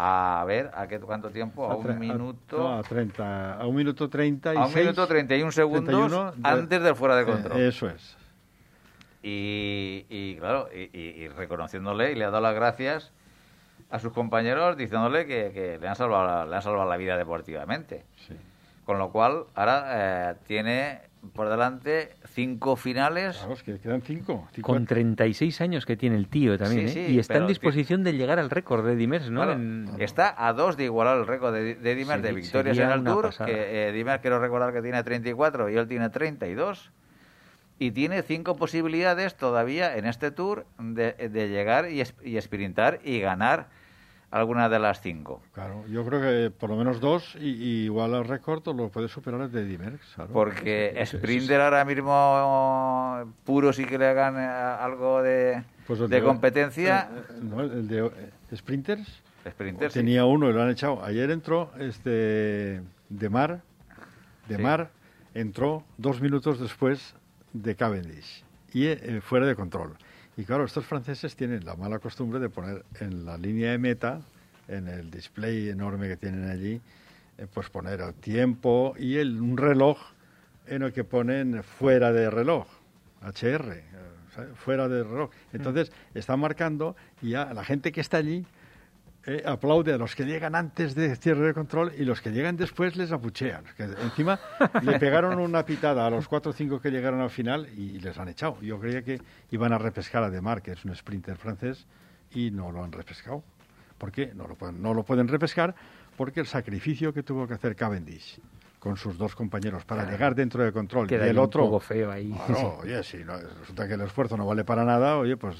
a 0.00 0.44
ver 0.46 0.70
a 0.74 0.86
qué 0.86 1.00
cuánto 1.00 1.28
tiempo 1.30 1.68
a 1.68 1.74
un 1.74 1.98
minuto 1.98 2.56
no, 2.56 2.78
a, 2.78 2.82
30, 2.84 3.54
a 3.54 3.66
un 3.66 3.74
minuto 3.74 4.08
36. 4.08 4.56
a 4.56 4.68
un 4.68 4.74
minuto 4.84 5.06
31 5.08 5.50
segundos 5.50 5.84
31 5.84 6.32
de- 6.32 6.48
antes 6.48 6.82
del 6.84 6.94
fuera 6.94 7.16
de 7.16 7.22
Eh, 7.22 7.26
control. 7.26 7.60
eso 7.60 7.88
es. 7.88 8.16
Y, 9.24 10.06
y, 10.08 10.36
claro, 10.38 10.68
y, 10.72 10.96
y- 10.96 11.24
y 11.24 11.28
reconociéndole 11.28 12.12
y 12.12 12.14
le 12.14 12.24
ha 12.24 12.30
dado 12.30 12.42
las 12.42 12.54
gracias 12.54 13.12
a 13.90 13.98
sus 13.98 14.12
compañeros 14.12 14.76
diciéndole 14.76 15.26
que, 15.26 15.50
que 15.52 15.78
le, 15.80 15.88
han 15.88 15.96
salvado 15.96 16.24
la, 16.26 16.46
le 16.46 16.54
han 16.56 16.62
salvado 16.62 16.88
la 16.88 16.96
vida 16.96 17.16
deportivamente. 17.16 18.04
Sí. 18.28 18.34
Con 18.84 18.98
lo 18.98 19.10
cual, 19.10 19.46
ahora 19.56 20.30
eh, 20.30 20.34
tiene 20.46 21.00
por 21.34 21.48
delante 21.48 22.10
cinco 22.26 22.76
finales. 22.76 23.36
Claro, 23.38 23.52
es 23.54 23.62
que 23.62 23.78
quedan 23.78 24.02
cinco. 24.02 24.48
cinco- 24.52 24.72
Con 24.72 24.86
36 24.86 25.60
años 25.60 25.84
que 25.86 25.96
tiene 25.96 26.16
el 26.16 26.28
tío 26.28 26.56
también, 26.58 26.88
Sí, 26.88 26.98
¿eh? 27.00 27.06
sí, 27.08 27.12
y 27.14 27.18
está 27.18 27.38
en 27.38 27.46
disposición 27.46 28.04
de 28.04 28.12
llegar 28.14 28.38
al 28.38 28.50
récord 28.50 28.84
de 28.86 28.96
Dimers, 28.96 29.30
¿no? 29.30 29.42
Claro, 29.42 29.52
En- 29.58 29.88
Está 29.98 30.34
a 30.36 30.52
dos 30.52 30.76
de 30.76 30.84
igualar 30.84 31.18
el 31.18 31.26
récord 31.26 31.52
de, 31.54 31.74
de 31.74 31.94
Dimer 31.94 32.22
de 32.22 32.32
victorias 32.32 32.78
en 32.78 32.90
el 32.90 33.04
Tour, 33.04 33.22
pasada. 33.26 33.50
que 33.50 33.88
eh, 33.88 33.92
Dimer 33.92 34.20
quiero 34.20 34.38
recordar 34.38 34.72
que 34.72 34.82
tiene 34.82 35.02
34 35.02 35.70
y 35.70 35.76
él 35.76 35.86
tiene 35.88 36.08
32. 36.10 36.90
Y 37.80 37.92
tiene 37.92 38.22
cinco 38.22 38.56
posibilidades 38.56 39.36
todavía 39.36 39.96
en 39.96 40.06
este 40.06 40.30
Tour 40.32 40.66
de, 40.80 41.12
de 41.12 41.48
llegar 41.48 41.90
y, 41.90 42.00
es- 42.00 42.14
y 42.24 42.40
sprintar 42.40 42.98
y 43.04 43.20
ganar 43.20 43.68
alguna 44.30 44.68
de 44.68 44.78
las 44.78 45.00
cinco. 45.00 45.40
Claro, 45.54 45.84
yo 45.88 46.04
creo 46.04 46.20
que 46.20 46.50
por 46.50 46.68
lo 46.70 46.76
menos 46.76 47.00
dos 47.00 47.34
y, 47.40 47.48
y 47.48 47.84
igual 47.84 48.14
el 48.14 48.24
récord 48.24 48.62
lo 48.76 48.88
puede 48.90 49.08
superar 49.08 49.40
el 49.40 49.50
de 49.52 49.64
Dimerx. 49.64 50.14
claro. 50.14 50.32
Porque 50.32 51.02
Sprinter 51.06 51.60
ahora 51.60 51.84
mismo 51.84 53.32
puro 53.44 53.72
sí 53.72 53.84
que 53.84 53.96
le 53.98 54.06
hagan 54.06 54.36
eh, 54.36 54.46
algo 54.46 55.22
de, 55.22 55.62
Pues 55.86 56.08
de 56.08 56.22
competencia. 56.22 57.08
eh, 57.10 57.20
eh, 57.30 57.32
no, 57.42 57.60
el 57.62 57.88
de 57.88 58.06
eh, 58.06 58.56
Sprinters 58.56 59.22
Sprinter 59.48 59.90
sí. 59.90 60.00
tenía 60.00 60.26
uno 60.26 60.50
y 60.50 60.52
lo 60.52 60.62
han 60.62 60.70
echado. 60.70 61.02
Ayer 61.02 61.30
entró 61.30 61.70
este 61.78 62.82
de 63.08 63.28
Mar, 63.30 63.62
de. 64.46 64.58
Mar 64.58 64.90
entró 65.32 65.84
dos 65.96 66.20
minutos 66.20 66.60
después 66.60 67.14
de 67.54 67.74
Cavendish 67.74 68.44
y 68.74 68.86
eh, 68.88 69.20
fuera 69.22 69.46
de 69.46 69.54
control. 69.54 69.96
Y 70.38 70.44
claro, 70.44 70.64
estos 70.64 70.86
franceses 70.86 71.34
tienen 71.34 71.64
la 71.64 71.74
mala 71.74 71.98
costumbre 71.98 72.38
de 72.38 72.48
poner 72.48 72.84
en 73.00 73.24
la 73.24 73.36
línea 73.36 73.72
de 73.72 73.78
meta, 73.78 74.20
en 74.68 74.86
el 74.86 75.10
display 75.10 75.68
enorme 75.68 76.06
que 76.06 76.16
tienen 76.16 76.48
allí, 76.48 76.80
eh, 77.38 77.48
pues 77.52 77.68
poner 77.70 78.00
el 78.00 78.14
tiempo 78.14 78.94
y 78.96 79.16
el, 79.16 79.40
un 79.40 79.56
reloj 79.56 79.98
en 80.68 80.82
el 80.82 80.92
que 80.92 81.02
ponen 81.02 81.64
fuera 81.64 82.12
de 82.12 82.30
reloj, 82.30 82.68
HR, 83.20 83.78
eh, 83.78 83.82
fuera 84.54 84.86
de 84.86 85.02
reloj. 85.02 85.30
Entonces, 85.52 85.90
están 86.14 86.38
marcando 86.38 86.94
y 87.20 87.30
ya 87.30 87.52
la 87.52 87.64
gente 87.64 87.90
que 87.90 88.00
está 88.00 88.18
allí 88.18 88.46
eh, 89.30 89.42
aplaude 89.44 89.92
a 89.92 89.98
los 89.98 90.16
que 90.16 90.24
llegan 90.24 90.54
antes 90.54 90.94
de 90.94 91.14
cierre 91.14 91.48
de 91.48 91.52
control 91.52 91.92
y 91.98 92.06
los 92.06 92.22
que 92.22 92.30
llegan 92.30 92.56
después 92.56 92.96
les 92.96 93.12
apuchean. 93.12 93.62
Que 93.76 93.82
encima 93.82 94.40
le 94.82 94.98
pegaron 94.98 95.38
una 95.38 95.66
pitada 95.66 96.06
a 96.06 96.08
los 96.08 96.26
cuatro 96.26 96.52
o 96.52 96.54
cinco 96.54 96.80
que 96.80 96.90
llegaron 96.90 97.20
al 97.20 97.28
final 97.28 97.68
y, 97.76 98.00
les 98.00 98.16
han 98.16 98.28
echado. 98.28 98.58
Yo 98.62 98.80
creía 98.80 99.02
que 99.02 99.20
iban 99.50 99.74
a 99.74 99.78
repescar 99.78 100.22
a 100.22 100.30
Demar, 100.30 100.62
que 100.62 100.72
es 100.72 100.82
un 100.86 100.96
sprinter 100.96 101.36
francés, 101.36 101.86
y 102.30 102.50
no 102.50 102.72
lo 102.72 102.82
han 102.82 102.90
repescado. 102.90 103.44
¿Por 103.98 104.10
qué? 104.12 104.32
No 104.34 104.48
lo 104.48 104.54
pueden, 104.54 104.80
no 104.80 104.94
lo 104.94 105.02
pueden 105.02 105.28
repescar 105.28 105.74
porque 106.16 106.40
el 106.40 106.46
sacrificio 106.46 107.12
que 107.12 107.22
tuvo 107.22 107.46
que 107.46 107.52
hacer 107.52 107.76
Cavendish 107.76 108.40
con 108.78 108.96
sus 108.96 109.18
dos 109.18 109.34
compañeros 109.34 109.84
para 109.84 110.10
llegar 110.10 110.34
dentro 110.34 110.64
de 110.64 110.72
control 110.72 111.06
Queda 111.06 111.26
y 111.26 111.30
el 111.30 111.38
un 111.38 111.44
otro 111.44 111.64
poco 111.64 111.80
feo 111.80 112.10
ahí. 112.10 112.34
Claro, 112.46 112.78
oye, 112.82 113.02
si 113.02 113.18
no- 113.18 113.36
resulta 113.36 113.86
que 113.86 113.92
el 113.92 114.00
esfuerzo 114.00 114.38
no 114.38 114.46
vale 114.46 114.64
para 114.64 114.86
nada, 114.86 115.18
oye, 115.18 115.36
pues 115.36 115.58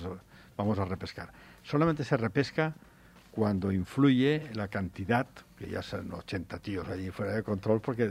vamos 0.56 0.78
a 0.78 0.86
repescar. 0.86 1.30
Solamente 1.62 2.02
se 2.02 2.16
repesca 2.16 2.74
cuando 3.38 3.70
influye 3.70 4.50
la 4.54 4.66
cantidad, 4.66 5.24
que 5.56 5.68
ya 5.70 5.80
son 5.80 6.12
80 6.12 6.58
tíos 6.58 6.88
allí 6.88 7.08
fuera 7.10 7.34
de 7.36 7.44
control, 7.44 7.80
porque 7.80 8.10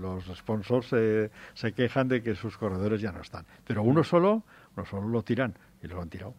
los 0.00 0.24
sponsors 0.36 0.88
se, 0.88 1.30
se 1.54 1.72
quejan 1.72 2.08
de 2.08 2.24
que 2.24 2.34
sus 2.34 2.58
corredores 2.58 3.00
ya 3.00 3.12
no 3.12 3.20
están. 3.20 3.46
Pero 3.64 3.84
uno 3.84 4.02
solo, 4.02 4.42
uno 4.76 4.84
solo 4.84 5.06
lo 5.06 5.22
tiran 5.22 5.54
y 5.80 5.86
lo 5.86 6.02
han 6.02 6.08
tirado. 6.08 6.34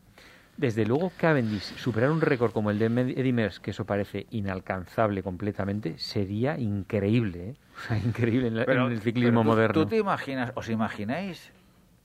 Desde 0.58 0.86
luego, 0.86 1.14
Cavendish 1.18 1.78
superar 1.78 2.12
un 2.12 2.20
récord 2.20 2.52
como 2.52 2.72
el 2.72 2.78
de 2.80 2.88
Eddy 2.88 3.32
Merckx, 3.32 3.62
que 3.62 3.72
eso 3.72 3.86
parece 3.86 4.28
inalcanzable 4.32 5.24
completamente, 5.24 5.98
sería 5.98 6.60
increíble, 6.60 7.52
¿eh? 7.52 7.56
O 7.78 7.88
sea, 7.88 7.98
increíble 7.98 8.48
en, 8.50 8.56
la- 8.58 8.64
en 8.64 8.80
el 8.92 9.00
ciclismo 9.00 9.32
pero 9.32 9.44
tú- 9.44 9.48
moderno. 9.48 9.74
¿Tú 9.74 9.86
te 9.86 9.98
imaginas, 9.98 10.52
os 10.56 10.70
imagináis 10.70 11.54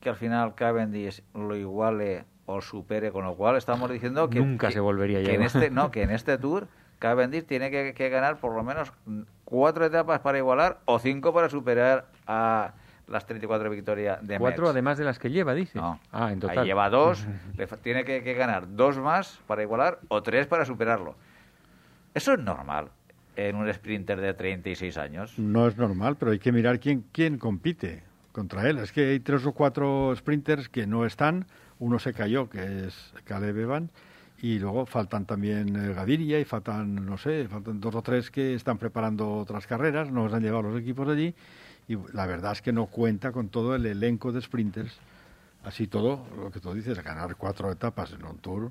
que 0.00 0.08
al 0.10 0.16
final 0.16 0.54
Cavendish 0.54 1.22
lo 1.34 1.56
iguale 1.56 2.24
o 2.54 2.60
supere? 2.60 3.10
Con 3.12 3.24
lo 3.24 3.34
cual 3.34 3.56
estamos 3.56 3.90
diciendo 3.90 4.28
que... 4.28 4.40
Nunca 4.40 4.68
que- 4.68 4.74
se 4.74 4.80
volvería 4.80 5.18
a 5.18 5.22
que 5.22 5.34
en 5.34 5.42
este 5.42 5.70
No, 5.70 5.90
que 5.92 6.02
en 6.02 6.10
este 6.10 6.38
Tour 6.38 6.68
Cavendish 6.98 7.44
tiene 7.44 7.70
que, 7.70 7.94
que 7.94 8.08
ganar 8.08 8.38
por 8.38 8.54
lo 8.54 8.62
menos 8.62 8.92
cuatro 9.44 9.84
etapas 9.86 10.20
para 10.20 10.38
igualar 10.38 10.78
o 10.84 10.98
cinco 10.98 11.32
para 11.32 11.48
superar 11.48 12.06
a 12.26 12.74
las 13.08 13.26
34 13.26 13.68
victorias 13.70 14.24
de 14.26 14.38
Cuatro 14.38 14.68
además 14.68 14.96
de 14.98 15.04
las 15.04 15.18
que 15.18 15.30
lleva, 15.30 15.54
dice. 15.54 15.78
No, 15.78 15.98
Ah, 16.12 16.30
en 16.30 16.38
total. 16.40 16.58
ahí 16.58 16.66
lleva 16.66 16.88
dos, 16.90 17.26
le 17.56 17.66
tiene 17.66 18.04
que, 18.04 18.22
que 18.22 18.34
ganar 18.34 18.66
dos 18.76 18.98
más 18.98 19.40
para 19.46 19.62
igualar 19.62 19.98
o 20.08 20.22
tres 20.22 20.46
para 20.46 20.64
superarlo. 20.64 21.14
Eso 22.14 22.32
es 22.34 22.38
normal 22.40 22.88
en 23.36 23.56
un 23.56 23.72
sprinter 23.72 24.20
de 24.20 24.34
36 24.34 24.98
años. 24.98 25.38
No 25.38 25.66
es 25.66 25.76
normal, 25.76 26.16
pero 26.18 26.32
hay 26.32 26.38
que 26.38 26.52
mirar 26.52 26.78
quién, 26.80 27.04
quién 27.12 27.38
compite 27.38 28.02
contra 28.32 28.68
él. 28.68 28.78
Es 28.78 28.92
que 28.92 29.08
hay 29.10 29.20
tres 29.20 29.46
o 29.46 29.52
cuatro 29.52 30.12
sprinters 30.14 30.68
que 30.68 30.86
no 30.86 31.06
están. 31.06 31.46
Uno 31.80 31.98
se 31.98 32.12
cayó, 32.12 32.48
que 32.48 32.86
es 32.86 33.12
Caleb 33.24 33.58
Evan, 33.58 33.90
y 34.40 34.58
luego 34.58 34.86
faltan 34.86 35.26
también 35.26 35.76
eh, 35.76 35.92
Gaviria 35.92 36.38
y 36.38 36.44
faltan, 36.44 36.94
no 36.94 37.18
sé, 37.18 37.48
faltan 37.48 37.80
dos 37.80 37.94
o 37.94 38.02
tres 38.02 38.30
que 38.30 38.54
están 38.54 38.78
preparando 38.78 39.38
otras 39.38 39.66
carreras, 39.66 40.10
no 40.10 40.24
los 40.24 40.32
han 40.32 40.42
llevado 40.42 40.62
los 40.62 40.80
equipos 40.80 41.08
allí, 41.08 41.34
y 41.88 41.96
la 42.12 42.26
verdad 42.26 42.52
es 42.52 42.62
que 42.62 42.72
no 42.72 42.86
cuenta 42.86 43.32
con 43.32 43.48
todo 43.48 43.74
el 43.74 43.84
elenco 43.84 44.30
de 44.30 44.40
sprinters. 44.40 44.92
Así 45.64 45.86
todo, 45.86 46.26
lo 46.38 46.50
que 46.50 46.60
tú 46.60 46.72
dices, 46.72 47.02
ganar 47.02 47.36
cuatro 47.36 47.70
etapas 47.70 48.12
en 48.12 48.24
un 48.24 48.38
tour. 48.38 48.70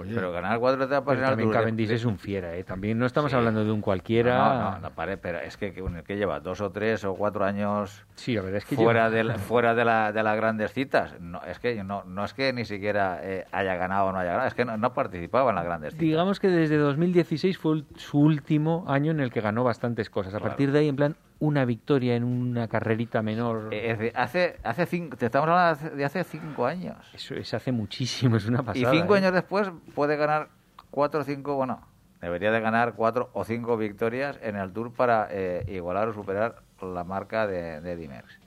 Oye, 0.00 0.14
Pero 0.14 0.32
ganar 0.32 0.58
cuatro 0.58 0.84
etapas 0.84 1.14
Pero 1.16 1.28
también 1.28 1.50
Cavendish 1.50 1.90
es 1.90 2.04
un 2.06 2.18
fiera, 2.18 2.54
¿eh? 2.56 2.64
También 2.64 2.98
no 2.98 3.04
estamos 3.04 3.30
Sí. 3.30 3.36
hablando 3.36 3.64
de 3.64 3.70
un 3.70 3.82
cualquiera. 3.82 4.36
No, 4.38 4.70
no, 4.72 4.78
no, 4.78 4.90
pare- 4.92 5.18
pero 5.18 5.38
es 5.40 5.58
que, 5.58 5.72
que, 5.74 6.16
lleva 6.16 6.40
dos 6.40 6.60
o 6.62 6.70
tres 6.70 7.04
o 7.04 7.14
cuatro 7.14 7.44
años 7.44 8.06
Sí, 8.14 8.34
la 8.34 8.40
verdad 8.42 8.56
es 8.58 8.64
que 8.64 8.76
fuera 8.76 9.08
lleva- 9.08 9.16
de 9.16 9.24
la- 9.24 9.34
fuera 9.38 9.74
de, 9.74 9.84
la, 9.84 10.12
de 10.12 10.22
las 10.22 10.36
grandes 10.36 10.72
citas. 10.72 11.20
No, 11.20 11.42
es 11.44 11.58
que 11.58 11.84
no, 11.84 12.04
no 12.04 12.24
es 12.24 12.32
que 12.32 12.52
ni 12.54 12.64
siquiera 12.64 13.20
eh, 13.22 13.44
haya 13.52 13.74
ganado 13.76 14.06
o 14.06 14.12
no 14.12 14.18
haya 14.18 14.30
ganado, 14.32 14.48
es 14.48 14.54
que 14.54 14.64
no, 14.64 14.76
no 14.78 14.94
participaba 14.94 15.50
en 15.50 15.56
las 15.56 15.64
grandes 15.66 15.92
citas. 15.92 16.00
Digamos 16.02 16.40
que 16.40 16.48
desde 16.48 16.78
2016 16.78 17.58
fue 17.58 17.82
su 17.96 18.20
último 18.20 18.84
año 18.88 19.10
en 19.10 19.20
el 19.20 19.30
que 19.30 19.40
ganó 19.42 19.64
bastantes 19.64 20.08
cosas. 20.08 20.34
A 20.34 20.38
Claro. 20.38 20.50
partir 20.50 20.72
de 20.72 20.78
ahí, 20.78 20.88
en 20.88 20.96
plan, 20.96 21.16
una 21.40 21.64
victoria 21.64 22.14
en 22.16 22.24
una 22.24 22.68
carrerita 22.68 23.22
menor. 23.22 23.68
Eh, 23.72 23.90
es 24.08 24.14
hace, 24.14 24.56
hace 24.62 24.86
cinco, 24.86 25.16
te 25.16 25.26
estamos 25.26 25.48
hablando 25.48 25.96
de 25.96 26.04
hace- 26.04 26.22
cinco 26.24 26.66
años. 26.66 26.96
Eso 27.14 27.34
es 27.34 27.52
hace 27.54 27.72
muchísimo, 27.72 28.36
es 28.36 28.46
una 28.46 28.60
Y 28.60 28.64
pasada. 28.64 28.92
cinco 28.92 29.14
¿eh? 29.14 29.18
años 29.18 29.32
después 29.32 29.70
puede 29.94 30.16
ganar 30.16 30.48
cuatro 30.90 31.20
o 31.20 31.24
cinco, 31.24 31.54
bueno, 31.56 31.80
debería 32.20 32.50
de 32.52 32.60
ganar 32.60 32.94
cuatro 32.94 33.30
o 33.32 33.44
cinco 33.44 33.76
victorias 33.76 34.38
en 34.42 34.56
el 34.56 34.72
Tour 34.72 34.92
para 34.92 35.28
eh, 35.30 35.64
igualar 35.68 36.08
o 36.08 36.12
superar 36.14 36.62
la 36.82 37.04
marca 37.04 37.46
de, 37.46 37.80
de 37.80 38.08
Merckx. 38.08 38.38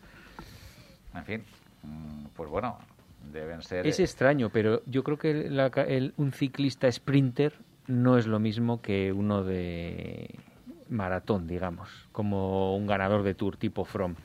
En 1.15 1.23
fin, 1.25 1.43
mm, 1.83 2.25
pues 2.35 2.49
bueno, 2.49 2.77
deben 3.31 3.61
ser... 3.63 3.85
Es 3.87 3.99
eh, 3.99 4.03
extraño, 4.03 4.49
pero 4.49 4.81
yo 4.85 5.03
creo 5.03 5.17
que 5.17 5.49
la 5.49 5.67
el- 5.87 6.13
un 6.17 6.31
ciclista 6.31 6.91
sprinter 6.91 7.53
no 7.87 8.17
es 8.17 8.27
lo 8.27 8.39
mismo 8.39 8.81
que 8.81 9.11
uno 9.11 9.43
de 9.43 10.29
maratón, 10.93 11.47
digamos, 11.47 11.89
como 12.11 12.75
un 12.77 12.87
ganador 12.87 13.23
de 13.23 13.33
tour 13.35 13.57
tipo 13.57 13.83
From. 13.85 14.15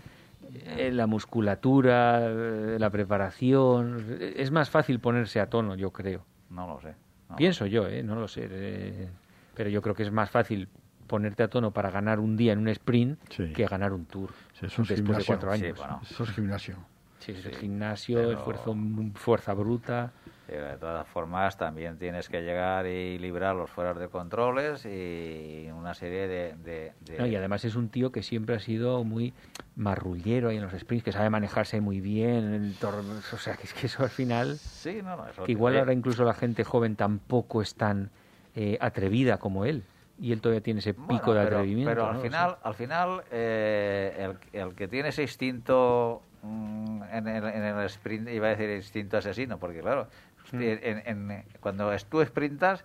Eh, 0.52 0.90
La 0.92 1.06
musculatura, 1.06 2.20
eh, 2.24 2.76
la 2.78 2.90
preparación, 2.90 4.04
eh, 4.20 4.34
es 4.36 4.50
más 4.50 4.70
fácil 4.70 5.00
ponerse 5.00 5.40
a 5.40 5.48
tono, 5.50 5.74
yo 5.74 5.90
creo. 5.92 6.24
No 6.50 6.66
lo 6.66 6.80
sé. 6.80 6.94
no. 7.28 7.36
Pienso 7.36 7.66
yo, 7.66 7.86
¿eh? 7.88 8.02
no 8.02 8.14
lo 8.14 8.26
sé. 8.28 9.08
pero 9.54 9.68
yo 9.70 9.82
creo 9.82 9.94
que 9.94 10.04
es 10.04 10.12
más 10.12 10.30
fácil 10.30 10.68
ponerte 11.08 11.42
a 11.42 11.48
tono 11.48 11.72
para 11.72 11.90
ganar 11.90 12.20
un 12.20 12.36
día 12.36 12.52
en 12.52 12.60
un 12.60 12.68
sprint 12.68 13.18
Sí. 13.30 13.52
que 13.52 13.66
ganar 13.66 13.92
un 13.92 14.04
tour 14.06 14.30
Sí, 14.58 14.66
eso 14.66 14.82
es 14.82 14.88
después 14.88 15.18
de 15.18 15.24
cuatro 15.24 15.52
Sí, 15.54 15.64
años. 15.64 15.78
bueno. 15.78 16.00
eso 16.08 16.22
es 16.24 16.30
gimnasio. 16.30 16.76
Sí, 17.18 17.32
es 17.32 17.42
Sí, 17.42 17.48
el 17.48 17.56
gimnasio, 17.56 18.18
pero- 18.18 18.32
esfuerzo, 18.38 18.76
fuerza 19.14 19.52
bruta. 19.54 20.12
De 20.48 20.76
todas 20.78 21.06
formas, 21.08 21.58
también 21.58 21.98
tienes 21.98 22.28
que 22.30 22.40
llegar 22.40 22.86
y 22.86 23.18
librar 23.18 23.54
los 23.54 23.70
fueras 23.70 23.98
de 23.98 24.08
controles 24.08 24.86
y 24.86 25.68
una 25.70 25.92
serie 25.94 26.26
de... 26.26 26.54
de- 26.56 26.92
de- 27.00 27.18
No, 27.18 27.26
y 27.26 27.36
además 27.36 27.64
es 27.66 27.76
un 27.76 27.90
tío 27.90 28.10
que 28.12 28.22
siempre 28.22 28.56
ha 28.56 28.58
sido 28.58 29.04
muy 29.04 29.34
marrullero 29.76 30.48
ahí 30.48 30.56
en 30.56 30.62
los 30.62 30.72
sprints, 30.72 31.04
que 31.04 31.12
sabe 31.12 31.28
manejarse 31.30 31.80
muy 31.80 32.00
bien. 32.00 32.54
en 32.54 32.64
el 32.64 32.74
o 32.82 33.36
sea, 33.36 33.56
que 33.56 33.64
es 33.64 33.74
que 33.74 33.86
eso 33.86 34.02
al 34.02 34.08
final. 34.10 34.56
Sí, 34.58 35.00
no, 35.02 35.16
no, 35.16 35.28
eso 35.28 35.44
Que 35.44 35.52
igual 35.52 35.76
ahora 35.78 35.92
incluso 35.92 36.24
la 36.24 36.34
gente 36.34 36.64
joven 36.64 36.96
tampoco 36.96 37.60
es 37.62 37.74
tan 37.74 38.10
eh, 38.54 38.78
atrevida 38.80 39.38
como 39.38 39.64
él. 39.66 39.84
Y 40.20 40.32
él 40.32 40.40
todavía 40.40 40.62
tiene 40.62 40.80
ese 40.80 40.94
pico 40.94 41.26
Bueno, 41.26 41.34
de 41.40 41.44
pero- 41.46 41.56
atrevimiento. 41.58 41.90
Pero 41.90 42.06
al 42.08 42.20
final, 42.20 42.50
sea, 42.50 42.58
al 42.62 42.74
final 42.74 43.22
eh, 43.30 44.34
el, 44.52 44.60
el 44.60 44.74
que 44.74 44.88
tiene 44.88 45.10
ese 45.10 45.22
instinto 45.22 46.22
mm, 46.42 47.02
en, 47.12 47.28
el, 47.28 47.44
en 47.44 47.62
el 47.64 47.86
sprint, 47.86 48.28
iba 48.30 48.48
a 48.48 48.50
decir 48.50 48.68
instinto 48.70 49.16
asesino, 49.16 49.58
porque 49.58 49.78
claro, 49.80 50.08
Mm. 50.52 50.62
en- 50.62 51.02
en- 51.30 51.44
cuando 51.60 51.94
tú 52.08 52.24
sprintas 52.24 52.84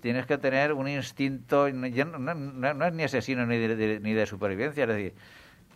tienes 0.00 0.26
que 0.26 0.38
tener 0.38 0.72
un 0.72 0.88
instinto, 0.88 1.68
no 1.70 2.86
es 2.86 2.92
ni 2.94 3.02
asesino 3.04 3.44
ni 3.46 3.58
de, 3.58 3.76
de- 3.76 4.00
ni 4.00 4.12
de 4.14 4.26
supervivencia, 4.26 4.84
es 4.84 4.88
decir, 4.88 5.14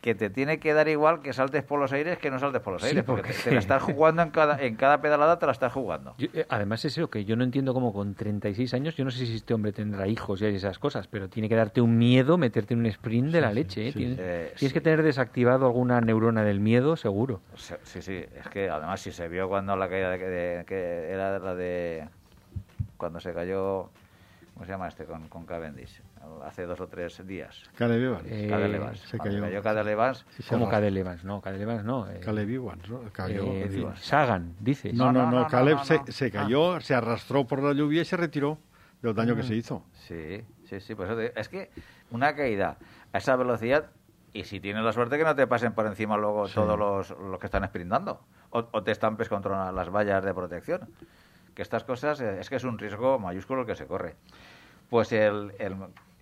que 0.04 0.14
te 0.14 0.28
tiene 0.28 0.58
que 0.58 0.74
dar 0.74 0.86
igual 0.88 1.22
que 1.22 1.32
saltes 1.32 1.62
por 1.62 1.80
los 1.80 1.90
aires 1.90 2.18
que 2.18 2.30
no 2.30 2.38
saltes 2.38 2.60
por 2.60 2.74
los 2.74 2.84
aires, 2.84 3.02
porque, 3.04 3.32
te, 3.32 3.42
te 3.44 3.52
la 3.52 3.58
estás 3.58 3.82
jugando 3.90 4.20
en 4.20 4.28
cada, 4.28 4.60
en 4.62 4.76
cada 4.76 5.00
pedalada, 5.00 5.38
te 5.38 5.46
la 5.46 5.52
estás 5.52 5.72
jugando. 5.72 6.14
Yo, 6.18 6.28
eh, 6.34 6.44
además 6.50 6.84
es 6.84 6.98
eso, 6.98 7.08
que 7.08 7.24
yo 7.24 7.36
no 7.36 7.42
entiendo 7.42 7.72
cómo 7.72 7.90
con 7.94 8.14
36 8.14 8.74
años, 8.74 8.94
yo 8.96 9.04
no 9.06 9.10
sé 9.10 9.24
si 9.24 9.34
este 9.36 9.54
hombre 9.54 9.72
tendrá 9.72 10.06
hijos 10.06 10.42
y 10.42 10.44
esas 10.44 10.78
cosas, 10.78 11.06
pero 11.08 11.30
tiene 11.30 11.48
que 11.48 11.54
darte 11.54 11.80
un 11.80 11.96
miedo 11.96 12.36
meterte 12.36 12.74
en 12.74 12.80
un 12.80 12.86
sprint 12.86 13.32
de 13.32 13.40
la 13.40 13.48
sí, 13.48 13.54
leche. 13.54 13.88
¿eh? 13.88 13.92
Tienes, 13.92 14.18
Eh, 14.20 14.52
tienes 14.58 14.74
que 14.74 14.82
tener 14.82 15.02
desactivado 15.02 15.64
alguna 15.64 16.02
neurona 16.02 16.44
del 16.44 16.60
miedo, 16.60 16.96
seguro. 16.96 17.40
Sí, 17.56 17.72
sí, 17.84 18.02
sí, 18.02 18.24
es 18.36 18.46
que 18.48 18.68
además 18.68 19.00
si 19.00 19.10
se 19.10 19.26
vio 19.28 19.48
cuando 19.48 19.74
la 19.74 19.88
caída 19.88 20.10
de, 20.10 20.18
de- 20.18 20.64
que 20.66 21.08
era 21.10 21.38
la 21.38 21.54
de 21.54 22.04
cuando 22.98 23.20
se 23.20 23.32
cayó, 23.32 23.88
¿cómo 24.52 24.66
se 24.66 24.70
llama 24.72 24.86
este? 24.88 25.06
Con, 25.06 25.28
con 25.28 25.46
Cavendish, 25.46 26.02
hace 26.44 26.66
dos 26.66 26.80
o 26.80 26.86
tres 26.88 27.26
días. 27.26 27.62
Caleb 27.76 28.02
Evans. 28.02 28.24
Eh, 28.26 28.46
Cadel 28.48 28.74
Evans. 28.74 29.00
se 29.00 29.16
Cuando 29.18 29.36
cayó. 29.36 29.46
cayó 29.46 29.62
Cadel 29.62 29.88
Evans, 29.88 30.26
Sí, 30.36 30.42
se 30.42 30.48
Como 30.50 30.64
arrastró. 30.66 30.76
Cadel 30.80 30.96
Evans, 30.96 31.24
no, 31.24 31.40
Cadel 31.40 31.62
Evans 31.62 31.84
no. 31.84 32.10
eh, 32.10 32.20
¿no? 32.88 33.00
Cayó. 33.12 33.44
eh. 33.52 33.92
Sagan, 33.96 34.54
dices. 34.60 34.94
No, 34.94 35.12
no, 35.12 35.30
No, 35.30 35.40
no, 35.42 35.46
Caleb 35.48 35.78
se, 35.84 36.00
se 36.12 36.30
cayó, 36.30 36.80
se 36.80 36.94
arrastró 36.94 37.46
por 37.46 37.62
la 37.62 37.72
lluvia 37.72 38.02
y 38.02 38.04
se 38.04 38.16
retiró 38.16 38.58
del 39.02 39.14
daño 39.14 39.34
que 39.34 39.42
Ah. 39.42 39.44
se 39.44 39.54
hizo. 39.54 39.84
Sí, 39.92 40.42
sí, 40.64 40.80
sí, 40.80 40.94
te- 40.94 41.38
es 41.40 41.48
que 41.48 41.70
una 42.10 42.34
caída 42.34 42.76
a 43.12 43.18
esa 43.18 43.36
velocidad 43.36 43.90
y 44.32 44.44
si 44.44 44.60
tienes 44.60 44.82
la 44.82 44.92
suerte 44.92 45.16
que 45.18 45.24
no 45.24 45.34
te 45.36 45.46
pasen 45.46 45.72
por 45.74 45.86
encima 45.86 46.16
luego 46.16 46.48
Sí. 46.48 46.54
todos 46.54 46.78
los, 46.78 47.10
los 47.18 47.38
que 47.38 47.46
están 47.46 47.64
sprintando 47.66 48.20
o, 48.50 48.66
o 48.72 48.82
te 48.82 48.90
estampes 48.92 49.28
contra 49.28 49.70
las 49.72 49.90
vallas 49.90 50.24
de 50.24 50.34
protección. 50.34 50.88
Que 51.54 51.62
estas 51.62 51.84
cosas 51.84 52.20
eh, 52.20 52.38
es 52.40 52.50
que 52.50 52.56
es 52.56 52.64
un 52.64 52.78
riesgo 52.78 53.18
mayúsculo 53.20 53.60
el 53.60 53.66
que 53.66 53.76
se 53.76 53.86
corre. 53.86 54.16
Pues 54.90 55.12
el, 55.12 55.52
el- 55.58 55.76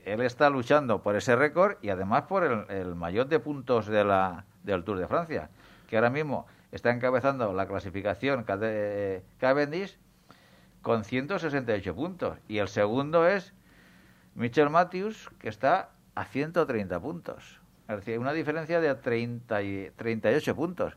él 0.05 0.21
está 0.23 0.51
luchando 0.51 1.03
por 1.03 1.17
ese 1.17 1.37
récord 1.37 1.77
y 1.83 1.91
además 1.91 2.23
por 2.23 2.45
el, 2.45 2.65
el 2.71 2.95
mayor 2.95 3.29
de 3.29 3.39
puntos 3.39 3.87
de 3.87 4.05
la, 4.05 4.45
del 4.63 4.85
Tour 4.85 4.99
de 4.99 5.07
Francia, 5.07 5.51
que 5.89 5.97
ahora 5.97 6.11
mismo 6.11 6.47
está 6.73 6.91
encabezando 6.91 7.53
la 7.53 7.67
clasificación 7.67 8.45
Cavendish 8.45 9.99
con 10.81 11.05
168 11.05 11.95
puntos. 11.95 12.39
Y 12.49 12.59
el 12.59 12.69
segundo 12.69 13.27
es 13.29 13.53
Michel 14.35 14.71
Matthews, 14.71 15.31
que 15.39 15.49
está 15.49 15.91
a 16.15 16.25
130 16.25 16.99
puntos. 17.01 17.61
Es 17.89 17.97
decir, 17.97 18.19
una 18.19 18.33
diferencia 18.33 18.81
de 18.81 18.95
30 18.95 19.63
y 19.63 19.91
38 19.97 20.57
puntos. 20.57 20.97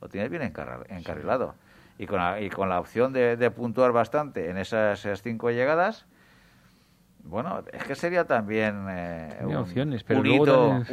Lo 0.00 0.08
tienes 0.08 0.30
bien 0.30 0.42
encarrilado. 0.42 1.54
Y 1.98 2.06
con 2.06 2.18
la, 2.18 2.40
y 2.40 2.48
con 2.48 2.68
la 2.68 2.78
opción 2.78 3.12
de, 3.12 3.36
de 3.36 3.50
puntuar 3.50 3.90
bastante 3.90 4.50
en 4.50 4.56
esas, 4.56 5.00
esas 5.00 5.22
cinco 5.22 5.50
llegadas, 5.50 6.06
bueno, 7.24 7.62
es 7.72 7.84
que 7.84 7.94
sería 7.94 8.24
también 8.26 8.86
eh, 8.88 9.38
un, 9.42 9.56
opciones, 9.56 10.02
pero 10.04 10.20
un 10.20 10.26
hito, 10.26 10.84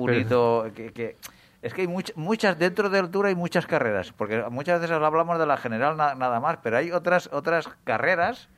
un 0.64 0.72
que, 0.72 0.92
que- 0.92 1.18
es 1.62 1.74
que 1.74 1.82
hay 1.82 1.88
much- 1.88 2.14
muchas 2.16 2.60
dentro 2.60 2.90
del 2.90 3.10
Tour 3.10 3.26
hay 3.28 3.36
muchas 3.36 3.66
carreras, 3.66 4.12
porque 4.12 4.44
muchas 4.52 4.80
veces 4.82 4.96
hablamos 4.96 5.40
de 5.40 5.46
la 5.48 5.58
general 5.58 5.98
na- 5.98 6.14
nada 6.16 6.40
más, 6.40 6.58
pero 6.62 6.78
hay 6.78 6.92
otras 6.92 7.28
otras 7.34 7.68
carreras 7.84 8.50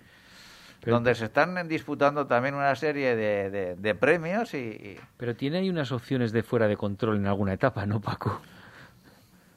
Pero- 0.82 0.96
donde 0.96 1.16
se 1.16 1.26
están 1.26 1.68
disputando 1.68 2.28
también 2.28 2.56
una 2.56 2.76
serie 2.76 3.16
de, 3.16 3.50
de- 3.50 3.76
de 3.76 3.96
premios 3.96 4.54
y, 4.54 4.58
y- 4.58 5.00
Pero 5.18 5.36
tiene 5.36 5.60
ahí 5.60 5.70
unas 5.70 5.92
opciones 5.92 6.32
de 6.32 6.44
fuera 6.44 6.68
de 6.68 6.76
control 6.76 7.18
en 7.18 7.28
alguna 7.28 7.54
etapa, 7.54 7.86
¿no, 7.86 8.02
Paco? 8.02 8.42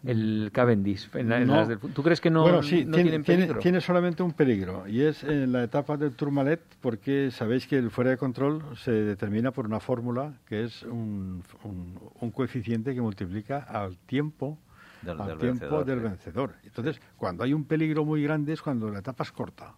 El 0.05 0.51
Cavendish. 0.53 1.11
en 1.14 1.28
la- 1.28 1.40
en 1.42 1.46
No. 1.48 1.57
las 1.57 1.68
del- 1.68 1.78
¿Tú 1.78 2.03
crees 2.03 2.20
que 2.20 2.30
no, 2.30 2.42
bueno, 2.42 2.62
sí, 2.62 2.84
no 2.86 2.92
tiene, 2.94 3.11
tienen 3.11 3.22
tiene- 3.22 3.42
peligro? 3.42 3.61
tiene 3.61 3.80
solamente 3.80 4.22
un 4.22 4.32
peligro 4.32 4.88
y 4.88 5.03
es 5.03 5.22
en 5.24 5.53
la 5.53 5.62
etapa 5.62 5.96
del 5.98 6.12
Tourmalet 6.12 6.61
porque 6.80 7.30
sabéis 7.30 7.66
que 7.66 7.76
el 7.76 7.90
fuera 7.90 8.11
de 8.11 8.16
control 8.16 8.62
se 8.78 8.92
determina 8.92 9.51
por 9.51 9.66
una 9.66 9.78
fórmula 9.80 10.32
que 10.46 10.64
es 10.64 10.82
un, 10.84 11.42
un- 11.64 11.98
un 12.20 12.30
coeficiente 12.30 12.94
que 12.94 13.01
multiplica 13.03 13.59
al 13.59 13.98
tiempo 13.98 14.59
Del- 15.03 15.20
al 15.20 15.28
del 15.28 15.38
tiempo 15.38 15.61
vencedor, 15.61 15.84
del 15.84 15.98
sí. 15.98 16.05
vencedor. 16.05 16.55
Entonces, 16.64 17.01
cuando 17.16 17.44
hay 17.44 17.53
un 17.53 17.64
peligro 17.64 18.05
muy 18.05 18.22
grande 18.22 18.53
es 18.55 18.62
cuando 18.62 18.90
la 18.90 19.01
etapa 19.01 19.24
es 19.24 19.32
corta. 19.32 19.74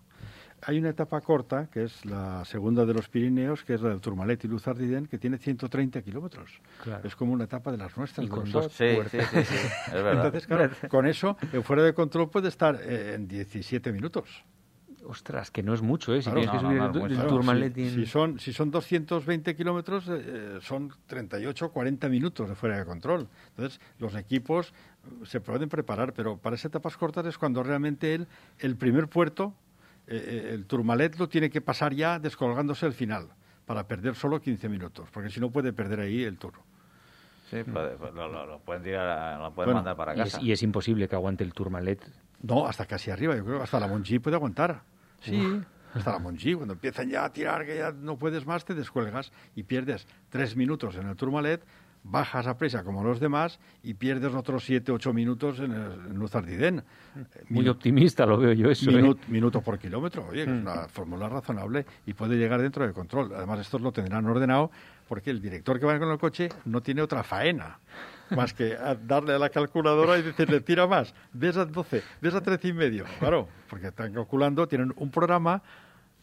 Hay 0.65 0.79
una 0.79 0.91
etapa 0.91 1.21
corta, 1.21 1.67
que 1.73 1.83
es 1.85 2.05
la 2.05 2.45
segunda 2.45 2.87
de 2.87 2.95
los 2.95 3.09
Pirineos, 3.09 3.65
que 3.65 3.75
es 3.75 3.81
la 3.83 3.89
del 3.89 4.01
Tourmalet 4.01 4.45
y 4.45 4.49
Luzardiden, 4.49 5.07
que 5.07 5.19
tiene 5.19 5.37
130 5.39 6.03
kilómetros. 6.03 6.61
Claro. 6.85 7.07
Es 7.07 7.17
como 7.17 7.33
una 7.33 7.45
etapa 7.45 7.73
de 7.73 7.79
las 7.79 7.97
nuestras. 7.97 8.25
Y 8.25 8.31
con 8.31 8.49
dos 8.53 8.67
sí, 8.73 8.85
sí, 9.11 9.19
sí, 9.29 9.45
sí, 9.45 9.55
es 9.89 9.93
verdad. 9.93 10.27
Entonces, 10.27 10.47
claro, 10.47 10.71
con 10.89 11.07
eso, 11.07 11.37
el 11.53 11.65
fuera 11.65 11.83
de 11.83 11.93
control 11.95 12.31
puede 12.31 12.47
estar 12.49 12.79
eh, 12.81 13.15
en 13.15 13.27
17 13.27 13.91
minutos. 13.93 14.45
Ostras, 15.05 15.51
que 15.51 15.65
no 15.65 15.75
es 15.75 15.83
mucho, 15.83 16.15
¿eh? 16.15 16.23
Si 16.23 16.31
Claro. 16.31 16.43
tienes 16.43 16.53
que 16.53 16.65
subir 16.65 16.79
no, 16.79 16.85
el, 16.85 16.91
es 16.91 16.93
tu- 16.93 16.99
mucho. 17.01 17.11
el 17.13 17.15
Claro, 17.17 17.29
Tourmalet 17.31 17.75
si, 17.75 17.81
y- 17.81 17.91
si 17.91 18.07
son, 18.07 18.39
si 18.39 18.53
son 18.53 18.71
220 18.71 19.57
kilómetros, 19.57 20.07
eh, 20.09 20.13
eh, 20.25 20.59
son 20.63 20.93
38 21.09 21.73
40 21.73 22.09
minutos 22.09 22.49
de 22.49 22.55
fuera 22.55 22.79
de 22.79 22.85
control. 22.85 23.27
Entonces, 23.49 23.81
los 23.99 24.15
equipos 24.15 24.69
eh, 24.71 25.27
se 25.27 25.41
pueden 25.41 25.69
preparar, 25.69 26.13
pero 26.13 26.37
para 26.37 26.55
esas 26.55 26.67
etapas 26.67 26.97
cortas 26.97 27.27
es 27.27 27.37
cuando 27.37 27.65
realmente 27.65 28.15
el, 28.15 28.29
el 28.61 28.77
primer 28.77 29.09
puerto, 29.09 29.55
eh, 30.13 30.25
eh, 30.51 30.51
el 30.55 30.67
Tourmalet, 30.67 31.19
lo 31.19 31.29
tiene 31.29 31.51
que 31.51 31.61
pasar 31.61 31.95
ya 31.95 32.19
descolgándose 32.19 32.87
al 32.87 32.93
final, 32.93 33.29
para 33.67 33.87
perder 33.87 34.15
solo 34.15 34.41
15 34.41 34.69
minutos, 34.69 35.09
porque 35.13 35.31
si 35.31 35.41
no 35.41 35.51
puede 35.51 35.73
perder 35.73 36.01
ahí 36.01 36.23
el 36.25 36.39
Tour. 36.39 36.55
Sí, 37.51 37.63
puede- 37.65 37.97
pues 37.97 38.15
lo, 38.15 38.29
lo- 38.29 38.47
lo 38.47 38.59
pueden 38.61 38.83
tirar, 38.83 39.07
a- 39.09 39.39
lo 39.39 39.53
pueden 39.53 39.69
Bueno, 39.69 39.75
mandar 39.79 39.97
para 39.97 40.17
y 40.17 40.21
es, 40.21 40.33
casa. 40.33 40.43
y 40.45 40.53
es 40.53 40.63
imposible 40.63 41.09
que 41.09 41.15
aguante 41.15 41.45
el 41.45 41.53
Tourmalet. 41.53 42.01
No, 42.43 42.67
hasta 42.67 42.87
casi 42.87 43.11
arriba, 43.11 43.37
yo 43.37 43.45
creo, 43.45 43.63
hasta 43.63 43.79
la 43.79 43.87
Monji 43.87 44.19
puede 44.19 44.37
aguantar. 44.37 44.83
Sí, 45.21 45.61
hasta 45.95 46.13
la 46.13 46.19
Monji, 46.19 46.55
cuando 46.55 46.75
empiezan 46.75 47.09
ya 47.11 47.25
a 47.25 47.33
tirar, 47.33 47.65
que 47.67 47.77
ya 47.77 47.93
no 47.93 48.17
puedes 48.17 48.47
más, 48.47 48.65
te 48.65 48.75
descuelgas 48.75 49.31
y 49.55 49.63
pierdes 49.65 50.07
tres 50.31 50.57
minutos 50.57 50.97
en 50.97 51.09
el 51.09 51.17
Tourmalet, 51.17 51.63
bajas 52.05 52.47
a 52.49 52.57
presa 52.59 52.83
como 52.83 53.05
los 53.05 53.21
demás 53.21 53.61
y 53.83 53.95
pierdes 53.95 54.35
otros 54.35 54.65
siete, 54.65 54.91
ocho 54.91 55.13
minutos 55.13 55.61
en 55.61 55.73
el 55.73 55.93
en 56.11 56.15
Luzardiden. 56.19 56.83
Muy 57.49 57.65
Minu- 57.65 57.71
optimista 57.71 58.27
lo 58.27 58.39
veo 58.39 58.53
yo 58.53 58.71
eso, 58.71 58.91
¿eh? 58.91 58.95
Minut- 58.95 59.27
Minuto 59.29 59.61
por 59.61 59.79
kilómetro, 59.79 60.27
oye, 60.29 60.43
es 60.43 60.49
una 60.49 60.89
fórmula 60.89 61.29
razonable 61.29 61.87
y 62.07 62.15
puede 62.15 62.37
llegar 62.37 62.61
dentro 62.61 62.85
del 62.85 62.93
control. 62.93 63.33
Además, 63.35 63.61
estos 63.61 63.81
lo 63.81 63.93
tendrán 63.93 64.27
ordenado 64.27 64.71
porque 65.09 65.31
el 65.31 65.41
director 65.41 65.79
que 65.79 65.87
va 65.87 65.99
con 65.99 66.11
el 66.11 66.19
coche 66.19 66.49
no 66.65 66.81
tiene 66.81 67.03
otra 67.03 67.23
faena 67.23 67.79
más 68.31 68.53
que 68.55 68.75
a 68.77 68.95
darle 68.95 69.35
a 69.35 69.39
la 69.39 69.51
calculadora 69.51 70.19
y 70.19 70.23
decirle, 70.23 70.61
tira 70.63 70.87
más, 70.87 71.15
ves 71.35 71.57
a 71.59 71.67
12, 71.67 72.03
ves 72.21 72.35
a 72.35 72.41
13 72.41 72.69
y 72.69 72.73
medio. 72.73 73.05
Claro, 73.19 73.47
porque 73.69 73.89
están 73.89 74.13
calculando, 74.15 74.67
tienen 74.67 74.93
un 74.97 75.11
programa 75.11 75.63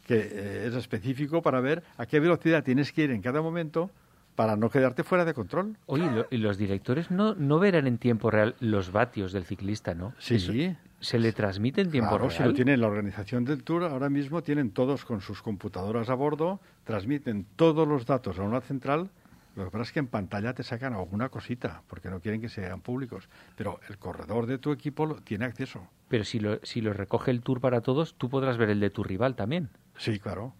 que 0.08 0.16
eh, 0.18 0.66
es 0.68 0.74
específico 0.74 1.42
para 1.44 1.60
ver 1.62 1.84
a 1.98 2.06
qué 2.08 2.20
velocidad 2.20 2.64
tienes 2.64 2.92
que 2.92 3.04
ir 3.04 3.12
en 3.12 3.22
cada 3.22 3.42
momento 3.44 3.92
para 4.36 4.56
no 4.56 4.70
quedarte 4.70 5.04
fuera 5.04 5.26
de 5.26 5.34
control. 5.34 5.78
Oye, 5.86 6.10
lo- 6.10 6.28
y 6.32 6.38
los 6.38 6.58
directores 6.58 7.12
no, 7.12 7.36
no 7.36 7.60
verán 7.60 7.88
en 7.88 7.98
tiempo 7.98 8.32
real 8.32 8.56
los 8.60 8.92
vatios 8.92 9.32
del 9.34 9.44
ciclista, 9.46 9.94
¿no? 9.94 10.14
Sí, 10.20 10.36
Eso- 10.36 10.52
sí. 10.54 10.76
¿Se 11.02 11.18
le 11.18 11.32
transmite 11.32 11.80
en 11.80 11.92
tiempo 11.92 12.10
Claro, 12.10 12.28
real? 12.28 12.38
si 12.38 12.44
lo 12.44 12.54
tienen 12.54 12.82
la 12.82 12.88
organización 12.88 13.46
del 13.46 13.64
Tour, 13.64 13.86
ahora 13.86 14.10
mismo 14.10 14.44
tienen 14.44 14.72
todos 14.72 15.06
con 15.06 15.22
sus 15.22 15.42
computadoras 15.42 16.10
a 16.10 16.14
bordo, 16.14 16.60
transmiten 16.84 17.46
todos 17.56 17.88
los 17.88 18.06
datos 18.06 18.38
a 18.38 18.44
una 18.44 18.60
central. 18.60 19.10
Lo 19.56 19.64
que 19.66 19.72
pasa 19.72 19.84
es 19.84 19.92
que 19.94 20.00
en 20.00 20.08
pantalla 20.08 20.54
te 20.54 20.62
sacan 20.64 20.94
alguna 20.94 21.30
cosita, 21.30 21.84
porque 21.88 22.10
no 22.10 22.20
quieren 22.20 22.42
que 22.42 22.50
sean 22.50 22.82
públicos. 22.82 23.30
Pero 23.56 23.80
el 23.90 23.98
corredor 23.98 24.46
de 24.46 24.58
tu 24.58 24.72
equipo 24.74 25.06
lo- 25.06 25.16
tiene 25.16 25.46
acceso. 25.46 25.88
Pero 26.10 26.26
si 26.26 26.40
lo, 26.42 26.60
si 26.64 26.82
lo 26.82 26.92
recoge 26.92 27.32
el 27.32 27.42
Tour 27.42 27.62
para 27.62 27.80
todos, 27.80 28.16
tú 28.16 28.30
podrás 28.30 28.58
ver 28.58 28.70
el 28.70 28.82
de 28.82 28.90
tu 28.90 29.02
rival 29.04 29.36
también. 29.36 29.70
Sí, 29.98 30.20
claro. 30.20 30.54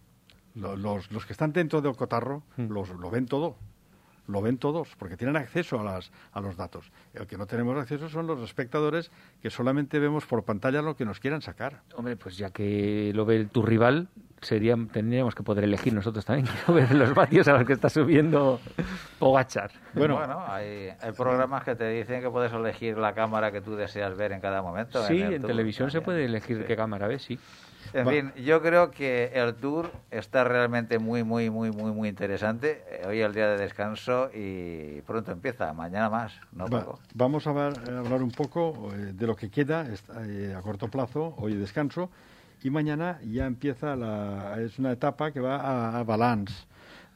Lo- 0.54 0.76
Los, 0.76 1.10
los 1.12 1.26
que 1.26 1.32
están 1.32 1.52
dentro 1.52 1.80
del 1.80 1.94
cotarro 1.96 2.42
los, 2.56 2.88
lo 2.90 3.10
ven 3.10 3.26
todo. 3.26 3.56
Lo 4.26 4.40
ven 4.42 4.58
todos, 4.58 4.94
porque 4.96 5.16
tienen 5.16 5.36
acceso 5.36 5.80
a, 5.80 5.82
las, 5.82 6.12
a 6.32 6.40
los 6.40 6.56
datos. 6.56 6.92
El 7.14 7.26
que 7.26 7.36
no 7.36 7.46
tenemos 7.46 7.76
acceso 7.76 8.08
son 8.08 8.28
los 8.28 8.40
espectadores 8.42 9.10
que 9.42 9.50
solamente 9.50 9.98
vemos 9.98 10.24
por 10.24 10.44
pantalla 10.44 10.82
lo 10.82 10.94
que 10.94 11.04
nos 11.04 11.18
quieran 11.18 11.42
sacar. 11.42 11.80
Hombre, 11.96 12.16
pues 12.16 12.36
ya 12.36 12.50
que 12.50 13.10
lo 13.12 13.24
ve 13.24 13.46
tu 13.46 13.60
rival, 13.62 14.06
sería, 14.40 14.76
tendríamos 14.92 15.34
que 15.34 15.42
poder 15.42 15.64
elegir 15.64 15.92
nosotros 15.94 16.24
también. 16.24 16.46
Quiero 16.64 16.74
ver 16.74 16.94
los 16.94 17.12
vatios 17.12 17.48
a 17.48 17.54
los 17.54 17.64
que 17.64 17.72
está 17.72 17.88
subiendo 17.88 18.60
Pogachar. 19.18 19.72
Bueno, 19.94 20.16
Bueno, 20.18 20.44
hay, 20.46 20.90
hay 21.00 21.12
programas 21.16 21.64
que 21.64 21.74
te 21.74 21.88
dicen 21.90 22.20
que 22.20 22.30
puedes 22.30 22.52
elegir 22.52 22.98
la 22.98 23.12
cámara 23.14 23.50
que 23.50 23.60
tú 23.60 23.74
deseas 23.74 24.16
ver 24.16 24.30
en 24.30 24.40
cada 24.40 24.62
momento. 24.62 25.04
Sí, 25.06 25.20
en 25.20 25.42
televisión 25.42 25.90
se 25.90 26.02
puede 26.02 26.24
elegir 26.26 26.58
Sí. 26.58 26.64
qué 26.68 26.76
cámara 26.76 27.08
ves, 27.08 27.22
sí. 27.22 27.36
En 27.92 28.06
Va- 28.06 28.10
fin, 28.12 28.32
yo 28.44 28.62
creo 28.62 28.90
que 28.92 29.32
el 29.34 29.54
tour 29.54 29.90
está 30.10 30.44
realmente 30.44 30.98
muy, 30.98 31.24
muy, 31.24 31.50
muy, 31.50 31.72
muy, 31.72 31.90
muy 31.90 32.08
interesante. 32.08 32.84
Eh, 32.88 33.04
Hoy 33.06 33.20
es 33.20 33.26
el 33.26 33.34
día 33.34 33.48
de 33.48 33.58
descanso 33.58 34.30
y 34.32 35.00
pronto 35.02 35.32
empieza, 35.32 35.72
mañana 35.72 36.08
más, 36.08 36.32
no 36.52 36.66
Va- 36.68 36.80
poco. 36.84 37.00
vamos 37.14 37.46
a 37.48 37.50
hablar 37.50 38.22
un 38.22 38.30
poco 38.30 38.90
eh, 38.94 39.12
de 39.12 39.26
lo 39.26 39.34
que 39.34 39.50
queda 39.50 39.86
eh, 40.24 40.54
a 40.56 40.60
corto 40.62 40.88
plazo, 40.88 41.34
hoy 41.38 41.54
descanso, 41.54 42.10
y 42.62 42.70
mañana 42.70 43.18
ya 43.24 43.46
empieza 43.46 43.96
la, 43.96 44.56
es 44.60 44.78
una 44.78 44.92
etapa 44.92 45.32
que 45.32 45.40
va 45.40 45.56
a, 45.56 45.98
a 45.98 46.04
Valence. 46.04 46.54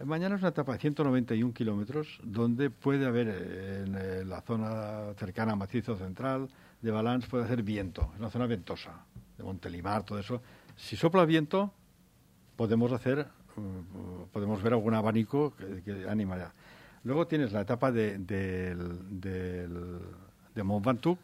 Eh, 0.00 0.04
Mañana 0.04 0.34
es 0.34 0.40
una 0.40 0.48
etapa 0.48 0.72
de 0.72 0.78
191 0.80 1.54
kilómetros 1.54 2.18
donde 2.24 2.70
puede 2.70 3.06
haber 3.06 3.28
eh, 3.28 3.84
en 3.86 3.94
eh, 3.96 4.24
la 4.24 4.40
zona 4.40 5.12
cercana 5.18 5.52
a 5.52 5.56
Macizo 5.56 5.94
Central 5.96 6.48
de 6.82 6.90
Valence 6.90 7.28
puede 7.28 7.44
hacer 7.44 7.62
viento, 7.62 8.10
es 8.14 8.18
una 8.20 8.30
zona 8.30 8.46
ventosa, 8.46 8.90
de 9.38 9.44
Montelimar, 9.44 10.02
todo 10.02 10.18
eso. 10.18 10.42
Si 10.76 10.96
sopla 10.96 11.24
viento, 11.24 11.72
podemos 12.56 12.92
hacer, 12.92 13.28
uh, 13.56 14.26
podemos 14.32 14.62
ver 14.62 14.72
algún 14.72 14.94
abanico 14.94 15.54
que, 15.56 15.82
que 15.82 16.08
anima 16.08 16.36
ya. 16.36 16.52
Luego 17.04 17.26
tienes 17.26 17.52
la 17.52 17.60
etapa 17.60 17.92
de, 17.92 18.18
de 18.18 18.74
Mont 20.62 20.86
Ventoux, 20.86 21.18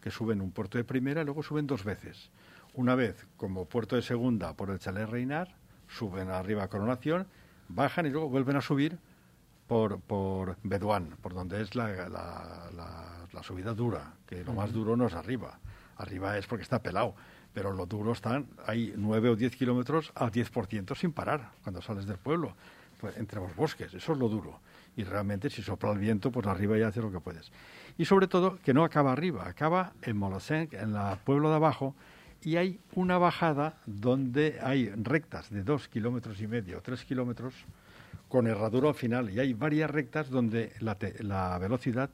que 0.00 0.10
suben 0.10 0.40
un 0.40 0.52
puerto 0.52 0.78
de 0.78 0.84
primera 0.84 1.22
y 1.22 1.24
luego 1.24 1.42
suben 1.42 1.66
dos 1.66 1.84
veces. 1.84 2.30
Una 2.74 2.94
vez 2.94 3.26
como 3.36 3.66
puerto 3.66 3.96
de 3.96 4.02
segunda 4.02 4.54
por 4.54 4.70
el 4.70 4.78
Chalet 4.78 5.08
Reinar, 5.08 5.54
suben 5.88 6.30
arriba 6.30 6.64
a 6.64 6.68
Coronación, 6.68 7.26
bajan 7.68 8.06
y 8.06 8.10
luego 8.10 8.28
vuelven 8.28 8.56
a 8.56 8.60
subir 8.60 8.98
por, 9.66 10.00
por 10.00 10.56
Bedouin, 10.62 11.16
por 11.20 11.34
donde 11.34 11.60
es 11.60 11.74
la, 11.74 11.88
la, 12.08 12.70
la, 12.74 13.26
la 13.30 13.42
subida 13.42 13.74
dura, 13.74 14.14
que 14.26 14.44
lo 14.44 14.54
más 14.54 14.72
duro 14.72 14.96
no 14.96 15.08
es 15.08 15.14
arriba. 15.14 15.58
Arriba 15.96 16.38
es 16.38 16.46
porque 16.46 16.62
está 16.62 16.80
pelado, 16.80 17.14
pero 17.58 17.72
lo 17.72 17.86
duro 17.86 18.12
están, 18.12 18.46
hay 18.68 18.94
9 18.96 19.30
o 19.30 19.34
10 19.34 19.56
kilómetros 19.56 20.12
al 20.14 20.30
10% 20.30 20.94
sin 20.96 21.10
parar 21.10 21.50
cuando 21.64 21.82
sales 21.82 22.06
del 22.06 22.16
pueblo, 22.16 22.54
pues, 23.00 23.16
entre 23.16 23.40
los 23.40 23.52
bosques, 23.56 23.92
eso 23.92 24.12
es 24.12 24.18
lo 24.20 24.28
duro. 24.28 24.60
Y 24.96 25.02
realmente 25.02 25.50
si 25.50 25.60
sopla 25.60 25.90
el 25.90 25.98
viento, 25.98 26.30
pues 26.30 26.46
arriba 26.46 26.78
ya 26.78 26.86
haces 26.86 27.02
lo 27.02 27.10
que 27.10 27.18
puedes. 27.18 27.50
Y 27.96 28.04
sobre 28.04 28.28
todo 28.28 28.60
que 28.62 28.72
no 28.72 28.84
acaba 28.84 29.10
arriba, 29.10 29.48
acaba 29.48 29.90
en 30.02 30.16
Molosenc, 30.16 30.72
en 30.74 30.94
el 30.94 31.16
pueblo 31.24 31.50
de 31.50 31.56
abajo, 31.56 31.96
y 32.44 32.54
hay 32.58 32.78
una 32.94 33.18
bajada 33.18 33.74
donde 33.86 34.60
hay 34.62 34.90
rectas 34.90 35.50
de 35.50 35.64
dos 35.64 35.88
kilómetros 35.88 36.40
y 36.40 36.46
medio, 36.46 36.80
tres 36.80 37.04
kilómetros, 37.04 37.54
con 38.28 38.46
herradura 38.46 38.90
al 38.90 38.94
final. 38.94 39.30
Y 39.30 39.40
hay 39.40 39.52
varias 39.52 39.90
rectas 39.90 40.30
donde 40.30 40.74
la, 40.78 40.94
te- 40.94 41.24
la 41.24 41.58
velocidad 41.58 42.08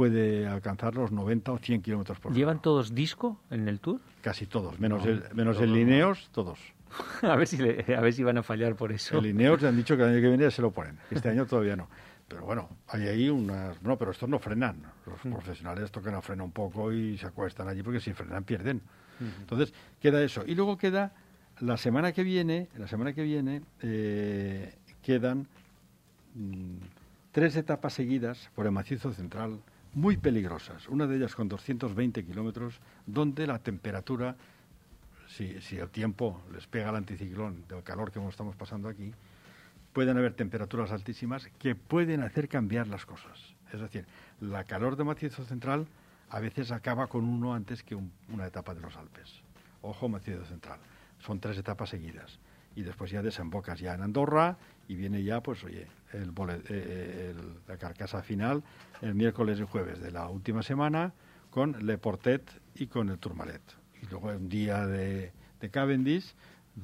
puede 0.00 0.46
alcanzar 0.46 0.94
los 0.94 1.10
90 1.10 1.52
o 1.52 1.58
100 1.58 1.80
kilómetros 1.80 2.20
por 2.20 2.30
hora. 2.30 2.36
¿Llevan 2.38 2.60
todos 2.60 2.94
disco 2.94 3.40
en 3.50 3.66
el 3.66 3.80
tour? 3.80 3.98
Casi 4.20 4.44
todos, 4.44 4.78
menos 4.78 5.04
el, 5.06 5.24
menos 5.32 5.58
el 5.58 5.72
Lineos, 5.72 6.28
todos. 6.32 6.58
a, 7.22 7.34
ver 7.34 7.46
si 7.48 7.56
le- 7.56 7.96
a 7.96 8.00
ver 8.02 8.12
si 8.12 8.22
van 8.22 8.36
a 8.36 8.42
fallar 8.42 8.76
por 8.76 8.92
eso. 8.92 9.16
El 9.16 9.24
Lineos 9.24 9.62
le 9.62 9.68
han 9.68 9.76
dicho 9.76 9.96
que 9.96 10.02
el 10.02 10.10
año 10.10 10.20
que 10.20 10.28
viene 10.28 10.42
ya 10.44 10.50
se 10.50 10.60
lo 10.60 10.70
ponen. 10.70 10.98
Este 11.10 11.28
año 11.30 11.46
todavía 11.46 11.76
no. 11.76 11.88
Pero 12.28 12.44
bueno, 12.44 12.68
hay 12.88 13.08
ahí 13.08 13.30
unas... 13.30 13.80
No, 13.82 13.96
pero 13.96 14.10
estos 14.10 14.28
no 14.28 14.38
frenan. 14.38 14.82
Los 15.06 15.20
profesionales 15.20 15.90
tocan 15.90 16.14
a 16.14 16.20
freno 16.20 16.44
un 16.44 16.52
poco 16.52 16.92
y 16.92 17.16
se 17.16 17.26
acuestan 17.26 17.66
allí 17.68 17.82
porque 17.82 18.00
si 18.00 18.12
frenan 18.12 18.44
pierden. 18.44 18.82
Entonces, 19.40 19.72
queda 19.98 20.22
eso. 20.22 20.42
Y 20.46 20.54
luego 20.54 20.76
queda 20.76 21.14
la 21.60 21.78
semana 21.78 22.12
que 22.12 22.22
viene, 22.22 22.68
la 22.76 22.86
semana 22.86 23.14
que 23.14 23.22
viene, 23.22 23.62
eh, 23.80 24.74
quedan 25.02 25.46
mm, 26.34 26.76
tres 27.32 27.56
etapas 27.56 27.94
seguidas 27.94 28.50
por 28.54 28.66
el 28.66 28.72
macizo 28.72 29.12
central 29.14 29.60
muy 29.96 30.18
peligrosas. 30.18 30.88
Una 30.88 31.06
de 31.06 31.16
ellas 31.16 31.34
con 31.34 31.48
220 31.48 32.22
kilómetros, 32.22 32.74
donde 33.06 33.46
la 33.46 33.58
temperatura, 33.58 34.36
si, 35.26 35.58
si 35.62 35.78
el 35.78 35.88
tiempo 35.88 36.42
les 36.52 36.66
pega 36.66 36.90
al 36.90 36.96
anticiclón 36.96 37.64
del 37.66 37.82
calor 37.82 38.12
que 38.12 38.20
estamos 38.28 38.54
pasando 38.56 38.90
aquí, 38.90 39.12
pueden 39.94 40.18
haber 40.18 40.34
temperaturas 40.34 40.92
altísimas 40.92 41.48
que 41.58 41.74
pueden 41.74 42.22
hacer 42.22 42.46
cambiar 42.46 42.88
las 42.88 43.06
cosas. 43.06 43.54
Es 43.72 43.80
decir, 43.80 44.04
la 44.42 44.64
calor 44.64 44.96
de 44.96 45.04
macizo 45.04 45.46
central 45.46 45.86
a 46.28 46.40
veces 46.40 46.72
acaba 46.72 47.06
con 47.06 47.24
uno 47.24 47.54
antes 47.54 47.82
que 47.82 47.94
un- 47.94 48.12
una 48.30 48.46
etapa 48.46 48.74
de 48.74 48.82
los 48.82 48.94
Alpes. 48.96 49.40
Ojo, 49.80 50.10
macizo 50.10 50.44
central. 50.44 50.78
Son 51.20 51.40
tres 51.40 51.56
etapas 51.56 51.88
seguidas. 51.88 52.38
Y 52.76 52.82
después 52.82 53.10
ya 53.10 53.22
desembocas 53.22 53.80
ya 53.80 53.94
en 53.94 54.02
Andorra 54.02 54.56
y 54.86 54.94
viene 54.94 55.22
ya, 55.24 55.40
pues 55.42 55.64
oye, 55.64 55.86
el, 56.12 56.30
bole- 56.30 56.60
eh, 56.68 57.32
el- 57.34 57.54
la 57.66 57.76
carcasa 57.78 58.22
final 58.22 58.62
el 59.02 59.14
miércoles 59.14 59.58
y 59.58 59.64
jueves 59.64 60.00
de 60.00 60.10
la 60.12 60.28
última 60.28 60.62
semana 60.62 61.12
con 61.50 61.84
Le 61.86 61.96
Portet 61.98 62.42
y 62.74 62.86
con 62.86 63.08
el 63.08 63.18
Tourmalet. 63.18 63.62
Y 64.02 64.06
luego 64.10 64.28
un 64.28 64.48
día 64.48 64.86
de, 64.86 65.32
de 65.60 65.70
Cavendish 65.70 66.34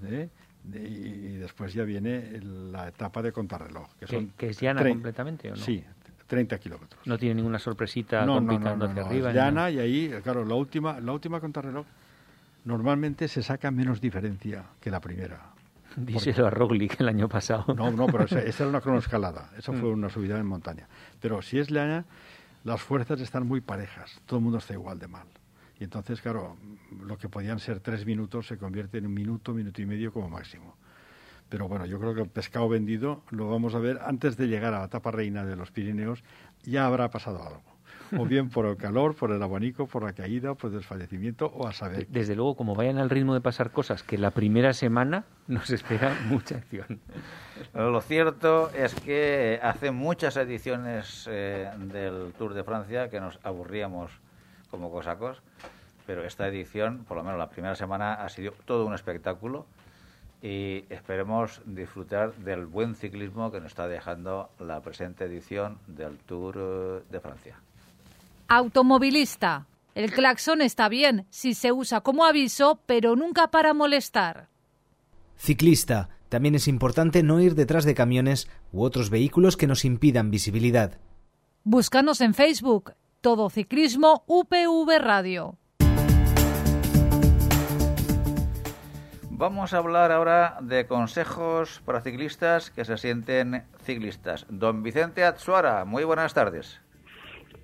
¿eh? 0.05 0.29
De- 0.65 0.89
y, 0.89 1.37
después 1.37 1.75
ya 1.75 1.85
viene 1.85 2.41
la 2.43 2.89
etapa 2.89 3.21
de 3.21 3.33
contrarreloj. 3.33 3.89
Que, 4.01 4.07
¿Que, 4.07 4.17
son 4.17 4.33
que 4.37 4.49
es 4.49 4.61
llana 4.61 4.83
completamente 4.89 5.49
o 5.53 5.57
no? 5.57 5.61
Sí, 5.63 5.85
30 6.27 6.59
kilómetros. 6.59 7.07
No 7.07 7.19
tiene 7.19 7.35
ninguna 7.35 7.59
sorpresita 7.59 8.25
No, 8.25 8.41
no, 8.41 8.59
no, 8.59 8.77
no, 8.77 8.85
hacia 8.87 9.03
arriba. 9.05 9.29
es 9.31 9.35
llana 9.37 9.71
y 9.71 9.79
ahí, 9.79 10.11
claro, 10.23 10.45
la 10.47 10.55
última, 10.55 10.99
la 11.01 11.13
última 11.13 11.39
contrarreloj 11.41 11.85
normalmente 12.65 13.29
se 13.29 13.43
saca 13.43 13.71
menos 13.71 14.01
diferencia 14.01 14.65
que 14.81 14.91
la 14.91 15.01
primera. 15.01 15.52
Díselo 15.97 16.47
a 16.47 16.51
Roglic 16.51 17.01
el 17.01 17.09
año 17.09 17.29
pasado. 17.29 17.75
No, 17.75 17.91
no, 17.91 18.07
pero 18.07 18.25
esa, 18.25 18.41
esa 18.41 18.65
era 18.65 18.71
una 18.71 18.81
cronoescalada, 18.81 19.51
esa 19.59 19.73
Mm. 19.73 19.81
fue 19.81 19.89
una 19.91 20.09
subida 20.09 20.39
en 20.39 20.47
montaña. 20.47 20.89
Pero 21.21 21.43
si 21.43 21.59
es 21.59 21.71
llana, 21.71 22.05
las 22.65 22.81
fuerzas 22.81 23.21
están 23.21 23.47
muy 23.47 23.61
parejas, 23.61 24.21
todo 24.27 24.39
el 24.39 24.45
mundo 24.45 24.59
está 24.59 24.73
igual 24.75 24.99
de 24.99 25.09
mal. 25.09 25.27
Y 25.81 25.85
entonces, 25.85 26.21
claro, 26.21 26.57
lo 27.05 27.19
que 27.19 27.29
podían 27.29 27.59
ser 27.59 27.81
tres 27.81 28.07
minutos 28.07 28.47
se 28.47 28.57
convierte 28.57 28.99
en 28.99 29.07
un 29.07 29.15
minuto, 29.15 29.53
minuto 29.53 29.83
y 29.83 29.87
medio 29.87 30.13
como 30.13 30.29
máximo. 30.29 30.77
Pero 31.49 31.69
bueno, 31.69 31.85
yo 31.87 31.99
creo 31.99 32.15
que 32.15 32.23
el 32.23 32.29
pescado 32.29 32.69
vendido 32.69 33.23
lo 33.31 33.51
vamos 33.51 33.75
a 33.75 33.79
ver 33.79 33.99
antes 34.07 34.37
de 34.37 34.47
llegar 34.47 34.73
a 34.75 34.79
la 34.79 34.85
etapa 34.87 35.11
reina 35.11 35.45
de 35.45 35.57
los 35.57 35.71
Pirineos, 35.73 36.23
ya 36.63 36.87
habrá 36.87 37.11
pasado 37.11 37.43
algo. 37.43 37.63
O 38.19 38.27
bien 38.27 38.51
por 38.51 38.67
el 38.67 38.77
calor, 38.77 39.15
por 39.15 39.31
el 39.33 39.43
abanico, 39.43 39.87
por 39.87 40.05
la 40.05 40.13
caída, 40.13 40.55
por 40.55 40.71
el 40.71 40.77
desfallecimiento, 40.77 41.47
o 41.47 41.67
a 41.67 41.73
saber. 41.73 42.07
Desde 42.09 42.37
luego, 42.37 42.57
como 42.57 42.75
vayan 42.75 42.99
al 42.99 43.11
ritmo 43.11 43.35
de 43.35 43.41
pasar 43.41 43.71
cosas, 43.71 44.03
que 44.03 44.19
la 44.19 44.31
primera 44.31 44.73
semana 44.75 45.25
nos 45.47 45.71
espera 45.71 46.17
mucha 46.29 46.57
acción. 46.57 47.01
Lo 47.75 48.01
cierto 48.01 48.71
es 48.71 48.95
que 48.95 49.59
hace 49.63 49.91
muchas 49.91 50.37
ediciones 50.37 51.27
eh, 51.31 51.71
del 51.79 52.33
Tour 52.37 52.55
de 52.55 52.65
Francia 52.65 53.09
que 53.09 53.21
nos 53.21 53.39
aburríamos 53.43 54.11
como 54.71 54.91
cosacos, 54.91 55.43
pero 56.07 56.25
esta 56.25 56.47
edición, 56.49 57.05
por 57.05 57.17
lo 57.17 57.25
menos 57.25 57.39
la 57.39 57.49
primera 57.49 57.75
semana, 57.75 58.15
ha 58.15 58.29
sido 58.29 58.53
todo 58.67 58.85
un 58.87 58.95
espectáculo 58.95 59.67
y 60.43 60.85
esperemos 60.91 61.63
disfrutar 61.65 62.35
del 62.35 62.67
buen 62.67 62.95
ciclismo 62.95 63.53
que 63.53 63.61
nos 63.61 63.69
está 63.69 63.87
dejando 63.87 64.51
la 64.59 64.81
presente 64.81 65.25
edición 65.25 65.79
del 65.87 66.19
Tour 66.19 67.05
de 67.09 67.21
Francia. 67.21 67.57
Automovilista. 68.55 69.67
El 69.95 70.13
claxon 70.13 70.61
está 70.61 70.91
bien 70.91 71.25
si 71.31 71.55
se 71.55 71.73
usa 71.73 72.03
como 72.03 72.27
aviso, 72.27 72.83
pero 72.85 73.17
nunca 73.17 73.51
para 73.51 73.73
molestar. 73.73 74.51
Ciclista. 75.39 76.11
También 76.29 76.55
es 76.55 76.69
importante 76.69 77.23
no 77.23 77.41
ir 77.41 77.55
detrás 77.55 77.87
de 77.87 77.95
camiones 77.95 78.51
u 78.71 78.83
otros 78.83 79.09
vehículos 79.09 79.57
que 79.57 79.67
nos 79.67 79.87
impidan 79.87 80.31
visibilidad. 80.31 80.99
Búscanos 81.65 82.21
en 82.21 82.35
Facebook. 82.35 82.93
Todo 83.23 83.49
Ciclismo 83.49 84.23
UPV 84.27 84.99
Radio. 84.99 85.57
Vamos 89.31 89.73
a 89.73 89.79
hablar 89.79 90.13
ahora 90.13 90.59
de 90.61 90.87
consejos 90.87 91.81
para 91.87 92.03
ciclistas 92.03 92.71
que 92.71 92.85
se 92.85 92.99
sienten 92.99 93.65
ciclistas. 93.83 94.45
Don 94.51 94.83
Vicente 94.83 95.25
Atsuara, 95.25 95.87
muy 95.87 96.05
buenas 96.05 96.35
tardes. 96.35 96.82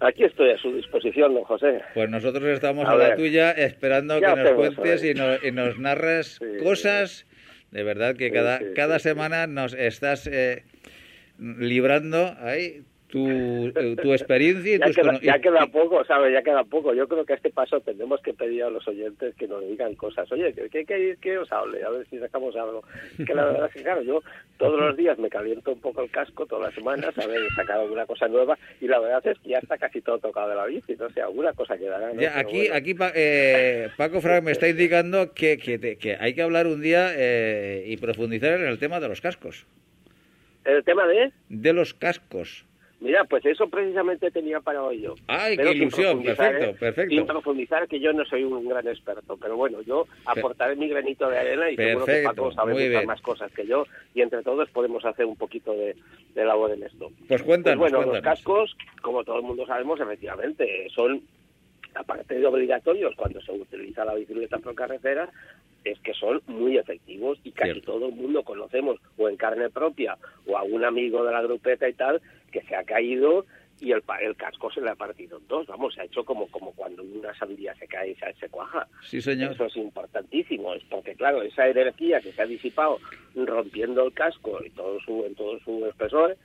Aquí 0.01 0.24
estoy 0.24 0.51
a 0.51 0.59
su 0.59 0.72
disposición, 0.74 1.34
don 1.34 1.44
José. 1.44 1.80
Pues 1.94 2.09
nosotros 2.09 2.44
estamos 2.44 2.86
A 2.88 2.92
a, 2.92 2.96
la 2.96 3.16
tuya 3.16 3.51
esperando 3.53 4.20
que 4.20 4.26
nos 4.26 4.51
cuentes 4.53 5.05
y 5.05 5.14
nos, 5.14 5.42
y 5.42 5.51
nos 5.51 5.78
narres 5.78 6.38
Sí. 6.40 6.62
cosas. 6.62 7.26
De 7.70 7.82
verdad 7.82 8.14
que 8.16 8.28
Sí, 8.28 8.32
cada, 8.32 8.59
sí, 8.59 8.64
cada 8.74 8.99
semana 8.99 9.46
nos 9.46 9.74
estás 9.74 10.26
eh, 10.26 10.62
librando 11.38 12.34
ahí 12.40 12.82
tu, 13.09 13.27
eh, 13.29 13.97
tu 14.03 14.13
experiencia 14.13 14.75
y 14.77 14.79
Ya 14.79 14.87
tus 14.87 14.97
queda, 14.97 15.21
ya 15.21 15.39
queda 15.39 15.67
poco, 15.67 16.05
¿sabes? 16.05 16.33
Ya 16.33 16.43
queda 16.43 16.63
poco. 16.65 16.95
Yo 16.95 17.09
creo 17.09 17.25
que 17.25 17.33
a 17.33 17.37
este 17.37 17.51
paso 17.51 17.81
tendremos 17.81 18.21
que 18.21 18.35
pedir 18.35 18.65
a 18.65 18.71
los 18.71 18.87
oyentes 18.87 19.35
que 19.35 19.49
nos 19.49 19.67
digan 19.67 19.95
cosas. 19.95 20.31
Oye, 20.31 20.53
¿qué, 20.71 20.85
qué, 20.85 21.17
qué- 21.21 21.39
os 21.39 21.51
hable? 21.53 21.83
A 21.85 21.91
ver 21.91 22.07
si 22.09 22.19
sacamos 22.19 22.55
algo. 22.57 22.83
Que 23.27 23.35
la 23.35 23.47
verdad 23.47 23.67
es 23.67 23.73
que, 23.75 23.83
claro, 23.83 24.03
yo 24.03 24.23
todos 24.59 24.79
los 24.79 24.97
días 24.97 25.19
me 25.19 25.31
caliento 25.31 25.73
un 25.73 25.81
poco 25.81 26.03
el 26.03 26.11
casco, 26.11 26.47
todas 26.47 26.67
las 26.67 26.75
semanas, 26.75 27.17
a 27.17 27.27
ver, 27.27 27.41
sacar 27.57 27.79
alguna 27.81 28.05
cosa 28.07 28.29
nueva. 28.29 28.59
Y 28.81 28.89
la 28.89 28.99
verdad 29.01 29.27
es 29.27 29.39
que 29.39 29.51
ya 29.51 29.59
está 29.59 29.79
casi 29.79 30.01
todo 30.01 30.19
tocado 30.19 30.51
de 30.51 30.57
la 30.57 30.67
bici. 30.67 30.95
No 30.97 31.09
sé, 31.11 31.23
alguna 31.23 31.53
cosa 31.55 31.79
quedará. 31.79 32.13
¿no? 32.13 32.21
Ya, 32.21 32.39
aquí, 32.39 32.59
bueno. 32.69 32.75
aquí 32.75 32.95
eh, 33.15 33.89
Paco 33.97 34.21
Frank 34.21 34.45
me 34.45 34.53
está 34.53 34.69
indicando 34.69 35.33
que, 35.33 35.57
que 35.59 36.17
hay 36.21 36.35
que 36.35 36.43
hablar 36.43 36.67
un 36.67 36.83
día 36.83 37.13
eh, 37.17 37.85
y 37.87 37.97
profundizar 37.97 38.61
en 38.61 38.67
el 38.67 38.79
tema 38.79 39.01
de 39.01 39.09
los 39.09 39.21
cascos. 39.21 39.67
El 40.65 40.85
tema 40.85 41.07
de... 41.07 41.33
De 41.49 41.73
los 41.73 41.95
cascos. 41.95 42.67
Mira, 43.01 43.24
pues 43.24 43.46
eso 43.46 43.68
precisamente 43.68 44.30
tenía 44.32 44.59
para 44.61 44.82
hoy 44.82 45.03
yo. 45.03 45.14
¡Ay, 45.28 45.57
Pero 45.57 45.70
qué 45.70 45.76
ilusión! 45.76 46.22
Perfecto, 46.22 46.64
¿eh? 46.64 46.74
perfecto. 46.80 47.14
Sin 47.14 47.26
profundizar, 47.26 47.86
que 47.86 48.01
yo 48.01 48.12
no 48.12 48.24
soy 48.24 48.42
un 48.42 48.68
gran 48.68 48.88
experto, 48.88 49.36
pero 49.36 49.57
bueno, 49.57 49.80
yo 49.82 50.07
aportaré 50.26 50.74
mi 50.74 50.88
granito 50.88 51.28
de 51.30 51.38
arena 51.38 51.70
y 51.70 51.76
seguro 51.76 52.05
que 52.07 52.12
Perfecto, 52.12 52.34
Paco 52.34 52.53
sabe 52.53 53.07
más 53.07 53.20
cosas 53.20 53.53
que 53.53 53.66
yo 53.66 53.84
y 54.14 54.20
entre 54.22 54.42
todos 54.42 54.68
podemos 54.70 55.05
hacer 55.05 55.26
un 55.26 55.36
poquito 55.36 55.72
de, 55.74 55.94
de 56.34 56.44
labor 56.44 56.72
en 56.72 56.82
esto. 56.82 57.11
Pues 57.28 57.42
cuéntanos, 57.44 57.78
Pues 57.78 57.92
bueno, 57.92 57.99
los 58.05 58.11
cuéntanos. 58.11 58.36
cascos, 58.38 58.76
como 59.01 59.22
todo 59.22 59.36
el 59.36 59.42
mundo 59.42 59.64
sabemos, 59.64 60.01
efectivamente, 60.01 60.88
son, 60.92 61.22
aparte 61.94 62.34
de 62.34 62.46
obligatorios 62.46 63.14
cuando 63.14 63.40
se 63.42 63.53
utiliza 63.53 64.05
la 64.05 64.14
bicicleta 64.14 64.59
por 64.59 64.74
carretera, 64.74 65.30
es 65.85 65.99
que 66.01 66.12
son 66.14 66.43
muy 66.47 66.76
efectivos 66.79 67.39
y 67.45 67.53
casi 67.53 67.72
Cierto. 67.72 67.93
todo 67.93 68.09
el 68.09 68.14
mundo 68.14 68.43
conocemos, 68.43 68.99
o 69.16 69.29
en 69.29 69.37
carne 69.37 69.70
propia, 69.70 70.16
o 70.47 70.57
a 70.57 70.62
un 70.62 70.85
amigo 70.85 71.24
de 71.24 71.33
la 71.33 71.43
grupeta 71.43 71.89
y 71.89 71.95
tal, 71.95 72.20
que 72.53 72.62
se 72.62 72.74
ha 72.76 72.85
caído 72.85 73.45
y 73.81 73.93
el, 73.93 74.03
el 74.22 74.35
casco 74.35 74.72
se 74.72 74.81
le 74.81 74.91
ha 74.91 74.97
partido 74.97 75.39
en 75.39 75.47
dos. 75.47 75.66
Vamos, 75.68 75.95
se 75.95 76.01
ha 76.01 76.05
hecho 76.05 76.24
como, 76.24 76.49
como 76.49 76.72
cuando 76.72 77.03
una 77.05 77.33
sandía 77.39 77.74
se 77.76 77.87
cae 77.87 78.11
y 78.11 78.14
se, 78.16 78.33
se 78.35 78.49
cuaja. 78.49 78.89
Sí, 79.05 79.20
señor. 79.22 79.53
Eso 79.53 79.66
es 79.66 79.76
importantísimo, 79.76 80.74
es 80.74 80.83
porque 80.91 81.14
claro, 81.14 81.43
esa 81.43 81.68
energía 81.68 82.20
que 82.20 82.33
se 82.33 82.43
ha 82.43 82.47
disipado 82.47 82.99
rompiendo 83.37 84.05
el 84.05 84.12
casco 84.12 84.59
y 84.64 84.70
todo 84.70 84.99
su, 85.01 85.24
en 85.24 85.35
todo 85.37 85.61
su 85.61 85.87
espesor, 85.87 86.37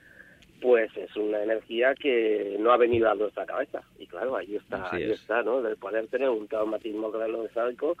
pues 0.60 0.96
es 0.96 1.14
una 1.16 1.42
energía 1.42 1.94
que 1.94 2.56
no 2.60 2.70
ha 2.72 2.76
venido 2.76 3.10
a 3.10 3.14
nuestra 3.16 3.44
cabeza. 3.44 3.82
Y 3.98 4.06
claro, 4.06 4.36
ahí 4.36 4.54
está, 4.56 4.86
Así 4.86 4.96
ahí 4.96 5.02
es. 5.10 5.20
está, 5.20 5.42
¿no? 5.42 5.60
De 5.60 5.74
poder 5.76 6.06
tener 6.06 6.28
un 6.28 6.46
traumatismo 6.46 7.10
craneoencefálico 7.10 7.96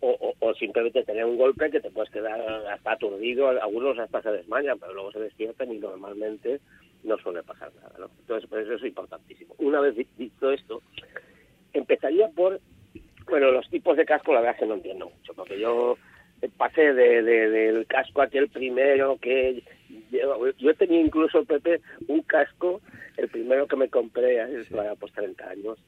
o, 0.00 0.10
o, 0.10 0.34
o 0.46 0.54
simplemente 0.54 1.02
tener 1.04 1.24
un 1.24 1.36
golpe 1.36 1.70
que 1.70 1.80
te 1.80 1.90
puedes 1.90 2.10
quedar 2.10 2.40
hasta 2.40 2.92
aturdido, 2.92 3.48
algunos 3.48 3.98
hasta 3.98 4.22
se 4.22 4.30
desmayan, 4.30 4.78
pero 4.78 4.94
luego 4.94 5.12
se 5.12 5.20
despiertan 5.20 5.72
y 5.72 5.78
normalmente 5.78 6.60
no 7.04 7.16
suele 7.18 7.42
pasar 7.42 7.72
nada, 7.76 7.94
¿no? 7.98 8.10
Entonces, 8.20 8.48
pues 8.48 8.64
eso 8.66 8.74
es 8.74 8.82
importantísimo. 8.84 9.54
Una 9.58 9.80
vez 9.80 9.96
di- 9.96 10.06
dicho 10.16 10.50
esto, 10.50 10.82
empezaría 11.72 12.28
por, 12.28 12.60
bueno, 13.28 13.50
los 13.50 13.68
tipos 13.70 13.96
de 13.96 14.04
casco 14.04 14.32
la 14.32 14.40
verdad 14.40 14.54
es 14.56 14.60
que 14.60 14.66
no 14.66 14.74
entiendo 14.74 15.10
mucho, 15.10 15.34
porque 15.34 15.58
yo 15.58 15.96
pasé 16.56 16.92
de, 16.94 17.22
de- 17.22 17.50
del 17.50 17.86
casco 17.86 18.22
aquel 18.22 18.48
primero 18.48 19.18
que 19.20 19.62
yo, 20.10 20.48
yo 20.58 20.74
tenía 20.74 21.00
incluso 21.00 21.44
Pepe 21.44 21.80
un 22.06 22.22
casco 22.22 22.80
el 23.16 23.28
primero 23.28 23.66
que 23.66 23.76
me 23.76 23.88
compré 23.88 24.40
hace 24.40 24.64
pues 25.00 25.12
30 25.12 25.50
años 25.50 25.78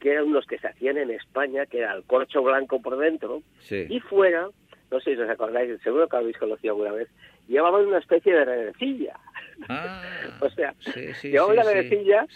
que 0.00 0.12
eran 0.12 0.24
unos 0.26 0.46
que 0.46 0.58
se 0.58 0.68
hacían 0.68 0.96
en 0.98 1.10
España 1.10 1.66
que 1.66 1.78
era 1.78 1.92
el 1.94 2.04
corcho 2.04 2.42
blanco 2.42 2.80
por 2.80 2.96
dentro 2.98 3.42
Sí. 3.60 3.86
y 3.88 4.00
fuera 4.00 4.48
no 4.90 5.00
sé 5.00 5.14
si 5.14 5.20
os 5.20 5.28
acordáis 5.28 5.80
seguro 5.82 6.08
que 6.08 6.16
lo 6.16 6.20
habéis 6.22 6.38
conocido 6.38 6.72
alguna 6.74 6.92
vez 6.92 7.08
llevaban 7.48 7.86
una 7.86 7.98
especie 7.98 8.34
de 8.34 8.44
redecilla 8.44 9.18
Ah, 9.68 10.02
o 10.40 10.48
sea 10.50 10.74
sí, 10.78 11.12
sí, 11.14 11.30
llevaba 11.30 11.52
una 11.52 11.62
redecilla 11.64 12.26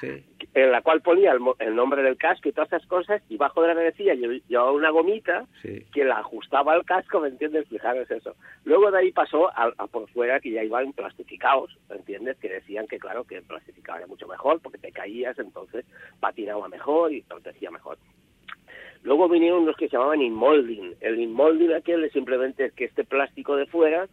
en 0.55 0.71
la 0.73 0.83
cual 0.83 1.01
ponía 1.03 1.33
el, 1.33 1.39
el 1.61 1.75
nombre 1.75 2.03
del 2.03 2.17
casco 2.17 2.49
y 2.49 2.53
todas 2.53 2.69
esas 2.73 2.87
cosas 2.87 3.23
y 3.29 3.37
bajo 3.37 3.63
de 3.63 3.69
la 3.69 3.75
redecilla 3.75 4.15
lle- 4.15 4.43
llevaba 4.49 4.73
una 4.73 4.91
gomita 4.91 5.47
que 5.93 6.05
la 6.05 6.19
ajustaba 6.19 6.73
al 6.73 6.85
casco, 6.85 7.21
¿me 7.21 7.29
entiendes? 7.29 7.69
Fijaros 7.69 8.11
eso. 8.11 8.35
Luego 8.65 8.91
de 8.91 8.99
ahí 8.99 9.13
pasó 9.13 9.49
a, 9.57 9.73
a 9.79 9.87
por 9.87 10.09
fuera 10.11 10.41
que 10.41 10.51
ya 10.51 10.65
iban 10.65 10.93
plastificados, 10.93 11.79
¿me 11.89 11.97
entiendes? 11.97 12.37
Que 12.39 12.49
decían 12.49 12.87
que 12.89 12.99
claro, 12.99 13.25
que 13.25 13.37
el 13.37 13.45
plastificado 13.45 13.99
era 13.99 14.07
mucho 14.09 14.27
mejor 14.27 14.61
porque 14.61 14.79
te 14.79 14.91
caías, 14.93 15.39
entonces 15.39 15.85
patinaba 16.21 16.69
mejor 16.69 17.13
y 17.13 17.23
protegía 17.23 17.71
mejor. 17.71 17.99
Luego 19.05 19.29
vinieron 19.29 19.67
los 19.67 19.77
que 19.77 19.89
se 19.89 19.97
llamaban 19.97 20.23
inmolding. 20.23 20.95
El 21.01 21.19
inmolding 21.21 21.73
aquel 21.73 22.05
es 22.05 22.13
simplemente 22.13 22.71
que 22.77 22.85
este 22.85 23.05
plástico 23.05 23.57
de 23.57 23.67
fuera 23.67 24.09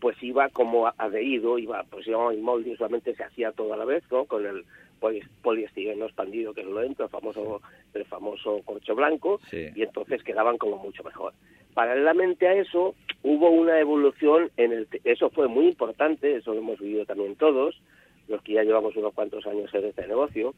pues 0.00 0.22
iba 0.22 0.48
como 0.50 0.86
adherido, 0.98 1.58
iba, 1.58 1.82
pues 1.90 2.06
llamaba 2.06 2.34
inmolding, 2.34 2.76
solamente 2.76 3.14
se 3.14 3.24
hacía 3.24 3.52
todo 3.52 3.72
a 3.74 3.76
la 3.76 3.84
vez, 3.84 4.04
¿no? 4.10 4.24
Con 4.26 4.44
el 4.46 4.64
poli- 5.00 5.22
poliestireno 5.42 6.04
expandido 6.06 6.52
que 6.54 6.60
es 6.60 6.66
lo 6.66 6.80
dentro, 6.80 7.04
el 7.06 7.10
famoso, 7.10 7.60
el 7.94 8.04
famoso 8.04 8.60
corcho 8.64 8.94
blanco, 8.94 9.40
Sí. 9.50 9.68
y 9.74 9.82
entonces 9.82 10.22
quedaban 10.22 10.58
como 10.58 10.76
mucho 10.78 11.02
mejor. 11.02 11.32
Paralelamente 11.74 12.48
a 12.48 12.54
eso, 12.54 12.94
hubo 13.22 13.50
una 13.50 13.78
evolución 13.80 14.50
en 14.56 14.72
el... 14.72 14.88
Eso 15.04 15.30
fue 15.30 15.48
muy 15.48 15.66
importante, 15.68 16.36
eso 16.36 16.52
lo 16.54 16.60
hemos 16.60 16.78
vivido 16.78 17.04
también 17.04 17.36
todos, 17.36 17.80
los 18.28 18.42
que 18.42 18.54
ya 18.54 18.62
llevamos 18.64 18.96
unos 18.96 19.12
cuantos 19.14 19.46
años 19.46 19.72
en 19.74 19.84
este 19.84 20.06
negocio, 20.06 20.54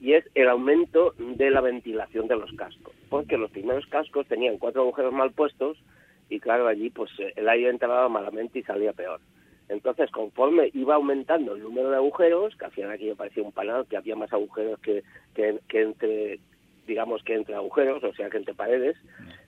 y 0.00 0.14
es 0.14 0.24
el 0.34 0.48
aumento 0.48 1.14
de 1.18 1.50
la 1.50 1.60
ventilación 1.60 2.26
de 2.26 2.36
los 2.36 2.52
cascos. 2.54 2.94
Porque 3.08 3.36
los 3.36 3.50
primeros 3.50 3.86
cascos 3.86 4.26
tenían 4.26 4.58
cuatro 4.58 4.82
agujeros 4.82 5.12
mal 5.12 5.30
puestos 5.32 5.78
y 6.28 6.40
claro, 6.40 6.66
allí 6.66 6.90
pues 6.90 7.10
el 7.36 7.48
aire 7.48 7.70
entraba 7.70 8.08
malamente 8.08 8.58
y 8.58 8.62
salía 8.62 8.92
peor. 8.92 9.20
Entonces, 9.68 10.10
conforme 10.10 10.70
iba 10.74 10.96
aumentando 10.96 11.54
el 11.54 11.62
número 11.62 11.90
de 11.90 11.96
agujeros, 11.96 12.54
que 12.56 12.68
final 12.70 12.90
aquello 12.90 13.16
parecía 13.16 13.42
un 13.42 13.52
panal, 13.52 13.86
que 13.86 13.96
había 13.96 14.16
más 14.16 14.32
agujeros 14.32 14.78
que, 14.80 15.02
que, 15.34 15.60
que 15.68 15.82
entre, 15.82 16.40
digamos 16.86 17.22
que 17.22 17.34
entre 17.34 17.54
agujeros, 17.54 18.02
o 18.04 18.12
sea 18.12 18.28
que 18.28 18.38
entre 18.38 18.54
paredes, 18.54 18.96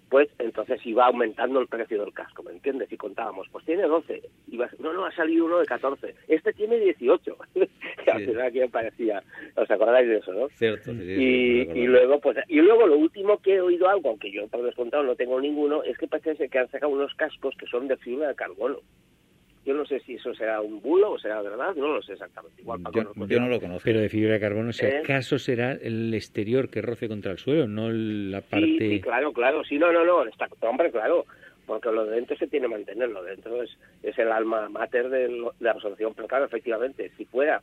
pues 0.09 0.29
entonces 0.39 0.85
iba 0.87 1.07
aumentando 1.07 1.61
el 1.61 1.67
precio 1.67 2.01
del 2.01 2.13
casco, 2.13 2.43
¿me 2.43 2.53
entiendes? 2.53 2.91
Y 2.93 2.97
contábamos, 2.97 3.49
pues 3.51 3.65
tiene 3.65 3.83
12, 3.83 4.23
iba, 4.49 4.69
no, 4.79 4.93
no, 4.93 5.05
ha 5.05 5.13
salido 5.13 5.45
uno 5.45 5.59
de 5.59 5.67
14, 5.67 6.15
este 6.29 6.53
tiene 6.53 6.79
18, 6.79 7.37
que 8.19 8.25
Sí. 8.25 8.31
final 8.31 8.47
aquello 8.47 8.69
parecía, 8.71 9.23
¿os 9.57 9.71
acordáis 9.71 10.09
de 10.09 10.17
eso, 10.19 10.33
no? 10.33 10.49
Cierto. 10.51 10.93
sí, 10.93 11.01
y, 11.03 11.79
y 11.81 11.87
luego 11.87 12.21
pues 12.21 12.37
y 12.49 12.57
luego 12.61 12.87
lo 12.87 12.97
último 12.97 13.39
que 13.39 13.55
he 13.55 13.61
oído 13.61 13.89
algo 13.89 14.11
aunque 14.11 14.31
yo 14.33 14.47
por 14.49 14.63
descontado 14.63 15.03
no 15.03 15.15
tengo 15.17 15.41
ninguno 15.41 15.83
es 15.83 15.97
que 15.99 16.07
parece 16.07 16.49
que 16.49 16.59
han 16.59 16.71
sacado 16.71 16.93
unos 16.93 17.15
cascos 17.15 17.55
que 17.57 17.67
son 17.67 17.89
de 17.89 17.97
fibra 17.97 18.29
de 18.29 18.35
carbono 18.35 18.79
yo 19.67 19.73
no 19.73 19.87
sé 19.87 19.99
si 20.01 20.17
eso 20.17 20.35
será 20.35 20.61
un 20.61 20.83
bulo 20.83 21.13
o 21.13 21.19
será 21.19 21.41
verdad 21.41 21.75
no 21.75 21.95
lo 21.95 22.03
sé 22.03 22.13
exactamente 22.13 22.61
igual 22.61 22.81
Yo, 22.93 23.13
puede 23.15 23.33
yo 23.35 23.41
no 23.41 23.49
lo 23.49 23.59
conozco. 23.61 23.83
Pero 23.85 24.01
de 24.01 24.09
fibra 24.11 24.35
de 24.35 24.41
carbono, 24.41 24.73
si 24.75 24.85
¿Eh? 24.85 24.99
acaso 24.99 25.39
será 25.39 25.73
el 25.73 26.13
exterior 26.13 26.69
que 26.69 26.83
roce 26.83 27.09
contra 27.09 27.33
el 27.33 27.39
suelo, 27.39 27.67
no 27.67 27.91
la 27.91 28.43
parte... 28.43 28.67
Sí, 28.67 28.79
sí, 28.79 29.01
claro, 29.01 29.33
claro. 29.33 29.65
Sí, 29.65 29.79
no, 29.79 29.91
no, 29.91 30.05
no. 30.05 30.25
Está, 30.27 30.49
hombre, 30.69 30.91
claro. 30.91 31.25
Porque 31.67 31.91
lo 31.91 32.05
de 32.05 32.17
dentro 32.17 32.37
se 32.37 32.47
tiene 32.47 32.67
que 32.67 32.73
mantener. 32.75 33.09
Lo 33.09 33.23
de 33.23 33.31
dentro 33.31 33.63
es, 33.63 33.71
es 34.03 34.19
el 34.19 34.31
alma 34.31 34.69
mater 34.69 35.09
de, 35.09 35.31
lo- 35.31 35.55
de 35.59 35.71
absorción. 35.71 36.13
Pero 36.15 36.29
claro, 36.29 36.45
efectivamente, 36.45 37.11
si 37.17 37.25
fuera 37.25 37.63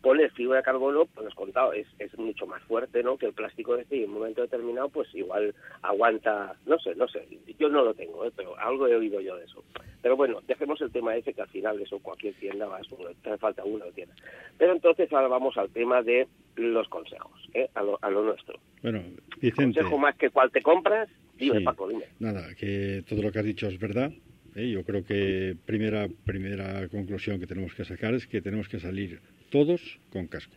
pones 0.00 0.32
fibra 0.32 0.58
de 0.58 0.62
carbono, 0.62 1.06
pues 1.06 1.26
has 1.26 1.34
contado, 1.34 1.72
es, 1.72 1.86
es 1.98 2.16
mucho 2.18 2.46
más 2.46 2.62
fuerte, 2.64 3.02
¿no? 3.02 3.16
Que 3.16 3.26
el 3.26 3.32
plástico 3.32 3.76
este 3.76 3.96
y 3.96 4.04
en 4.04 4.10
un 4.10 4.16
momento 4.18 4.42
determinado, 4.42 4.88
pues 4.88 5.08
igual 5.14 5.54
aguanta, 5.82 6.54
no 6.66 6.78
sé, 6.78 6.94
no 6.94 7.08
sé. 7.08 7.26
Yo 7.58 7.68
no 7.68 7.84
lo 7.84 7.94
tengo, 7.94 8.24
¿eh? 8.24 8.32
pero 8.36 8.58
algo 8.58 8.86
he 8.86 8.96
oído 8.96 9.20
yo 9.20 9.36
de 9.36 9.44
eso. 9.44 9.64
Pero 10.02 10.16
bueno, 10.16 10.40
dejemos 10.46 10.80
el 10.80 10.90
tema 10.90 11.16
ese 11.16 11.32
que 11.32 11.42
al 11.42 11.48
final 11.48 11.80
eso 11.80 11.98
cualquier 11.98 12.34
tienda 12.34 12.66
va, 12.66 12.80
te 13.22 13.38
falta 13.38 13.64
una 13.64 13.86
tienda. 13.86 14.14
Pero 14.58 14.72
entonces 14.72 15.12
ahora 15.12 15.28
vamos 15.28 15.56
al 15.56 15.70
tema 15.70 16.02
de 16.02 16.26
los 16.56 16.88
consejos, 16.88 17.48
¿eh? 17.54 17.68
A 17.74 17.82
lo, 17.82 17.98
a 18.02 18.10
lo 18.10 18.22
nuestro. 18.24 18.58
Bueno, 18.82 19.02
Vicente, 19.40 19.80
Consejo 19.80 19.98
más 19.98 20.16
que 20.16 20.30
cuál 20.30 20.50
te 20.50 20.62
compras, 20.62 21.08
dime 21.36 21.58
Sí. 21.58 21.64
Paco, 21.64 21.88
dime. 21.88 22.04
nada, 22.18 22.54
que 22.54 23.02
todo 23.08 23.22
lo 23.22 23.32
que 23.32 23.38
has 23.38 23.44
dicho 23.44 23.66
es 23.68 23.78
verdad. 23.78 24.12
¿eh? 24.54 24.70
Yo 24.70 24.84
creo 24.84 25.04
que 25.04 25.56
primera, 25.64 26.08
primera 26.24 26.88
conclusión 26.88 27.40
que 27.40 27.46
tenemos 27.46 27.74
que 27.74 27.84
sacar 27.84 28.14
es 28.14 28.26
que 28.26 28.40
tenemos 28.42 28.68
que 28.68 28.80
salir 28.80 29.20
todos 29.50 29.98
con 30.10 30.26
casco. 30.26 30.56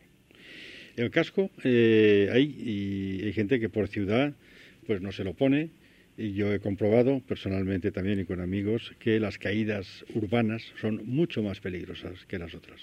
El 0.96 1.10
casco, 1.10 1.50
eh, 1.64 2.30
hay, 2.32 3.34
gente 3.34 3.60
que 3.60 3.68
por 3.68 3.88
ciudad 3.88 4.34
pues 4.86 5.02
no 5.02 5.12
se 5.12 5.24
lo 5.24 5.34
pone. 5.34 5.70
Y 6.16 6.34
yo 6.34 6.54
he 6.54 6.60
comprobado 6.60 7.22
personalmente 7.22 7.92
también 7.92 8.20
y 8.20 8.26
con 8.26 8.40
amigos 8.40 8.94
que 9.00 9.20
las 9.20 9.40
caídas 9.40 10.06
urbanas 10.14 10.62
son 10.80 11.02
mucho 11.08 11.42
más 11.42 11.60
peligrosas 11.60 12.26
que 12.28 12.38
las 12.38 12.54
otras. 12.54 12.80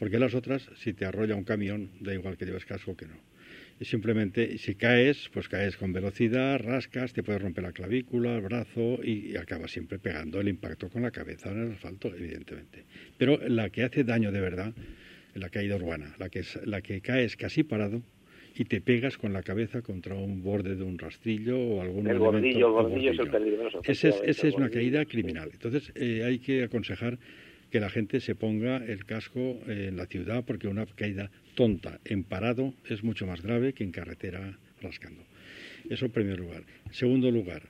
Porque 0.00 0.18
las 0.18 0.34
otras, 0.34 0.68
si 0.82 0.92
te 0.92 1.04
arrolla 1.04 1.36
un 1.36 1.44
camión, 1.44 1.90
da 2.00 2.12
igual 2.12 2.36
que 2.36 2.44
lleves 2.44 2.64
casco 2.64 2.96
que 2.96 3.06
no. 3.06 3.14
Y 3.78 3.84
simplemente, 3.84 4.58
si 4.58 4.74
caes, 4.74 5.30
pues 5.32 5.48
caes 5.48 5.76
con 5.76 5.92
velocidad, 5.92 6.58
rascas, 6.58 7.12
te 7.12 7.22
puedes 7.22 7.40
romper 7.40 7.62
la 7.62 7.72
clavícula, 7.72 8.34
el 8.34 8.40
brazo 8.40 8.98
y, 9.00 9.30
y 9.30 9.36
acabas 9.36 9.70
siempre 9.70 10.00
pegando 10.00 10.40
el 10.40 10.48
impacto 10.48 10.88
con 10.88 11.02
la 11.02 11.12
cabeza 11.12 11.52
en 11.52 11.62
el 11.62 11.72
asfalto, 11.72 12.12
evidentemente. 12.12 12.84
Pero 13.16 13.38
la 13.46 13.70
que 13.70 13.84
hace 13.84 14.02
daño 14.02 14.32
de 14.32 14.40
verdad 14.40 14.74
la 15.36 15.48
caída 15.48 15.76
urbana, 15.76 16.14
la 16.18 16.28
que, 16.28 16.42
la 16.64 16.80
que 16.80 17.00
caes 17.00 17.36
casi 17.36 17.62
parado 17.62 18.02
y 18.54 18.64
te 18.64 18.80
pegas 18.80 19.18
con 19.18 19.32
la 19.32 19.42
cabeza 19.42 19.82
contra 19.82 20.14
un 20.14 20.42
borde 20.42 20.76
de 20.76 20.82
un 20.82 20.98
rastrillo 20.98 21.58
o 21.58 21.82
algún 21.82 22.06
El 22.06 22.18
gordillo, 22.18 22.58
el 22.58 22.64
o 22.64 22.72
gordillo 22.72 23.12
es 23.12 23.18
el 23.18 23.30
peligroso. 23.30 23.80
Ese 23.84 24.14
es, 24.24 24.42
una 24.54 24.70
caída 24.70 25.04
criminal. 25.04 25.50
Entonces 25.52 25.92
eh, 25.94 26.22
hay 26.24 26.38
que 26.38 26.64
aconsejar 26.64 27.18
que 27.70 27.80
la 27.80 27.90
gente 27.90 28.20
se 28.20 28.34
ponga 28.34 28.78
el 28.78 29.04
casco 29.04 29.58
eh, 29.66 29.86
en 29.88 29.96
la 29.96 30.06
ciudad 30.06 30.44
porque 30.46 30.68
una 30.68 30.86
caída 30.86 31.30
tonta 31.54 32.00
en 32.04 32.24
parado 32.24 32.72
es 32.88 33.04
mucho 33.04 33.26
más 33.26 33.42
grave 33.42 33.74
que 33.74 33.84
en 33.84 33.92
carretera 33.92 34.58
rascando. 34.80 35.22
Eso 35.90 36.06
en 36.06 36.12
primer 36.12 36.38
lugar. 36.38 36.62
Segundo 36.90 37.30
lugar, 37.30 37.62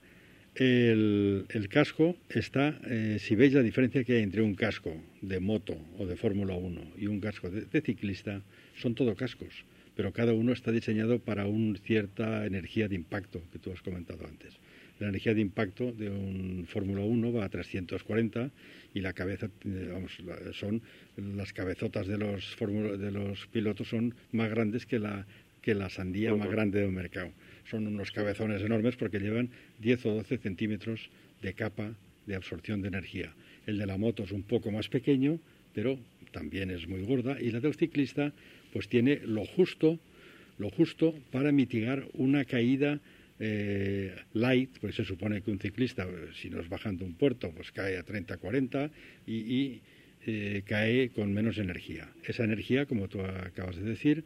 el, 0.57 1.45
el 1.51 1.69
casco 1.69 2.17
está, 2.31 2.79
eh, 2.87 3.19
si 3.21 3.35
veis 3.37 3.53
la 3.53 3.63
diferencia 3.63 4.05
que 4.05 4.17
hay 4.17 4.23
entre 4.23 4.43
un 4.43 4.55
casco 4.55 4.97
de 5.21 5.39
moto 5.39 5.77
o 5.99 6.07
de 6.07 6.17
Fórmula 6.17 6.55
1 6.55 6.93
y 6.99 7.07
un 7.07 7.21
casco 7.21 7.51
de, 7.51 7.63
de 7.63 7.81
ciclista, 7.83 8.41
son 8.77 8.95
todo 8.95 9.15
cascos, 9.15 9.65
pero 9.95 10.13
cada 10.13 10.33
uno 10.33 10.53
está 10.53 10.73
diseñado 10.73 11.19
para 11.19 11.47
una 11.47 11.79
cierta 11.79 12.47
energía 12.47 12.89
de 12.89 12.95
impacto 12.95 13.43
que 13.53 13.59
tú 13.59 13.71
has 13.71 13.83
comentado 13.83 14.27
antes. 14.27 14.55
La 14.99 15.09
energía 15.09 15.35
de 15.35 15.43
impacto 15.43 15.93
de 15.93 16.09
un 16.09 16.67
Fórmula 16.67 17.03
1 17.03 17.33
va 17.33 17.45
a 17.45 17.49
340 17.51 18.51
y 18.95 19.01
la 19.01 19.13
cabeza, 19.13 19.51
vamos, 19.93 20.13
son 20.53 20.81
las 21.17 21.53
cabezotas 21.53 22.07
de 22.07 22.17
los, 22.17 22.57
de 22.59 23.11
los 23.11 23.47
pilotos 23.49 23.89
son 23.89 24.15
más 24.33 24.49
grandes 24.49 24.87
que 24.87 24.99
la, 24.99 25.27
que 25.61 25.75
la 25.75 25.91
sandía 25.91 26.35
más 26.35 26.51
grande 26.51 26.81
del 26.81 26.93
mercado. 26.93 27.31
Son 27.71 27.87
unos 27.87 28.13
cabezones 28.13 28.63
enormes 28.63 28.97
porque 28.97 29.19
llevan 29.19 29.51
10 29.81 30.07
o 30.07 30.15
12 30.15 30.39
centímetros 30.39 31.11
de 31.43 31.55
capa 31.55 31.95
de 32.27 32.35
absorción 32.35 32.83
de 32.83 32.89
energía. 32.89 33.35
El 33.67 33.79
de 33.79 33.87
la 33.87 33.99
moto 33.99 34.25
es 34.25 34.33
un 34.33 34.43
poco 34.43 34.71
más 34.71 34.89
pequeño, 34.89 35.41
pero 35.75 35.99
también 36.33 36.71
es 36.71 36.87
muy 36.87 37.03
gorda. 37.03 37.41
Y 37.41 37.51
la 37.51 37.61
del 37.61 37.75
ciclista, 37.75 38.33
pues 38.73 38.89
tiene 38.89 39.21
lo 39.25 39.45
justo, 39.45 39.99
lo 40.59 40.71
justo 40.71 41.15
para 41.31 41.53
mitigar 41.53 42.07
una 42.15 42.45
caída 42.45 43.01
eh, 43.39 44.15
light, 44.33 44.79
pues 44.81 44.95
se 44.95 45.05
supone 45.05 45.43
que 45.43 45.51
un 45.51 45.59
ciclista, 45.59 46.07
si 46.41 46.49
no 46.49 46.61
es 46.61 46.69
bajando 46.69 47.05
un 47.05 47.15
puerto, 47.15 47.51
pues 47.51 47.71
cae 47.73 47.99
a 47.99 48.03
30, 48.03 48.37
40 48.39 48.91
y, 49.27 49.35
y, 49.35 49.81
eh, 50.27 50.63
cae 50.65 51.11
con 51.11 51.33
menos 51.33 51.59
energía. 51.59 52.09
Esa 52.25 52.45
energía, 52.45 52.87
como 52.87 53.09
tú 53.09 53.21
acabas 53.21 53.77
de 53.77 53.83
decir, 53.83 54.25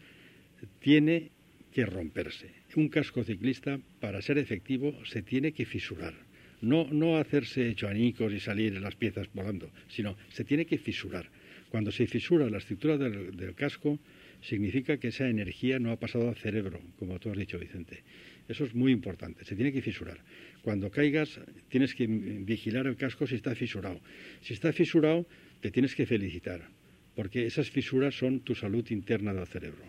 tiene 0.80 1.30
que 1.72 1.86
romperse. 1.86 2.59
Un 2.76 2.88
casco 2.88 3.24
ciclista, 3.24 3.80
para 3.98 4.22
ser 4.22 4.38
efectivo, 4.38 4.94
se 5.04 5.22
tiene 5.22 5.52
que 5.52 5.66
fisurar. 5.66 6.14
No, 6.62 6.86
no 6.92 7.16
hacerse 7.16 7.68
hecho 7.68 7.88
añicos 7.88 8.32
y 8.32 8.38
salir 8.38 8.80
las 8.80 8.94
piezas 8.94 9.28
volando, 9.32 9.70
sino 9.88 10.16
se 10.28 10.44
tiene 10.44 10.66
que 10.66 10.78
fisurar. 10.78 11.26
Cuando 11.70 11.90
se 11.90 12.06
fisura 12.06 12.50
la 12.50 12.58
estructura 12.58 12.96
del, 12.98 13.54
casco, 13.54 13.98
significa 14.40 14.98
que 14.98 15.08
esa 15.08 15.28
energía 15.28 15.78
no 15.78 15.90
ha 15.90 15.98
pasado 15.98 16.28
al 16.28 16.36
cerebro, 16.36 16.80
como 16.98 17.18
tú 17.18 17.30
has 17.30 17.38
dicho, 17.38 17.58
Vicente. 17.58 18.02
Eso 18.48 18.64
es 18.64 18.74
muy 18.74 18.92
importante, 18.92 19.44
se 19.44 19.56
tiene 19.56 19.72
que 19.72 19.82
fisurar. 19.82 20.18
Cuando 20.62 20.90
caigas, 20.90 21.40
tienes 21.68 21.94
que 21.94 22.06
vigilar 22.06 22.86
el 22.86 22.96
casco 22.96 23.26
si 23.26 23.36
está 23.36 23.54
fisurado. 23.54 24.00
Si 24.42 24.54
está 24.54 24.72
fisurado, 24.72 25.26
te 25.60 25.70
tienes 25.70 25.94
que 25.94 26.06
felicitar, 26.06 26.68
porque 27.14 27.46
esas 27.46 27.70
fisuras 27.70 28.16
son 28.16 28.40
tu 28.40 28.54
salud 28.54 28.84
interna 28.90 29.32
del 29.32 29.46
cerebro. 29.46 29.82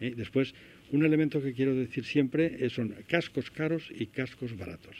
¿Eh? 0.00 0.14
Después, 0.16 0.54
un 0.94 1.04
elemento 1.04 1.42
que 1.42 1.52
quiero 1.52 1.74
decir 1.74 2.04
siempre 2.04 2.70
son 2.70 2.94
cascos 3.08 3.50
caros 3.50 3.90
y 3.90 4.06
cascos 4.06 4.56
baratos. 4.56 4.94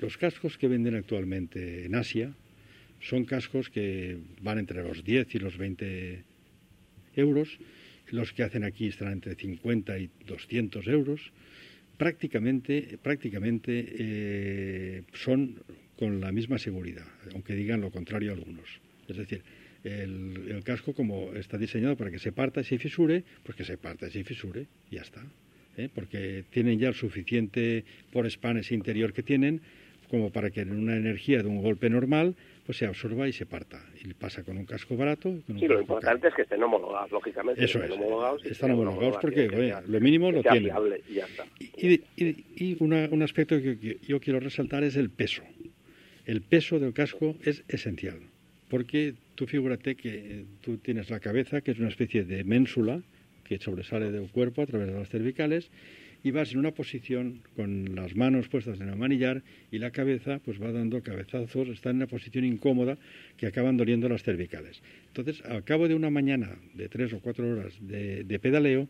Los 0.00 0.18
cascos 0.18 0.58
que 0.58 0.66
venden 0.66 0.96
actualmente 0.96 1.86
en 1.86 1.94
Asia 1.94 2.34
son 3.00 3.24
cascos 3.24 3.70
que 3.70 4.18
van 4.42 4.58
entre 4.58 4.82
los 4.82 5.04
10 5.04 5.34
y 5.36 5.38
los 5.38 5.56
20 5.56 6.24
euros. 7.14 7.58
Los 8.10 8.32
que 8.32 8.42
hacen 8.42 8.64
aquí 8.64 8.88
están 8.88 9.12
entre 9.12 9.36
50 9.36 9.98
y 9.98 10.10
200 10.26 10.84
euros. 10.88 11.32
Prácticamente, 11.96 12.98
prácticamente 13.00 13.86
eh, 13.98 15.02
son 15.14 15.62
con 15.96 16.20
la 16.20 16.32
misma 16.32 16.58
seguridad, 16.58 17.06
aunque 17.32 17.54
digan 17.54 17.80
lo 17.80 17.92
contrario 17.92 18.32
algunos. 18.32 18.80
Es 19.06 19.16
decir, 19.16 19.42
el, 19.86 20.50
el, 20.50 20.64
casco 20.64 20.94
como 20.94 21.32
está 21.34 21.58
diseñado 21.58 21.96
para 21.96 22.10
que 22.10 22.18
se 22.18 22.32
parta 22.32 22.60
y 22.60 22.64
se 22.64 22.78
fisure, 22.78 23.24
pues 23.42 23.56
que 23.56 23.64
se 23.64 23.78
parta 23.78 24.08
y 24.08 24.10
se 24.10 24.24
fisure, 24.24 24.66
y 24.90 24.96
ya 24.96 25.02
está. 25.02 25.22
¿eh? 25.76 25.88
Porque 25.94 26.44
tienen 26.50 26.78
ya 26.78 26.88
el 26.88 26.94
suficiente 26.94 27.84
por 28.12 28.30
span 28.30 28.58
ese 28.58 28.74
interior 28.74 29.12
que 29.12 29.22
tienen 29.22 29.60
como 30.10 30.30
para 30.30 30.50
que 30.50 30.60
en 30.60 30.72
una 30.72 30.96
energía 30.96 31.42
de 31.42 31.48
un 31.48 31.62
golpe 31.62 31.90
normal 31.90 32.36
pues 32.64 32.78
se 32.78 32.86
absorba 32.86 33.28
y 33.28 33.32
se 33.32 33.46
parta. 33.46 33.80
Y 34.04 34.12
pasa 34.14 34.42
con 34.42 34.56
un 34.56 34.64
casco 34.64 34.96
barato. 34.96 35.30
Con 35.46 35.56
un 35.56 35.60
sí, 35.60 35.68
lo 35.68 35.80
importante 35.80 36.22
caro. 36.22 36.28
es 36.28 36.34
que 36.34 36.42
estén 36.42 36.62
homologados, 36.62 37.10
lógicamente. 37.12 37.64
Eso 37.64 37.78
estén 37.78 37.92
es. 37.92 37.98
Homologados 37.98 38.44
están 38.44 38.70
homologados 38.72 39.18
porque 39.20 39.48
lo 39.86 40.00
mínimo 40.00 40.32
lo 40.32 40.42
tienen. 40.42 40.72
Y, 41.08 41.14
ya 41.14 41.26
está. 41.26 41.44
y, 41.58 42.02
y, 42.16 42.44
y 42.56 42.76
una, 42.80 43.08
un 43.10 43.22
aspecto 43.22 43.56
que 43.60 43.98
yo 44.02 44.20
quiero 44.20 44.40
resaltar 44.40 44.82
es 44.82 44.96
el 44.96 45.10
peso. 45.10 45.42
El 46.24 46.42
peso 46.42 46.80
del 46.80 46.92
casco 46.92 47.36
es 47.44 47.62
esencial. 47.68 48.18
Porque 48.68 49.14
tú 49.36 49.46
figúrate 49.46 49.94
que 49.94 50.44
tú 50.62 50.78
tienes 50.78 51.10
la 51.10 51.20
cabeza, 51.20 51.60
que 51.60 51.70
es 51.70 51.78
una 51.78 51.88
especie 51.88 52.24
de 52.24 52.42
ménsula 52.42 53.02
que 53.44 53.58
sobresale 53.58 54.10
del 54.10 54.28
cuerpo 54.30 54.62
a 54.62 54.66
través 54.66 54.88
de 54.88 54.94
las 54.94 55.08
cervicales, 55.08 55.70
y 56.24 56.32
vas 56.32 56.50
en 56.50 56.58
una 56.58 56.72
posición 56.72 57.42
con 57.54 57.94
las 57.94 58.16
manos 58.16 58.48
puestas 58.48 58.80
en 58.80 58.88
el 58.88 58.96
manillar 58.96 59.44
y 59.70 59.78
la 59.78 59.92
cabeza 59.92 60.40
pues 60.44 60.60
va 60.60 60.72
dando 60.72 61.00
cabezazos, 61.00 61.68
está 61.68 61.90
en 61.90 61.96
una 61.96 62.08
posición 62.08 62.44
incómoda 62.44 62.98
que 63.36 63.46
acaban 63.46 63.76
doliendo 63.76 64.08
las 64.08 64.24
cervicales. 64.24 64.82
Entonces, 65.08 65.44
al 65.44 65.62
cabo 65.62 65.86
de 65.86 65.94
una 65.94 66.10
mañana 66.10 66.58
de 66.74 66.88
tres 66.88 67.12
o 67.12 67.20
cuatro 67.20 67.48
horas 67.48 67.74
de, 67.80 68.24
de 68.24 68.38
pedaleo, 68.40 68.88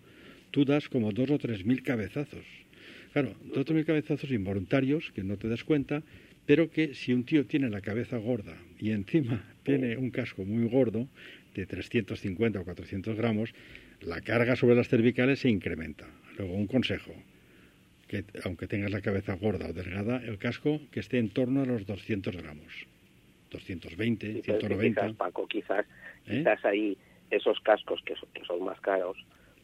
tú 0.50 0.64
das 0.64 0.88
como 0.88 1.12
dos 1.12 1.30
o 1.30 1.38
tres 1.38 1.66
mil 1.66 1.82
cabezazos. 1.82 2.46
Claro, 3.12 3.34
dos 3.54 3.68
o 3.68 3.74
mil 3.74 3.84
cabezazos 3.84 4.30
involuntarios 4.30 5.12
que 5.12 5.24
no 5.24 5.36
te 5.36 5.48
das 5.48 5.64
cuenta, 5.64 6.02
pero 6.46 6.70
que 6.70 6.94
si 6.94 7.12
un 7.12 7.24
tío 7.24 7.44
tiene 7.44 7.68
la 7.68 7.82
cabeza 7.82 8.16
gorda 8.16 8.56
y 8.78 8.92
encima 8.92 9.55
tiene 9.66 9.96
un 9.96 10.10
casco 10.10 10.44
muy 10.44 10.68
gordo, 10.68 11.08
de 11.54 11.66
350 11.66 12.60
o 12.60 12.64
400 12.64 13.16
gramos, 13.16 13.52
la 14.00 14.20
carga 14.20 14.56
sobre 14.56 14.76
las 14.76 14.88
cervicales 14.88 15.40
se 15.40 15.48
incrementa. 15.48 16.06
Luego, 16.38 16.54
un 16.54 16.66
consejo, 16.66 17.12
que 18.06 18.24
aunque 18.44 18.68
tengas 18.68 18.92
la 18.92 19.00
cabeza 19.00 19.34
gorda 19.34 19.68
o 19.68 19.72
delgada, 19.72 20.18
el 20.18 20.38
casco 20.38 20.80
que 20.92 21.00
esté 21.00 21.18
en 21.18 21.30
torno 21.30 21.62
a 21.62 21.66
los 21.66 21.86
200 21.86 22.36
gramos. 22.36 22.86
220, 23.50 24.32
Sí, 24.34 24.42
190. 24.42 25.00
Quizás, 25.00 25.16
Paco, 25.16 25.46
quizás, 25.46 25.86
¿Eh? 26.26 26.38
quizás 26.38 26.64
ahí 26.64 26.96
esos 27.30 27.58
cascos 27.60 28.00
que 28.04 28.14
son, 28.14 28.28
que 28.32 28.44
son 28.44 28.64
más 28.64 28.80
caros 28.80 29.16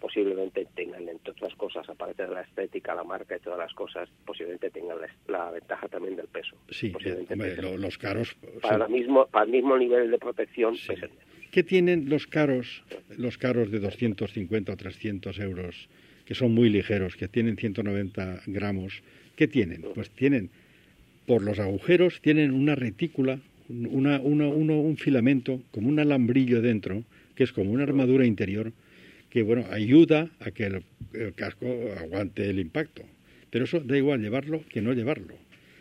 posiblemente 0.03 0.67
tengan, 0.75 1.09
entre 1.09 1.31
otras 1.31 1.55
cosas, 1.55 1.89
aparte 1.89 2.25
de 2.27 2.35
la 2.35 2.41
estética, 2.43 2.93
la 2.93 3.05
marca 3.05 3.37
y 3.37 3.41
todas 3.41 3.59
las 3.61 3.73
cosas, 3.73 4.09
posiblemente 4.27 4.69
tengan 4.71 4.99
la, 5.01 5.09
la 5.29 5.51
ventaja 5.53 5.87
también 5.89 6.17
del 6.17 6.27
peso. 6.27 6.57
Sí, 6.71 6.89
Posiblemente 6.91 7.33
hombre, 7.35 7.51
pesen. 7.51 7.65
lo- 7.65 7.77
los 7.79 7.97
caros. 7.99 8.35
para, 8.61 8.79
son- 8.79 8.83
el 8.93 8.99
mismo, 9.01 9.27
para 9.29 9.45
el 9.47 9.53
mismo 9.53 9.79
nivel 9.79 10.11
de 10.11 10.19
protección 10.19 10.75
Sí. 10.77 10.93
¿Qué 11.53 11.63
tienen 11.63 12.09
los 12.09 12.27
caros, 12.27 12.83
los 13.17 13.39
caros 13.39 13.71
de 13.71 13.79
250 13.79 14.73
o 14.73 14.77
300 14.77 15.39
euros, 15.39 15.89
que 16.25 16.35
son 16.35 16.53
muy 16.53 16.69
ligeros, 16.69 17.15
que 17.15 17.29
tienen 17.29 17.57
190 17.57 18.41
gramos? 18.47 19.03
¿Qué 19.37 19.47
tienen? 19.47 19.83
Pues 19.95 20.11
tienen, 20.11 20.51
por 21.27 21.43
los 21.43 21.59
agujeros, 21.61 22.21
tienen 22.23 22.53
una 22.53 22.75
retícula, 22.75 23.39
una, 23.69 24.19
una- 24.21 24.49
uno- 24.49 24.81
un 24.81 24.97
filamento, 24.97 25.63
como 25.71 25.89
un 25.89 26.01
alambrillo 26.01 26.61
dentro, 26.61 27.05
que 27.37 27.45
es 27.45 27.53
como 27.53 27.71
una 27.71 27.85
armadura 27.85 28.27
interior, 28.27 28.73
que 29.33 29.43
bueno, 29.43 29.65
ayuda 29.71 30.29
a 30.41 30.51
que 30.51 30.65
el, 30.65 30.85
el 31.15 31.33
casco 31.33 31.67
aguante 31.99 32.51
el 32.51 32.59
impacto. 32.59 33.03
Pero 33.49 33.65
eso 33.65 33.81
da 33.81 33.97
igual 33.97 34.21
llevarlo 34.21 34.63
que 34.69 34.83
no 34.83 34.93
llevarlo. 34.93 35.37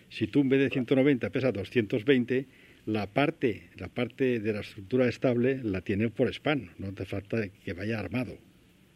Si 0.07 0.25
tú 0.27 0.39
en 0.39 0.47
vez 0.47 0.61
de 0.61 0.69
190 0.69 1.29
pesa 1.31 1.51
220, 1.51 2.45
la 2.85 3.07
parte, 3.07 3.63
la 3.75 3.89
parte 3.89 4.39
de 4.39 4.53
la 4.53 4.61
estructura 4.61 5.09
estable 5.09 5.59
la 5.63 5.81
tiene 5.81 6.09
por 6.09 6.33
span, 6.33 6.69
no 6.77 6.93
te 6.93 7.03
falta 7.03 7.45
que 7.49 7.73
vaya 7.73 7.99
armado. 7.99 8.37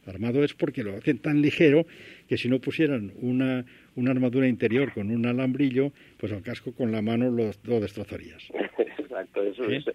Armado 0.06 0.41
es 0.41 0.53
porque 0.53 0.84
lo 0.84 0.95
hacen 0.95 1.18
tan 1.18 1.41
ligero 1.41 1.86
que 2.30 2.38
si 2.38 2.47
no 2.47 2.62
pusieran 2.62 3.12
una, 3.20 3.66
una 3.95 4.12
armadura 4.12 4.47
interior 4.47 4.93
con 4.93 5.12
un 5.12 5.26
alambrillo, 5.26 5.91
pues 6.16 6.32
el 6.32 6.43
casco 6.43 6.72
con 6.72 6.93
la 6.93 7.01
mano 7.01 7.30
lo, 7.30 7.51
lo 7.66 7.80
destrozarías. 7.82 8.47
Exacto, 9.16 9.43
eso 9.43 9.63
¿Sí? 9.70 9.76
es, 9.76 9.86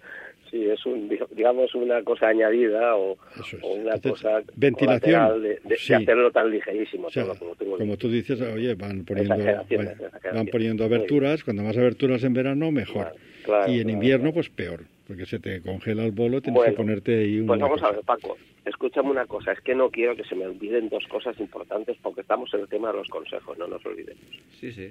sí, 0.49 0.65
es 0.69 0.85
un, 0.85 1.07
digamos 1.31 1.73
una 1.75 2.01
cosa 2.03 2.27
añadida 2.29 2.95
o, 2.95 3.17
Eso 3.39 3.57
es. 3.57 3.63
o 3.63 3.67
una 3.73 3.93
Entonces, 3.95 4.21
cosa 4.23 4.41
ventilación, 4.55 5.41
de, 5.43 5.59
hacerlo 5.95 6.31
tan 6.31 6.49
ligerísimo. 6.49 7.07
O 7.07 7.09
sea, 7.11 7.25
como 7.35 7.55
tú 7.55 7.77
como 7.77 7.97
tú 7.97 8.09
dices, 8.09 8.41
oye, 8.41 8.73
van 8.75 9.05
poniendo, 9.05 9.35
Exageración, 9.35 9.85
van- 9.85 9.93
exageración. 9.93 10.35
van 10.35 10.47
poniendo 10.47 10.83
aberturas, 10.85 11.43
cuando 11.43 11.63
más 11.63 11.77
aberturas 11.77 12.23
en 12.23 12.33
verano, 12.33 12.71
mejor. 12.71 13.11
Claro, 13.11 13.15
claro, 13.43 13.71
y 13.71 13.79
en 13.79 13.89
invierno, 13.89 14.31
claro. 14.31 14.33
pues 14.35 14.49
peor, 14.49 14.85
porque 15.07 15.25
se 15.25 15.39
te 15.39 15.61
congela 15.61 16.03
el 16.05 16.11
bolo, 16.11 16.41
tienes 16.41 16.57
Bueno, 16.59 16.71
que 16.73 16.77
ponerte 16.77 17.19
ahí 17.19 17.37
una 17.39 17.47
Pues 17.47 17.59
vamos 17.61 17.83
a 17.83 17.91
ver, 17.91 18.01
Paco, 18.01 18.37
escúchame 18.65 19.09
una 19.11 19.25
cosa, 19.27 19.51
es 19.51 19.61
que 19.61 19.75
no 19.75 19.89
quiero 19.91 20.15
que 20.15 20.23
se 20.23 20.35
me 20.35 20.45
olviden 20.47 20.89
dos 20.89 21.05
cosas 21.07 21.39
importantes 21.39 21.95
porque 22.01 22.21
estamos 22.21 22.53
en 22.53 22.61
el 22.61 22.67
tema 22.67 22.91
de 22.91 22.97
los 22.97 23.07
consejos, 23.07 23.57
no 23.57 23.67
nos 23.67 23.85
olvidemos. 23.85 24.23
Sí, 24.59 24.71
sí. 24.71 24.89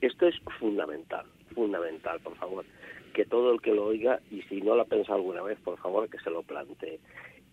Esto 0.00 0.26
es 0.28 0.34
fundamental, 0.58 1.26
fundamental, 1.54 2.18
por 2.20 2.36
favor, 2.36 2.64
que 3.14 3.24
todo 3.24 3.52
el 3.52 3.62
que 3.62 3.72
lo 3.72 3.86
oiga 3.86 4.20
y 4.30 4.42
si 4.42 4.60
no 4.60 4.74
lo 4.74 4.82
ha 4.82 4.86
pensado 4.86 5.14
alguna 5.16 5.42
vez, 5.42 5.58
por 5.60 5.78
favor, 5.78 6.10
que 6.10 6.18
se 6.18 6.28
lo 6.30 6.42
plantee. 6.42 6.98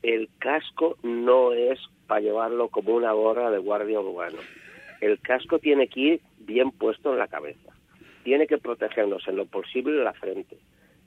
El 0.04 0.28
casco 0.40 0.98
no 1.04 1.54
es 1.54 1.80
para 2.08 2.20
llevarlo 2.22 2.68
como 2.68 2.94
una 2.96 3.14
gorra 3.14 3.50
de 3.52 3.60
guardia 3.60 4.02
urbano. 4.02 4.40
El 5.00 5.20
casco 5.22 5.60
tiene 5.60 5.88
que 5.88 6.00
ir 6.00 6.22
bien 6.40 6.72
puesto 6.72 7.14
en 7.14 7.20
la 7.20 7.28
cabeza. 7.28 7.72
Tiene 8.24 8.48
que 8.48 8.58
protegernos 8.58 9.28
en 9.28 9.38
lo 9.38 9.46
posible 9.46 10.04
la 10.04 10.14
frente. 10.14 10.58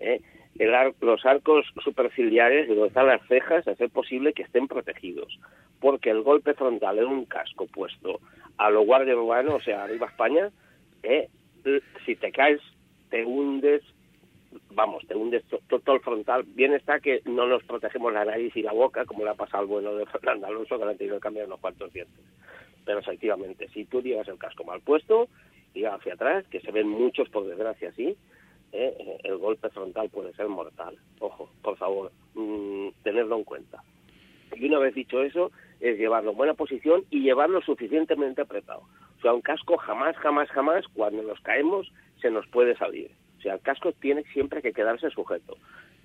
¿eh? 0.01 0.21
El 0.59 0.75
ar- 0.75 0.95
los 1.01 1.25
arcos 1.27 1.67
superciliares, 1.83 2.69
donde 2.69 2.87
están 2.87 3.07
las 3.09 3.27
cejas, 3.29 3.67
a 3.69 3.75
ser 3.75 3.91
posible 3.91 4.33
que 4.33 4.43
estén 4.45 4.67
protegidos. 4.69 5.39
Porque 5.81 6.11
el 6.11 6.23
golpe 6.23 6.55
frontal 6.55 6.99
en 6.99 7.07
un 7.07 7.25
casco 7.27 7.67
puesto 7.67 8.21
a 8.57 8.71
lo 8.71 8.83
guardia 8.83 9.17
urbano, 9.17 9.57
o 9.57 9.61
sea, 9.61 9.85
arriba 9.85 10.07
España, 10.07 10.51
¿eh? 11.03 11.29
Si 12.07 12.15
te 12.17 12.31
caes, 12.31 12.61
te 13.11 13.25
hundes, 13.25 13.83
vamos, 14.71 15.07
te 15.07 15.15
hundes 15.15 15.45
to- 15.45 15.61
to- 15.69 15.81
todo 15.81 15.97
el 15.97 16.03
frontal. 16.03 16.45
Bien 16.45 16.73
está 16.75 17.01
que 17.01 17.21
no 17.25 17.47
nos 17.47 17.63
protegemos 17.65 18.13
la 18.13 18.25
nariz 18.25 18.55
y 18.57 18.63
la 18.63 18.73
boca, 18.73 19.05
como 19.05 19.25
le 19.25 19.31
ha 19.31 19.35
pasado 19.35 19.63
al 19.63 19.69
bueno 19.69 19.95
de 19.95 20.07
Fernando 20.07 20.47
Alonso, 20.47 20.79
que 20.79 20.85
le 20.85 20.91
han 20.93 20.99
tenido 20.99 21.17
que 21.17 21.23
cambiar 21.23 21.47
unos 21.47 21.61
cuantos 21.61 21.93
dientes. 21.93 22.25
Pero 22.85 22.99
efectivamente, 22.99 23.69
si 23.69 23.85
tú 23.87 24.03
llevas 24.03 24.29
el 24.29 24.39
casco 24.39 24.65
mal 24.65 24.81
puesto, 24.81 25.29
tira 25.73 25.95
hacia 25.95 26.15
atrás, 26.15 26.45
que 26.49 26.61
se 26.61 26.71
ven 26.71 26.89
muchos, 26.89 27.29
por 27.31 27.47
desgracia, 27.47 27.89
así, 27.89 28.09
¿eh? 28.09 28.17
Eh, 28.99 29.19
el 29.25 29.39
golpe 29.39 29.69
frontal 29.71 30.09
puede 30.11 30.33
ser 30.35 30.49
mortal. 30.49 30.97
Ojo, 31.21 31.49
por 31.63 31.77
favor, 31.77 32.13
mm, 32.35 32.89
tenerlo 33.03 33.37
en 33.37 33.45
cuenta. 33.45 33.83
Y 34.57 34.67
una 34.67 34.79
vez 34.79 34.95
dicho 34.95 35.23
eso, 35.23 35.51
es 35.81 35.99
llevarlo 35.99 36.31
en 36.33 36.37
buena 36.37 36.55
posición 36.55 37.05
y 37.11 37.23
llevarlo 37.23 37.61
suficientemente 37.63 38.43
apretado. 38.43 38.83
O 39.19 39.21
sea, 39.23 39.33
un 39.33 39.41
casco 39.41 39.77
jamás, 39.79 40.17
jamás, 40.19 40.49
jamás, 40.51 40.85
cuando 40.95 41.23
nos 41.23 41.41
caemos, 41.41 41.91
se 42.21 42.31
nos 42.31 42.47
puede 42.49 42.77
salir. 42.77 43.11
O 43.45 43.47
sea, 43.47 43.55
el 43.57 43.61
casco 43.61 43.93
tiene 43.93 44.23
siempre 44.33 44.63
que 44.63 44.73
quedarse 44.73 45.11
sujeto. 45.11 45.59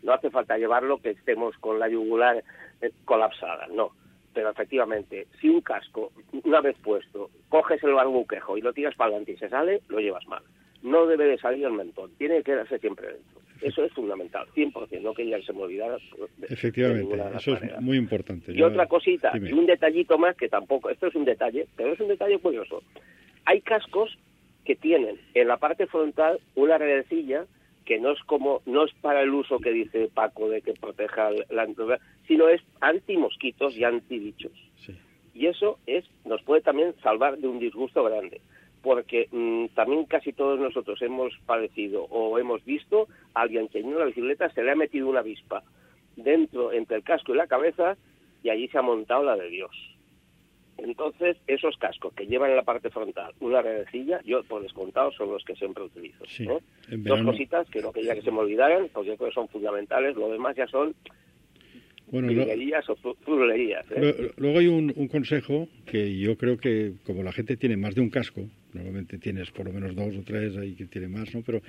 No 0.03 0.11
hace 0.11 0.29
falta 0.29 0.57
llevarlo 0.57 0.97
que 0.97 1.11
estemos 1.11 1.57
con 1.59 1.79
la 1.79 1.87
yugular 1.87 2.43
eh, 2.81 2.91
colapsada, 3.05 3.65
no. 3.67 3.91
Pero 4.33 4.49
efectivamente, 4.49 5.25
si 5.39 5.47
un 5.47 5.61
casco, 5.61 6.11
una 6.43 6.59
vez 6.59 6.75
puesto, 6.83 7.29
coges 7.47 7.81
el 7.81 7.93
barbuquejo 7.93 8.57
y 8.57 8.61
lo 8.61 8.73
tiras 8.73 8.93
para 8.95 9.11
adelante 9.11 9.31
y 9.31 9.37
se 9.37 9.47
sale, 9.47 9.79
lo 9.87 9.99
llevas 9.99 10.27
mal. 10.27 10.43
No 10.83 11.05
debe 11.07 11.27
de 11.27 11.37
salir 11.37 11.65
el 11.65 11.71
mentón, 11.71 12.11
tiene 12.17 12.37
que 12.39 12.43
quedarse 12.43 12.77
siempre 12.79 13.07
dentro. 13.07 13.39
Eso 13.61 13.85
es 13.85 13.93
fundamental, 13.93 14.45
100%, 14.53 15.01
no 15.01 15.13
que 15.13 15.25
ya 15.25 15.41
se 15.41 15.53
me 15.53 15.61
olvidara. 15.61 15.97
pues, 16.17 16.29
de- 16.39 16.47
Efectivamente, 16.53 17.15
de 17.15 17.37
eso 17.37 17.53
es 17.53 17.61
maneras. 17.61 17.81
muy 17.81 17.95
importante. 17.97 18.51
Y 18.51 18.55
Yo- 18.57 18.67
otra 18.67 18.85
cosita, 18.87 19.31
dime. 19.33 19.49
y 19.49 19.53
un 19.53 19.65
detallito 19.65 20.17
más 20.17 20.35
que 20.35 20.49
tampoco, 20.49 20.89
esto 20.89 21.07
es 21.07 21.15
un 21.15 21.23
detalle, 21.23 21.67
pero 21.77 21.93
es 21.93 21.99
un 22.01 22.09
detalle 22.09 22.37
curioso. 22.39 22.83
Hay 23.45 23.61
cascos 23.61 24.17
que 24.65 24.75
tienen 24.75 25.19
en 25.33 25.47
la 25.47 25.57
parte 25.57 25.87
frontal 25.87 26.39
una 26.55 26.77
redecilla 26.77 27.45
que 27.85 27.99
no 27.99 28.11
es 28.11 28.21
como 28.23 28.61
no 28.67 28.85
es 28.85 28.93
para 29.01 29.21
el 29.21 29.33
uso 29.33 29.57
que 29.57 29.71
dice 29.71 30.09
Paco 30.13 30.47
de 30.47 30.61
que 30.61 30.73
proteja 30.73 31.31
la 31.49 31.67
sino 32.27 32.47
es 32.47 32.61
anti 32.81 33.17
mosquitos 33.17 33.75
y 33.75 33.83
anti 33.83 34.19
bichos. 34.19 34.51
Y 35.33 35.47
eso 35.47 35.79
es 35.87 36.05
nos 36.23 36.43
puede 36.43 36.61
también 36.61 36.93
salvar 37.01 37.37
de 37.39 37.47
un 37.47 37.59
disgusto 37.59 38.03
grande, 38.03 38.41
porque 38.83 39.27
mm, 39.31 39.73
también 39.73 40.05
casi 40.05 40.33
todos 40.33 40.59
nosotros 40.59 41.01
hemos 41.01 41.33
padecido 41.45 42.03
o 42.11 42.37
hemos 42.37 42.63
visto 42.63 43.07
a 43.33 43.41
alguien 43.41 43.69
que 43.69 43.79
en 43.79 43.87
una 43.87 44.05
bicicleta 44.05 44.49
se 44.51 44.61
le 44.61 44.71
ha 44.71 44.75
metido 44.75 45.07
una 45.07 45.21
avispa 45.21 45.63
dentro 46.15 46.71
entre 46.71 46.97
el 46.97 47.03
casco 47.03 47.33
y 47.33 47.37
la 47.37 47.47
cabeza 47.47 47.97
y 48.43 48.49
allí 48.49 48.67
se 48.67 48.77
ha 48.77 48.83
montado 48.83 49.23
la 49.23 49.35
de 49.35 49.49
Dios. 49.49 49.71
Entonces, 50.83 51.37
esos 51.47 51.77
cascos 51.77 52.13
que 52.13 52.25
llevan 52.25 52.51
en 52.51 52.57
la 52.57 52.63
parte 52.63 52.89
frontal 52.89 53.33
una 53.39 53.61
redecilla, 53.61 54.21
yo 54.25 54.43
por 54.43 54.61
descontado 54.61 55.11
son 55.11 55.31
los 55.31 55.43
que 55.43 55.55
siempre 55.55 55.83
utilizo. 55.83 56.25
Dos 56.89 57.21
cositas 57.21 57.69
que 57.69 57.81
no 57.81 57.91
quería 57.91 58.15
que 58.15 58.21
se 58.21 58.31
me 58.31 58.39
olvidaran, 58.39 58.89
porque 58.93 59.15
creo 59.15 59.29
que 59.29 59.35
son 59.35 59.47
fundamentales, 59.49 60.15
lo 60.15 60.29
demás 60.29 60.55
ya 60.55 60.67
son 60.67 60.95
bueno, 62.11 62.27
o 62.27 63.15
frulerías. 63.23 63.85
¿eh? 63.91 64.31
Luego 64.37 64.59
hay 64.59 64.67
un, 64.67 65.07
consejo 65.07 65.67
que 65.85 66.17
yo 66.17 66.37
creo 66.37 66.57
que 66.57 66.93
como 67.03 67.23
la 67.23 67.31
gente 67.31 67.55
tiene 67.55 67.77
más 67.77 67.95
de 67.95 68.01
un 68.01 68.09
casco, 68.09 68.41
normalmente 68.73 69.19
tienes 69.19 69.51
por 69.51 69.67
lo 69.67 69.73
menos 69.73 69.95
dos 69.95 70.15
o 70.15 70.23
tres, 70.23 70.57
hay 70.57 70.73
que 70.73 70.85
tiene 70.85 71.07
más, 71.07 71.33
¿no? 71.35 71.41
Pero 71.45 71.61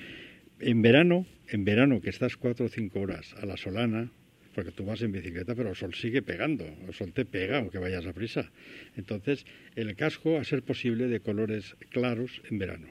en 0.61 0.83
verano, 0.83 1.27
en 1.49 1.65
verano 1.65 2.01
que 2.01 2.11
estás 2.11 2.37
cuatro 2.37 2.67
o 2.67 2.69
cinco 2.69 3.01
horas 3.01 3.35
a 3.43 3.47
la 3.47 3.57
solana, 3.57 4.11
porque 4.55 4.73
tú 4.73 4.85
vas 4.85 5.03
en 5.03 5.13
bicicleta, 5.13 5.55
pero 5.55 5.71
el 5.71 5.77
sol 5.77 5.95
sigue 5.95 6.23
pegando, 6.23 6.65
el 6.87 6.95
sol 6.95 7.13
te 7.13 7.25
pega 7.25 7.59
aunque 7.59 7.79
vayas 7.79 8.07
a 8.07 8.13
prisa. 8.13 8.51
Entonces, 8.97 9.45
el 9.77 9.95
casco, 9.97 10.39
a 10.39 10.45
ser 10.45 10.63
posible, 10.63 11.09
de 11.09 11.21
colores 11.21 11.77
claros 11.91 12.43
en 12.51 12.59
verano, 12.59 12.89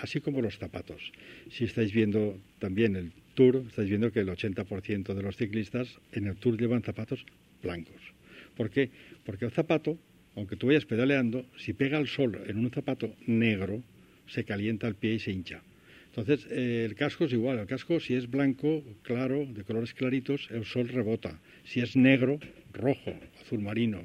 así 0.00 0.20
como 0.20 0.42
los 0.42 0.58
zapatos. 0.58 1.12
Si 1.50 1.64
estáis 1.64 1.92
viendo 1.92 2.40
también 2.58 2.96
el 2.96 3.12
Tour, 3.34 3.64
estáis 3.68 3.88
viendo 3.88 4.12
que 4.12 4.20
el 4.20 4.28
80% 4.28 5.14
de 5.14 5.22
los 5.22 5.36
ciclistas 5.36 6.00
en 6.12 6.26
el 6.26 6.36
Tour 6.36 6.58
llevan 6.58 6.82
zapatos 6.82 7.24
blancos. 7.62 8.00
¿Por 8.56 8.70
qué? 8.70 8.90
Porque 9.24 9.46
el 9.46 9.50
zapato, 9.52 9.98
aunque 10.36 10.56
tú 10.56 10.66
vayas 10.66 10.84
pedaleando, 10.84 11.46
si 11.56 11.72
pega 11.72 11.98
el 11.98 12.08
sol 12.08 12.38
en 12.46 12.58
un 12.58 12.70
zapato 12.70 13.14
negro, 13.26 13.82
se 14.26 14.44
calienta 14.44 14.86
el 14.86 14.96
pie 14.96 15.14
y 15.14 15.18
se 15.18 15.30
hincha. 15.30 15.62
Entonces, 16.14 16.46
eh, 16.50 16.84
el 16.84 16.94
casco 16.94 17.24
es 17.24 17.32
igual. 17.32 17.58
El 17.58 17.66
casco, 17.66 17.98
si 17.98 18.14
es 18.14 18.30
blanco, 18.30 18.82
claro, 19.00 19.46
de 19.46 19.64
colores 19.64 19.94
claritos, 19.94 20.46
el 20.50 20.66
sol 20.66 20.88
rebota. 20.88 21.40
Si 21.64 21.80
es 21.80 21.96
negro, 21.96 22.38
rojo, 22.74 23.14
azul 23.40 23.60
marino, 23.60 24.02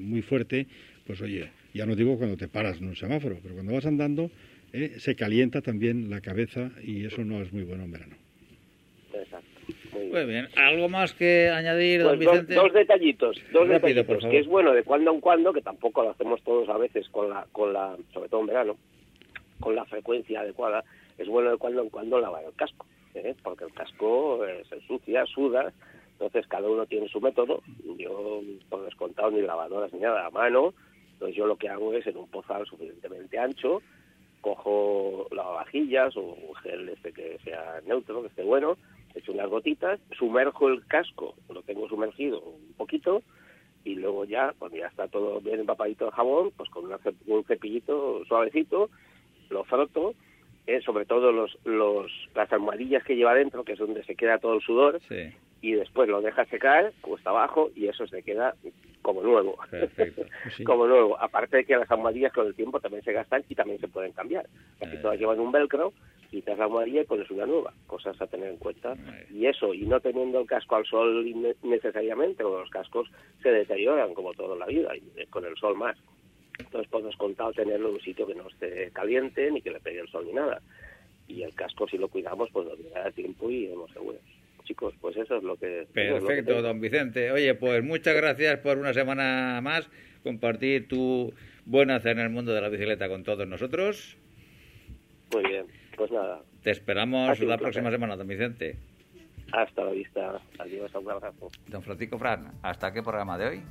muy 0.00 0.22
fuerte, 0.22 0.68
pues 1.04 1.20
oye, 1.20 1.50
ya 1.74 1.84
no 1.84 1.96
digo 1.96 2.16
cuando 2.16 2.36
te 2.36 2.46
paras 2.46 2.78
en 2.78 2.86
un 2.86 2.94
semáforo, 2.94 3.40
pero 3.42 3.54
cuando 3.54 3.72
vas 3.72 3.86
andando, 3.86 4.30
eh, 4.72 4.94
se 4.98 5.16
calienta 5.16 5.60
también 5.60 6.08
la 6.08 6.20
cabeza 6.20 6.70
y 6.84 7.04
eso 7.04 7.24
no 7.24 7.42
es 7.42 7.52
muy 7.52 7.64
bueno 7.64 7.82
en 7.84 7.90
verano. 7.90 8.16
Exacto. 9.12 9.48
Muy 9.94 10.26
bien. 10.26 10.46
¿Algo 10.54 10.88
más 10.88 11.12
que 11.12 11.48
añadir, 11.48 12.02
don 12.02 12.18
pues 12.18 12.20
Vicente? 12.20 12.54
Dos, 12.54 12.72
detallitos, 12.72 13.36
dos 13.52 13.68
detallitos, 13.68 14.24
que 14.30 14.38
es 14.38 14.46
bueno 14.46 14.72
de 14.72 14.84
cuando 14.84 15.12
en 15.12 15.20
cuando, 15.20 15.52
que 15.52 15.60
tampoco 15.60 16.04
lo 16.04 16.10
hacemos 16.10 16.40
todos 16.42 16.68
a 16.68 16.78
veces 16.78 17.08
con 17.08 17.30
la, 17.30 17.48
con 17.50 17.72
la, 17.72 17.96
sobre 18.12 18.28
todo 18.28 18.42
en 18.42 18.46
verano, 18.46 18.76
con 19.58 19.74
la 19.74 19.84
frecuencia 19.86 20.40
adecuada, 20.40 20.84
es 21.18 21.28
bueno 21.28 21.50
de 21.50 21.58
cuando 21.58 21.82
en 21.82 21.90
cuando 21.90 22.20
lavar 22.20 22.44
el 22.44 22.54
casco, 22.54 22.86
¿eh? 23.14 23.34
porque 23.42 23.64
el 23.64 23.72
casco 23.72 24.44
eh, 24.46 24.62
se 24.68 24.76
ensucia, 24.76 25.26
suda, 25.26 25.72
entonces 26.12 26.46
cada 26.46 26.68
uno 26.68 26.86
tiene 26.86 27.08
su 27.08 27.20
método. 27.20 27.62
Yo, 27.96 28.40
por 28.68 28.84
descontado, 28.84 29.30
ni 29.30 29.42
lavadoras 29.42 29.92
ni 29.92 30.00
nada 30.00 30.26
a 30.26 30.30
mano, 30.30 30.74
entonces 31.12 31.36
yo 31.36 31.46
lo 31.46 31.56
que 31.56 31.68
hago 31.68 31.92
es 31.92 32.06
en 32.06 32.16
un 32.16 32.28
pozal 32.28 32.64
suficientemente 32.66 33.38
ancho, 33.38 33.82
cojo 34.40 35.26
lavavajillas 35.32 36.16
o 36.16 36.20
un 36.20 36.54
gel 36.56 36.88
este 36.88 37.12
que 37.12 37.38
sea 37.44 37.80
neutro, 37.86 38.22
que 38.22 38.28
esté 38.28 38.44
bueno, 38.44 38.76
echo 39.14 39.32
unas 39.32 39.50
gotitas, 39.50 40.00
sumerjo 40.16 40.68
el 40.68 40.86
casco, 40.86 41.34
lo 41.52 41.62
tengo 41.62 41.88
sumergido 41.88 42.40
un 42.40 42.74
poquito, 42.76 43.22
y 43.84 43.94
luego 43.94 44.24
ya, 44.24 44.54
cuando 44.58 44.76
ya 44.76 44.86
está 44.86 45.08
todo 45.08 45.40
bien 45.40 45.60
empapadito 45.60 46.06
de 46.06 46.12
jabón, 46.12 46.52
pues 46.56 46.68
con 46.70 46.84
un 46.86 47.44
cepillito 47.44 48.24
suavecito, 48.26 48.90
lo 49.50 49.64
froto 49.64 50.14
eh, 50.68 50.82
sobre 50.82 51.06
todo 51.06 51.32
los, 51.32 51.56
los, 51.64 52.12
las 52.34 52.52
almohadillas 52.52 53.02
que 53.02 53.16
lleva 53.16 53.34
dentro, 53.34 53.64
que 53.64 53.72
es 53.72 53.78
donde 53.78 54.04
se 54.04 54.14
queda 54.14 54.36
todo 54.36 54.56
el 54.56 54.60
sudor, 54.60 55.00
y 55.62 55.72
después 55.72 56.10
lo 56.10 56.20
deja 56.20 56.44
secar, 56.44 56.92
cuesta 57.00 57.30
abajo, 57.30 57.70
y 57.74 57.86
eso 57.88 58.06
se 58.06 58.22
queda 58.22 58.54
como 59.00 59.22
nuevo. 59.22 59.56
como 60.66 60.86
nuevo. 60.86 61.18
Aparte 61.18 61.56
de 61.56 61.64
que 61.64 61.74
las 61.74 61.90
almohadillas 61.90 62.34
con 62.34 62.46
el 62.46 62.54
tiempo 62.54 62.80
también 62.80 63.02
se 63.02 63.14
gastan 63.14 63.44
y 63.48 63.54
también 63.54 63.80
se 63.80 63.88
pueden 63.88 64.12
cambiar. 64.12 64.46
Casi 64.78 64.96
eh. 64.96 64.98
todas 65.00 65.18
llevan 65.18 65.40
un 65.40 65.50
velcro, 65.50 65.94
quitas 66.30 66.58
la 66.58 66.64
almohadilla 66.64 67.00
y 67.00 67.06
pones 67.06 67.30
una 67.30 67.46
nueva. 67.46 67.72
Cosas 67.86 68.20
a 68.20 68.26
tener 68.26 68.50
en 68.50 68.58
cuenta. 68.58 68.94
Y 69.32 69.46
eso, 69.46 69.72
y 69.72 69.86
no 69.86 70.00
teniendo 70.00 70.38
el 70.38 70.46
casco 70.46 70.76
al 70.76 70.84
sol 70.84 71.24
necesariamente, 71.62 72.42
porque 72.42 72.60
los 72.60 72.70
cascos 72.70 73.10
se 73.42 73.50
deterioran 73.50 74.12
como 74.12 74.34
toda 74.34 74.54
la 74.54 74.66
vida, 74.66 74.94
y 74.94 75.24
con 75.28 75.46
el 75.46 75.56
sol 75.56 75.78
más. 75.78 75.96
Entonces, 76.58 76.88
pues 76.90 77.16
contado 77.16 77.52
tenerlo 77.52 77.88
en 77.88 77.94
un 77.94 78.00
sitio 78.00 78.26
que 78.26 78.34
no 78.34 78.48
esté 78.48 78.90
caliente 78.92 79.50
ni 79.50 79.62
que 79.62 79.70
le 79.70 79.80
pegue 79.80 80.00
el 80.00 80.08
sol 80.08 80.26
ni 80.26 80.32
nada. 80.32 80.60
Y 81.26 81.42
el 81.42 81.54
casco, 81.54 81.86
si 81.88 81.98
lo 81.98 82.08
cuidamos, 82.08 82.48
pues 82.52 82.66
nos 82.66 82.78
a 82.96 83.10
tiempo 83.10 83.50
y 83.50 83.66
hemos 83.66 83.90
seguros. 83.92 84.20
Chicos, 84.64 84.94
pues 85.00 85.16
eso 85.16 85.36
es 85.36 85.42
lo 85.42 85.56
que... 85.56 85.86
Perfecto, 85.92 86.60
don 86.62 86.80
Vicente. 86.80 87.30
Oye, 87.32 87.54
pues 87.54 87.82
muchas 87.82 88.14
gracias 88.14 88.58
por 88.58 88.78
una 88.78 88.92
semana 88.92 89.60
más 89.62 89.88
compartir 90.22 90.88
tu 90.88 91.32
buena 91.64 91.96
hacer 91.96 92.12
en 92.12 92.24
el 92.24 92.30
mundo 92.30 92.52
de 92.52 92.60
la 92.60 92.68
bicicleta 92.68 93.08
con 93.08 93.24
todos 93.24 93.46
nosotros. 93.46 94.16
Muy 95.32 95.44
bien, 95.44 95.66
pues 95.96 96.10
nada. 96.10 96.42
Te 96.62 96.70
esperamos 96.70 97.40
la 97.40 97.58
próxima 97.58 97.90
semana, 97.90 98.16
don 98.16 98.26
Vicente. 98.26 98.76
Hasta 99.52 99.84
la 99.84 99.92
vista. 99.92 100.40
Adiós, 100.58 100.94
un 100.94 101.10
abrazo. 101.10 101.48
Don 101.66 101.82
Francisco 101.82 102.18
Fran, 102.18 102.52
¿hasta 102.62 102.92
qué 102.92 103.02
programa 103.02 103.38
de 103.38 103.46
hoy? 103.46 103.62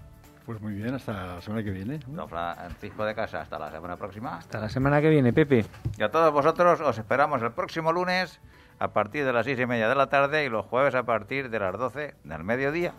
Pues 0.47 0.61
muy 0.61 0.75
bien, 0.75 0.95
hasta 0.95 1.11
la 1.11 1.41
semana 1.41 1.61
que 1.61 1.71
viene. 1.71 1.99
Don 2.07 2.29
Francisco 2.29 3.03
de 3.03 3.13
Casa, 3.13 3.41
hasta 3.41 3.59
la 3.59 3.69
semana 3.69 3.97
próxima. 3.97 4.37
Hasta 4.37 4.61
la 4.61 4.69
semana 4.69 5.01
que 5.01 5.09
viene, 5.09 5.33
Pepe. 5.33 5.65
Y 5.97 6.03
a 6.03 6.09
todos 6.09 6.31
vosotros 6.31 6.79
os 6.79 6.97
esperamos 6.97 7.41
el 7.41 7.51
próximo 7.51 7.91
lunes 7.91 8.39
a 8.79 8.93
partir 8.93 9.25
de 9.25 9.33
las 9.33 9.45
seis 9.45 9.59
y 9.59 9.65
media 9.65 9.89
de 9.89 9.95
la 9.95 10.07
tarde 10.07 10.45
y 10.45 10.49
los 10.49 10.65
jueves 10.65 10.95
a 10.95 11.03
partir 11.03 11.49
de 11.49 11.59
las 11.59 11.77
doce 11.77 12.15
del 12.23 12.45
mediodía. 12.45 12.93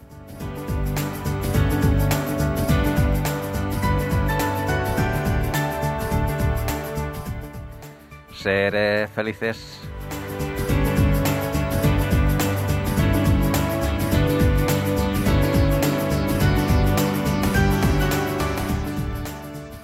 Seré 8.34 9.08
felices. 9.08 9.80